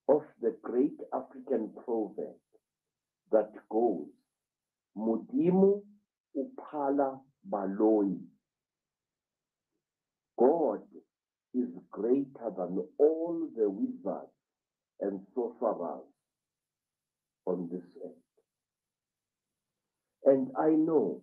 of 0.09 0.22
the 0.43 0.55
great 0.62 0.99
African 1.14 1.70
proverb 1.84 2.36
that 3.32 3.53
goes, 3.70 4.09
Mudimu 4.99 5.82
upala 6.36 7.20
baloi. 7.51 8.18
God 10.38 10.82
is 11.55 11.68
greater 11.90 12.51
than 12.57 12.84
all 12.98 13.48
the 13.57 13.68
wizards 13.68 14.32
and 15.01 15.20
sorcerers 15.34 16.05
on 17.46 17.68
this 17.72 17.82
earth. 18.05 18.12
And 20.26 20.48
I 20.59 20.70
know 20.70 21.22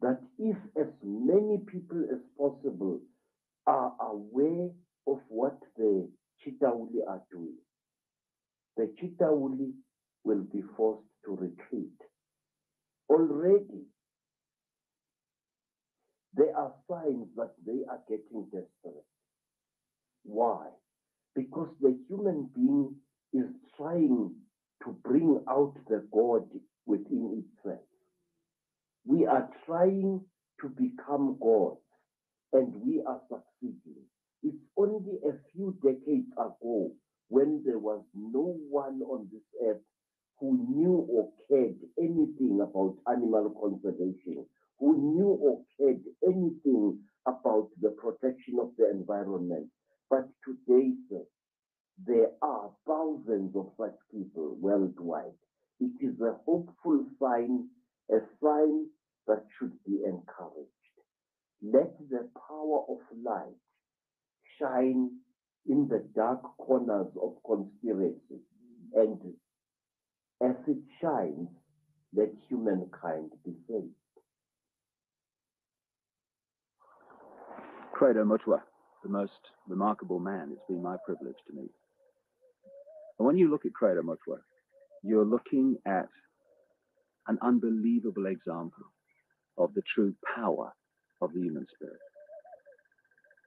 that 0.00 0.20
if 0.38 0.56
as 0.80 0.92
many 1.04 1.58
people 1.70 2.04
as 2.12 2.20
possible 2.38 3.00
are 3.66 3.92
aware 4.00 4.70
of 5.06 5.18
what 5.28 5.58
the 5.76 6.08
Chitauli 6.44 7.06
are 7.08 7.22
doing, 7.30 7.56
the 8.76 8.92
Chitauli 9.00 9.72
will 10.24 10.44
be 10.52 10.62
forced 10.76 11.06
to 11.24 11.32
retreat. 11.36 11.92
Already, 13.10 13.84
there 16.34 16.56
are 16.56 16.72
signs 16.90 17.26
that 17.36 17.52
they 17.66 17.80
are 17.90 18.00
getting 18.08 18.44
desperate. 18.52 19.09
Why? 20.24 20.68
Because 21.34 21.68
the 21.80 21.98
human 22.08 22.50
being 22.54 22.96
is 23.32 23.46
trying 23.76 24.34
to 24.84 24.92
bring 25.04 25.42
out 25.48 25.74
the 25.88 26.06
God 26.12 26.48
within 26.86 27.44
itself. 27.44 27.80
We 29.06 29.26
are 29.26 29.50
trying 29.66 30.22
to 30.60 30.68
become 30.68 31.38
gods 31.40 31.80
and 32.52 32.74
we 32.82 33.02
are 33.06 33.20
succeeding. 33.28 34.02
It's 34.42 34.64
only 34.76 35.18
a 35.28 35.32
few 35.52 35.76
decades 35.82 36.28
ago 36.34 36.92
when 37.28 37.62
there 37.64 37.78
was 37.78 38.02
no 38.14 38.56
one 38.70 39.00
on 39.02 39.28
this 39.32 39.42
earth 39.68 39.82
who 40.40 40.56
knew 40.70 41.06
or 41.10 41.30
cared 41.48 41.76
anything 41.98 42.60
about 42.62 42.96
animal 43.08 43.50
conservation, 43.60 44.46
who 44.80 45.14
knew 45.14 45.28
or 45.28 45.62
cared 45.78 46.02
anything 46.26 46.98
about 47.26 47.68
the 47.80 47.90
protection 47.90 48.58
of 48.60 48.70
the 48.78 48.90
environment. 48.90 49.68
But 50.10 50.28
today, 50.44 50.94
there 52.06 52.28
are 52.42 52.70
thousands 52.86 53.54
of 53.54 53.68
such 53.78 53.94
people 54.12 54.56
worldwide. 54.60 55.38
It 55.78 55.92
is 56.04 56.20
a 56.20 56.34
hopeful 56.44 57.06
sign, 57.20 57.68
a 58.10 58.18
sign 58.42 58.86
that 59.26 59.44
should 59.58 59.72
be 59.86 60.00
encouraged. 60.04 60.70
Let 61.62 61.96
the 62.10 62.28
power 62.48 62.84
of 62.88 62.98
light 63.22 63.56
shine 64.58 65.10
in 65.66 65.88
the 65.88 66.04
dark 66.14 66.42
corners 66.58 67.12
of 67.22 67.36
conspiracy 67.46 68.40
and 68.94 69.18
as 70.42 70.56
it 70.66 70.78
shines, 71.00 71.48
let 72.14 72.30
humankind 72.48 73.30
be 73.44 73.52
saved. 73.68 73.86
Credo 77.92 78.24
Mutwa, 78.24 78.62
the 79.02 79.08
most 79.08 79.32
remarkable 79.68 80.18
man 80.18 80.50
it's 80.52 80.66
been 80.68 80.82
my 80.82 80.96
privilege 81.04 81.36
to 81.46 81.54
meet. 81.54 81.72
And 83.18 83.26
when 83.26 83.36
you 83.36 83.50
look 83.50 83.66
at 83.66 83.74
Credo 83.74 84.02
Mutwa, 84.02 84.38
you're 85.02 85.24
looking 85.24 85.76
at 85.86 86.08
an 87.28 87.38
unbelievable 87.42 88.26
example 88.26 88.84
of 89.58 89.74
the 89.74 89.82
true 89.94 90.14
power 90.36 90.72
of 91.20 91.32
the 91.32 91.40
human 91.40 91.66
spirit. 91.74 92.00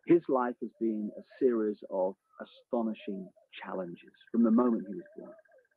His 0.08 0.22
life 0.28 0.56
has 0.62 0.70
been 0.80 1.10
a 1.18 1.22
series 1.40 1.78
of 1.90 2.16
astonishing 2.42 3.28
challenges 3.64 4.14
from 4.32 4.44
the 4.44 4.52
moment 4.52 4.86
he 4.88 4.96
was 4.96 5.04
born 5.18 5.32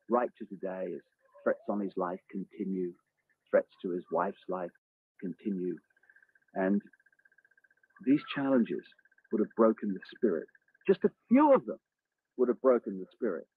right 0.09 0.29
to 0.39 0.45
today 0.45 0.93
as 0.93 1.01
threats 1.43 1.63
on 1.69 1.79
his 1.79 1.91
life 1.95 2.19
continue, 2.31 2.93
threats 3.49 3.69
to 3.81 3.91
his 3.91 4.03
wife's 4.11 4.37
life 4.47 4.71
continue. 5.21 5.75
And 6.55 6.81
these 8.05 8.21
challenges 8.35 8.83
would 9.31 9.41
have 9.41 9.55
broken 9.55 9.93
the 9.93 9.99
spirit. 10.15 10.47
Just 10.87 11.03
a 11.03 11.11
few 11.27 11.53
of 11.53 11.65
them 11.65 11.79
would 12.37 12.49
have 12.49 12.61
broken 12.61 12.99
the 12.99 13.05
spirit 13.13 13.47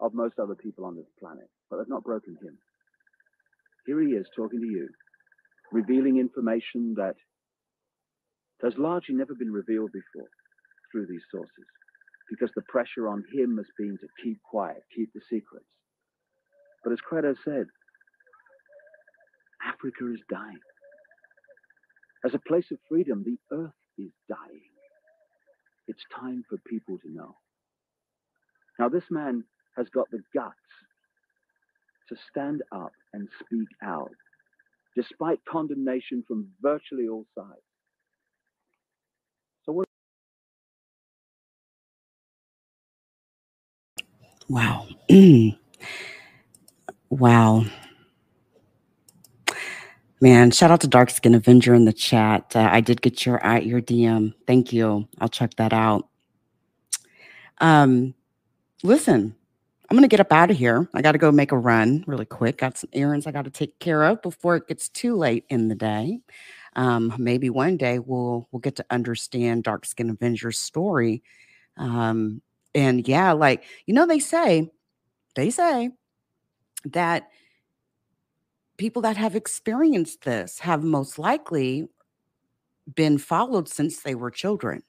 of 0.00 0.14
most 0.14 0.38
other 0.38 0.54
people 0.54 0.84
on 0.84 0.96
this 0.96 1.10
planet, 1.18 1.48
but 1.70 1.78
they've 1.78 1.88
not 1.88 2.04
broken 2.04 2.36
him. 2.42 2.56
Here 3.86 4.00
he 4.00 4.08
is 4.10 4.26
talking 4.36 4.60
to 4.60 4.66
you, 4.66 4.88
revealing 5.72 6.18
information 6.18 6.94
that 6.96 7.14
has 8.62 8.74
largely 8.76 9.14
never 9.14 9.34
been 9.34 9.52
revealed 9.52 9.90
before 9.92 10.28
through 10.92 11.06
these 11.06 11.22
sources 11.30 11.66
because 12.28 12.50
the 12.54 12.62
pressure 12.62 13.08
on 13.08 13.24
him 13.32 13.56
has 13.56 13.66
been 13.78 13.96
to 14.00 14.06
keep 14.22 14.38
quiet, 14.42 14.82
keep 14.94 15.12
the 15.14 15.20
secrets. 15.28 15.66
But 16.84 16.92
as 16.92 17.00
Credo 17.00 17.34
said, 17.44 17.66
Africa 19.66 20.12
is 20.12 20.20
dying. 20.30 20.60
As 22.24 22.34
a 22.34 22.38
place 22.38 22.70
of 22.70 22.78
freedom, 22.88 23.24
the 23.24 23.38
earth 23.56 23.72
is 23.98 24.10
dying. 24.28 24.70
It's 25.88 26.04
time 26.20 26.44
for 26.50 26.58
people 26.68 26.98
to 27.00 27.10
know. 27.12 27.36
Now, 28.78 28.88
this 28.90 29.04
man 29.10 29.44
has 29.76 29.88
got 29.90 30.10
the 30.12 30.20
guts 30.34 30.56
to 32.10 32.16
stand 32.30 32.62
up 32.72 32.92
and 33.14 33.28
speak 33.40 33.68
out, 33.84 34.12
despite 34.96 35.40
condemnation 35.50 36.24
from 36.28 36.48
virtually 36.62 37.08
all 37.08 37.26
sides. 37.36 37.62
So, 39.66 39.72
what? 39.72 39.86
Wow. 44.48 44.88
wow. 47.10 47.64
Man, 50.20 50.50
shout 50.50 50.72
out 50.72 50.80
to 50.80 50.88
Dark 50.88 51.10
Skin 51.10 51.34
Avenger 51.34 51.74
in 51.74 51.84
the 51.84 51.92
chat. 51.92 52.56
Uh, 52.56 52.68
I 52.70 52.80
did 52.80 53.02
get 53.02 53.24
your 53.24 53.44
uh, 53.46 53.60
your 53.60 53.80
DM. 53.80 54.34
Thank 54.48 54.72
you. 54.72 55.08
I'll 55.20 55.28
check 55.28 55.54
that 55.56 55.72
out. 55.72 56.08
Um, 57.58 58.14
listen, 58.82 59.36
I'm 59.88 59.96
gonna 59.96 60.08
get 60.08 60.18
up 60.18 60.32
out 60.32 60.50
of 60.50 60.56
here. 60.56 60.88
I 60.92 61.02
got 61.02 61.12
to 61.12 61.18
go 61.18 61.30
make 61.30 61.52
a 61.52 61.58
run 61.58 62.02
really 62.08 62.24
quick. 62.24 62.58
Got 62.58 62.76
some 62.76 62.90
errands 62.92 63.28
I 63.28 63.30
got 63.30 63.44
to 63.44 63.50
take 63.50 63.78
care 63.78 64.02
of 64.02 64.20
before 64.20 64.56
it 64.56 64.66
gets 64.66 64.88
too 64.88 65.14
late 65.14 65.44
in 65.50 65.68
the 65.68 65.76
day. 65.76 66.18
Um, 66.74 67.14
maybe 67.16 67.48
one 67.48 67.76
day 67.76 68.00
we'll 68.00 68.48
we'll 68.50 68.60
get 68.60 68.74
to 68.76 68.86
understand 68.90 69.62
Dark 69.62 69.86
Skin 69.86 70.10
Avenger's 70.10 70.58
story. 70.58 71.22
Um, 71.76 72.42
and 72.74 73.06
yeah, 73.06 73.32
like 73.32 73.62
you 73.86 73.94
know, 73.94 74.06
they 74.06 74.18
say, 74.18 74.68
they 75.36 75.50
say 75.50 75.90
that 76.86 77.28
people 78.78 79.02
that 79.02 79.16
have 79.16 79.36
experienced 79.36 80.22
this 80.22 80.60
have 80.60 80.82
most 80.82 81.18
likely 81.18 81.88
been 82.94 83.18
followed 83.18 83.68
since 83.68 84.00
they 84.00 84.14
were 84.14 84.30
children. 84.30 84.82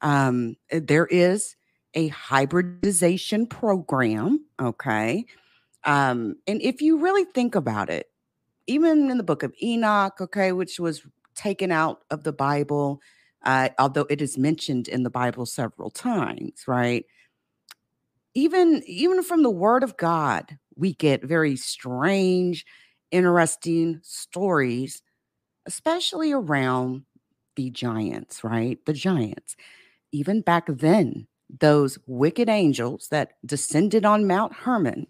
Um, 0.00 0.56
eh, 0.70 0.80
there 0.82 1.06
is 1.06 1.54
a 1.94 2.08
hybridization 2.08 3.46
program, 3.46 4.44
okay? 4.60 5.26
Um, 5.84 6.36
and 6.46 6.60
if 6.62 6.82
you 6.82 6.98
really 6.98 7.24
think 7.24 7.54
about 7.54 7.90
it, 7.90 8.10
even 8.66 9.10
in 9.10 9.18
the 9.18 9.24
book 9.24 9.42
of 9.42 9.54
Enoch, 9.62 10.20
okay, 10.20 10.52
which 10.52 10.80
was 10.80 11.02
taken 11.34 11.70
out 11.70 12.02
of 12.10 12.24
the 12.24 12.32
Bible, 12.32 13.00
uh, 13.44 13.68
although 13.78 14.06
it 14.10 14.20
is 14.20 14.36
mentioned 14.36 14.88
in 14.88 15.02
the 15.02 15.10
Bible 15.10 15.46
several 15.46 15.90
times, 15.90 16.64
right? 16.66 17.06
Even 18.34 18.82
even 18.86 19.22
from 19.22 19.42
the 19.42 19.50
Word 19.50 19.82
of 19.82 19.96
God, 19.96 20.58
we 20.76 20.92
get 20.94 21.24
very 21.24 21.56
strange 21.56 22.66
interesting 23.10 24.00
stories, 24.02 25.02
especially 25.66 26.32
around 26.32 27.04
the 27.56 27.70
giants, 27.70 28.44
right? 28.44 28.78
The 28.86 28.92
giants. 28.92 29.56
Even 30.12 30.42
back 30.42 30.66
then, 30.68 31.26
those 31.60 31.98
wicked 32.06 32.48
angels 32.48 33.08
that 33.10 33.34
descended 33.44 34.04
on 34.04 34.26
Mount 34.26 34.52
Hermon 34.52 35.06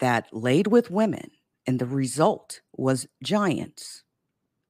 that 0.00 0.26
laid 0.32 0.66
with 0.66 0.90
women, 0.90 1.30
and 1.66 1.78
the 1.78 1.86
result 1.86 2.60
was 2.72 3.06
giants. 3.22 4.02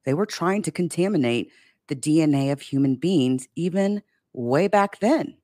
They 0.05 0.13
were 0.13 0.25
trying 0.25 0.61
to 0.63 0.71
contaminate 0.71 1.51
the 1.87 1.95
DNA 1.95 2.51
of 2.51 2.61
human 2.61 2.95
beings 2.95 3.47
even 3.55 4.03
way 4.33 4.67
back 4.67 4.99
then. 4.99 5.37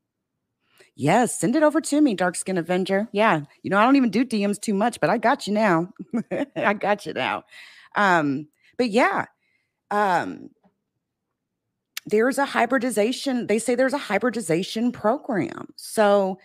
Yes, 1.00 1.40
send 1.40 1.56
it 1.56 1.62
over 1.62 1.80
to 1.80 2.02
me, 2.02 2.16
Dark 2.16 2.36
Skin 2.36 2.58
Avenger. 2.58 3.08
Yeah, 3.12 3.42
you 3.62 3.70
know, 3.70 3.78
I 3.78 3.86
don't 3.86 3.98
even 3.98 4.10
do 4.10 4.26
DMs 4.26 4.60
too 4.60 4.74
much, 4.74 5.00
but 5.00 5.12
I 5.12 5.20
got 5.20 5.46
you 5.46 5.54
now. 5.54 5.90
I 6.56 6.74
got 6.74 7.06
you 7.06 7.14
now. 7.14 7.44
Um, 7.96 8.48
but 8.80 8.90
yeah, 8.90 9.26
um, 9.92 10.50
there's 12.08 12.40
a 12.40 12.46
hybridization. 12.46 13.46
They 13.46 13.60
say 13.60 13.76
there's 13.76 13.94
a 13.94 14.00
hybridization 14.00 14.92
program. 14.92 15.68
So 15.76 16.40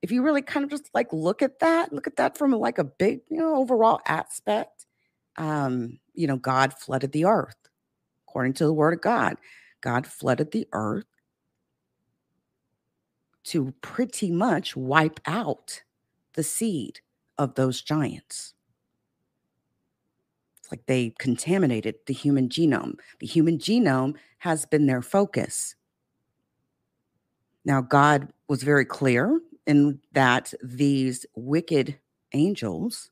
if 0.00 0.10
you 0.10 0.22
really 0.22 0.42
kind 0.42 0.64
of 0.64 0.70
just 0.70 0.88
like 0.94 1.12
look 1.12 1.42
at 1.42 1.58
that, 1.58 1.92
look 1.92 2.06
at 2.06 2.16
that 2.16 2.38
from 2.38 2.52
like 2.52 2.78
a 2.78 2.84
big, 2.84 3.20
you 3.28 3.36
know, 3.36 3.56
overall 3.56 4.00
aspect. 4.06 4.86
Um, 5.36 5.98
you 6.14 6.26
know, 6.26 6.36
God 6.36 6.72
flooded 6.72 7.12
the 7.12 7.26
earth 7.26 7.56
according 8.26 8.54
to 8.54 8.64
the 8.64 8.72
word 8.72 8.94
of 8.94 9.02
God. 9.02 9.36
God 9.82 10.06
flooded 10.06 10.52
the 10.52 10.66
earth 10.72 11.04
to 13.48 13.72
pretty 13.80 14.30
much 14.30 14.76
wipe 14.76 15.20
out 15.26 15.82
the 16.34 16.42
seed 16.42 17.00
of 17.38 17.54
those 17.54 17.80
giants. 17.80 18.54
It's 20.58 20.70
like 20.70 20.84
they 20.86 21.14
contaminated 21.18 21.96
the 22.06 22.14
human 22.14 22.48
genome. 22.48 22.98
The 23.20 23.26
human 23.26 23.58
genome 23.58 24.16
has 24.38 24.66
been 24.66 24.86
their 24.86 25.02
focus. 25.02 25.74
Now, 27.64 27.80
God 27.80 28.32
was 28.48 28.62
very 28.62 28.84
clear 28.84 29.40
in 29.66 30.00
that 30.12 30.52
these 30.62 31.26
wicked 31.34 31.98
angels 32.32 33.10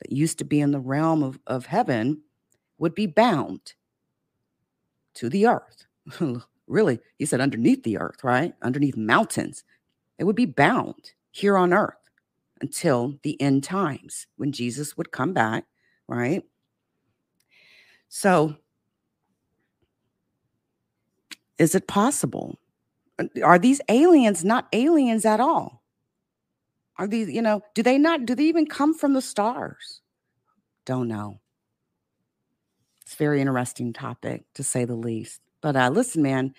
that 0.00 0.12
used 0.12 0.38
to 0.38 0.44
be 0.44 0.60
in 0.60 0.70
the 0.70 0.80
realm 0.80 1.22
of, 1.22 1.38
of 1.46 1.66
heaven 1.66 2.22
would 2.78 2.94
be 2.94 3.06
bound 3.06 3.74
to 5.14 5.28
the 5.28 5.46
earth. 5.46 5.86
really, 6.66 7.00
he 7.18 7.26
said 7.26 7.40
underneath 7.40 7.82
the 7.82 7.98
earth, 7.98 8.24
right? 8.24 8.54
Underneath 8.62 8.96
mountains. 8.96 9.64
They 10.18 10.24
would 10.24 10.36
be 10.36 10.46
bound 10.46 11.12
here 11.30 11.56
on 11.56 11.72
earth 11.72 11.94
until 12.60 13.18
the 13.22 13.40
end 13.40 13.64
times 13.64 14.26
when 14.36 14.52
Jesus 14.52 14.96
would 14.96 15.10
come 15.10 15.32
back, 15.32 15.64
right? 16.08 16.42
So, 18.08 18.56
is 21.58 21.74
it 21.74 21.86
possible? 21.86 22.58
Are 23.42 23.58
these 23.58 23.80
aliens 23.88 24.44
not 24.44 24.68
aliens 24.72 25.24
at 25.24 25.40
all? 25.40 25.82
Are 26.96 27.06
these, 27.06 27.28
you 27.28 27.42
know, 27.42 27.62
do 27.74 27.82
they 27.82 27.98
not, 27.98 28.24
do 28.24 28.34
they 28.34 28.44
even 28.44 28.66
come 28.66 28.94
from 28.94 29.14
the 29.14 29.22
stars? 29.22 30.00
Don't 30.84 31.08
know. 31.08 31.40
It's 33.02 33.16
very 33.16 33.40
interesting 33.40 33.92
topic 33.92 34.44
to 34.54 34.62
say 34.62 34.84
the 34.84 34.94
least. 34.94 35.40
But 35.60 35.76
uh, 35.76 35.90
listen, 35.90 36.22
man, 36.22 36.54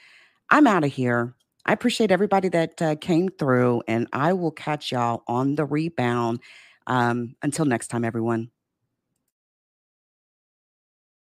I'm 0.50 0.68
out 0.68 0.84
of 0.84 0.92
here. 0.92 1.34
I 1.66 1.74
appreciate 1.74 2.12
everybody 2.12 2.50
that 2.50 2.82
uh, 2.82 2.96
came 2.96 3.30
through, 3.30 3.84
and 3.88 4.08
I 4.14 4.34
will 4.34 4.52
catch 4.52 4.92
y'all 4.92 5.24
on 5.28 5.56
the 5.56 5.66
rebound. 5.66 6.40
Um, 6.88 7.36
until 7.42 7.66
next 7.66 7.88
time, 7.88 8.06
everyone. 8.06 8.52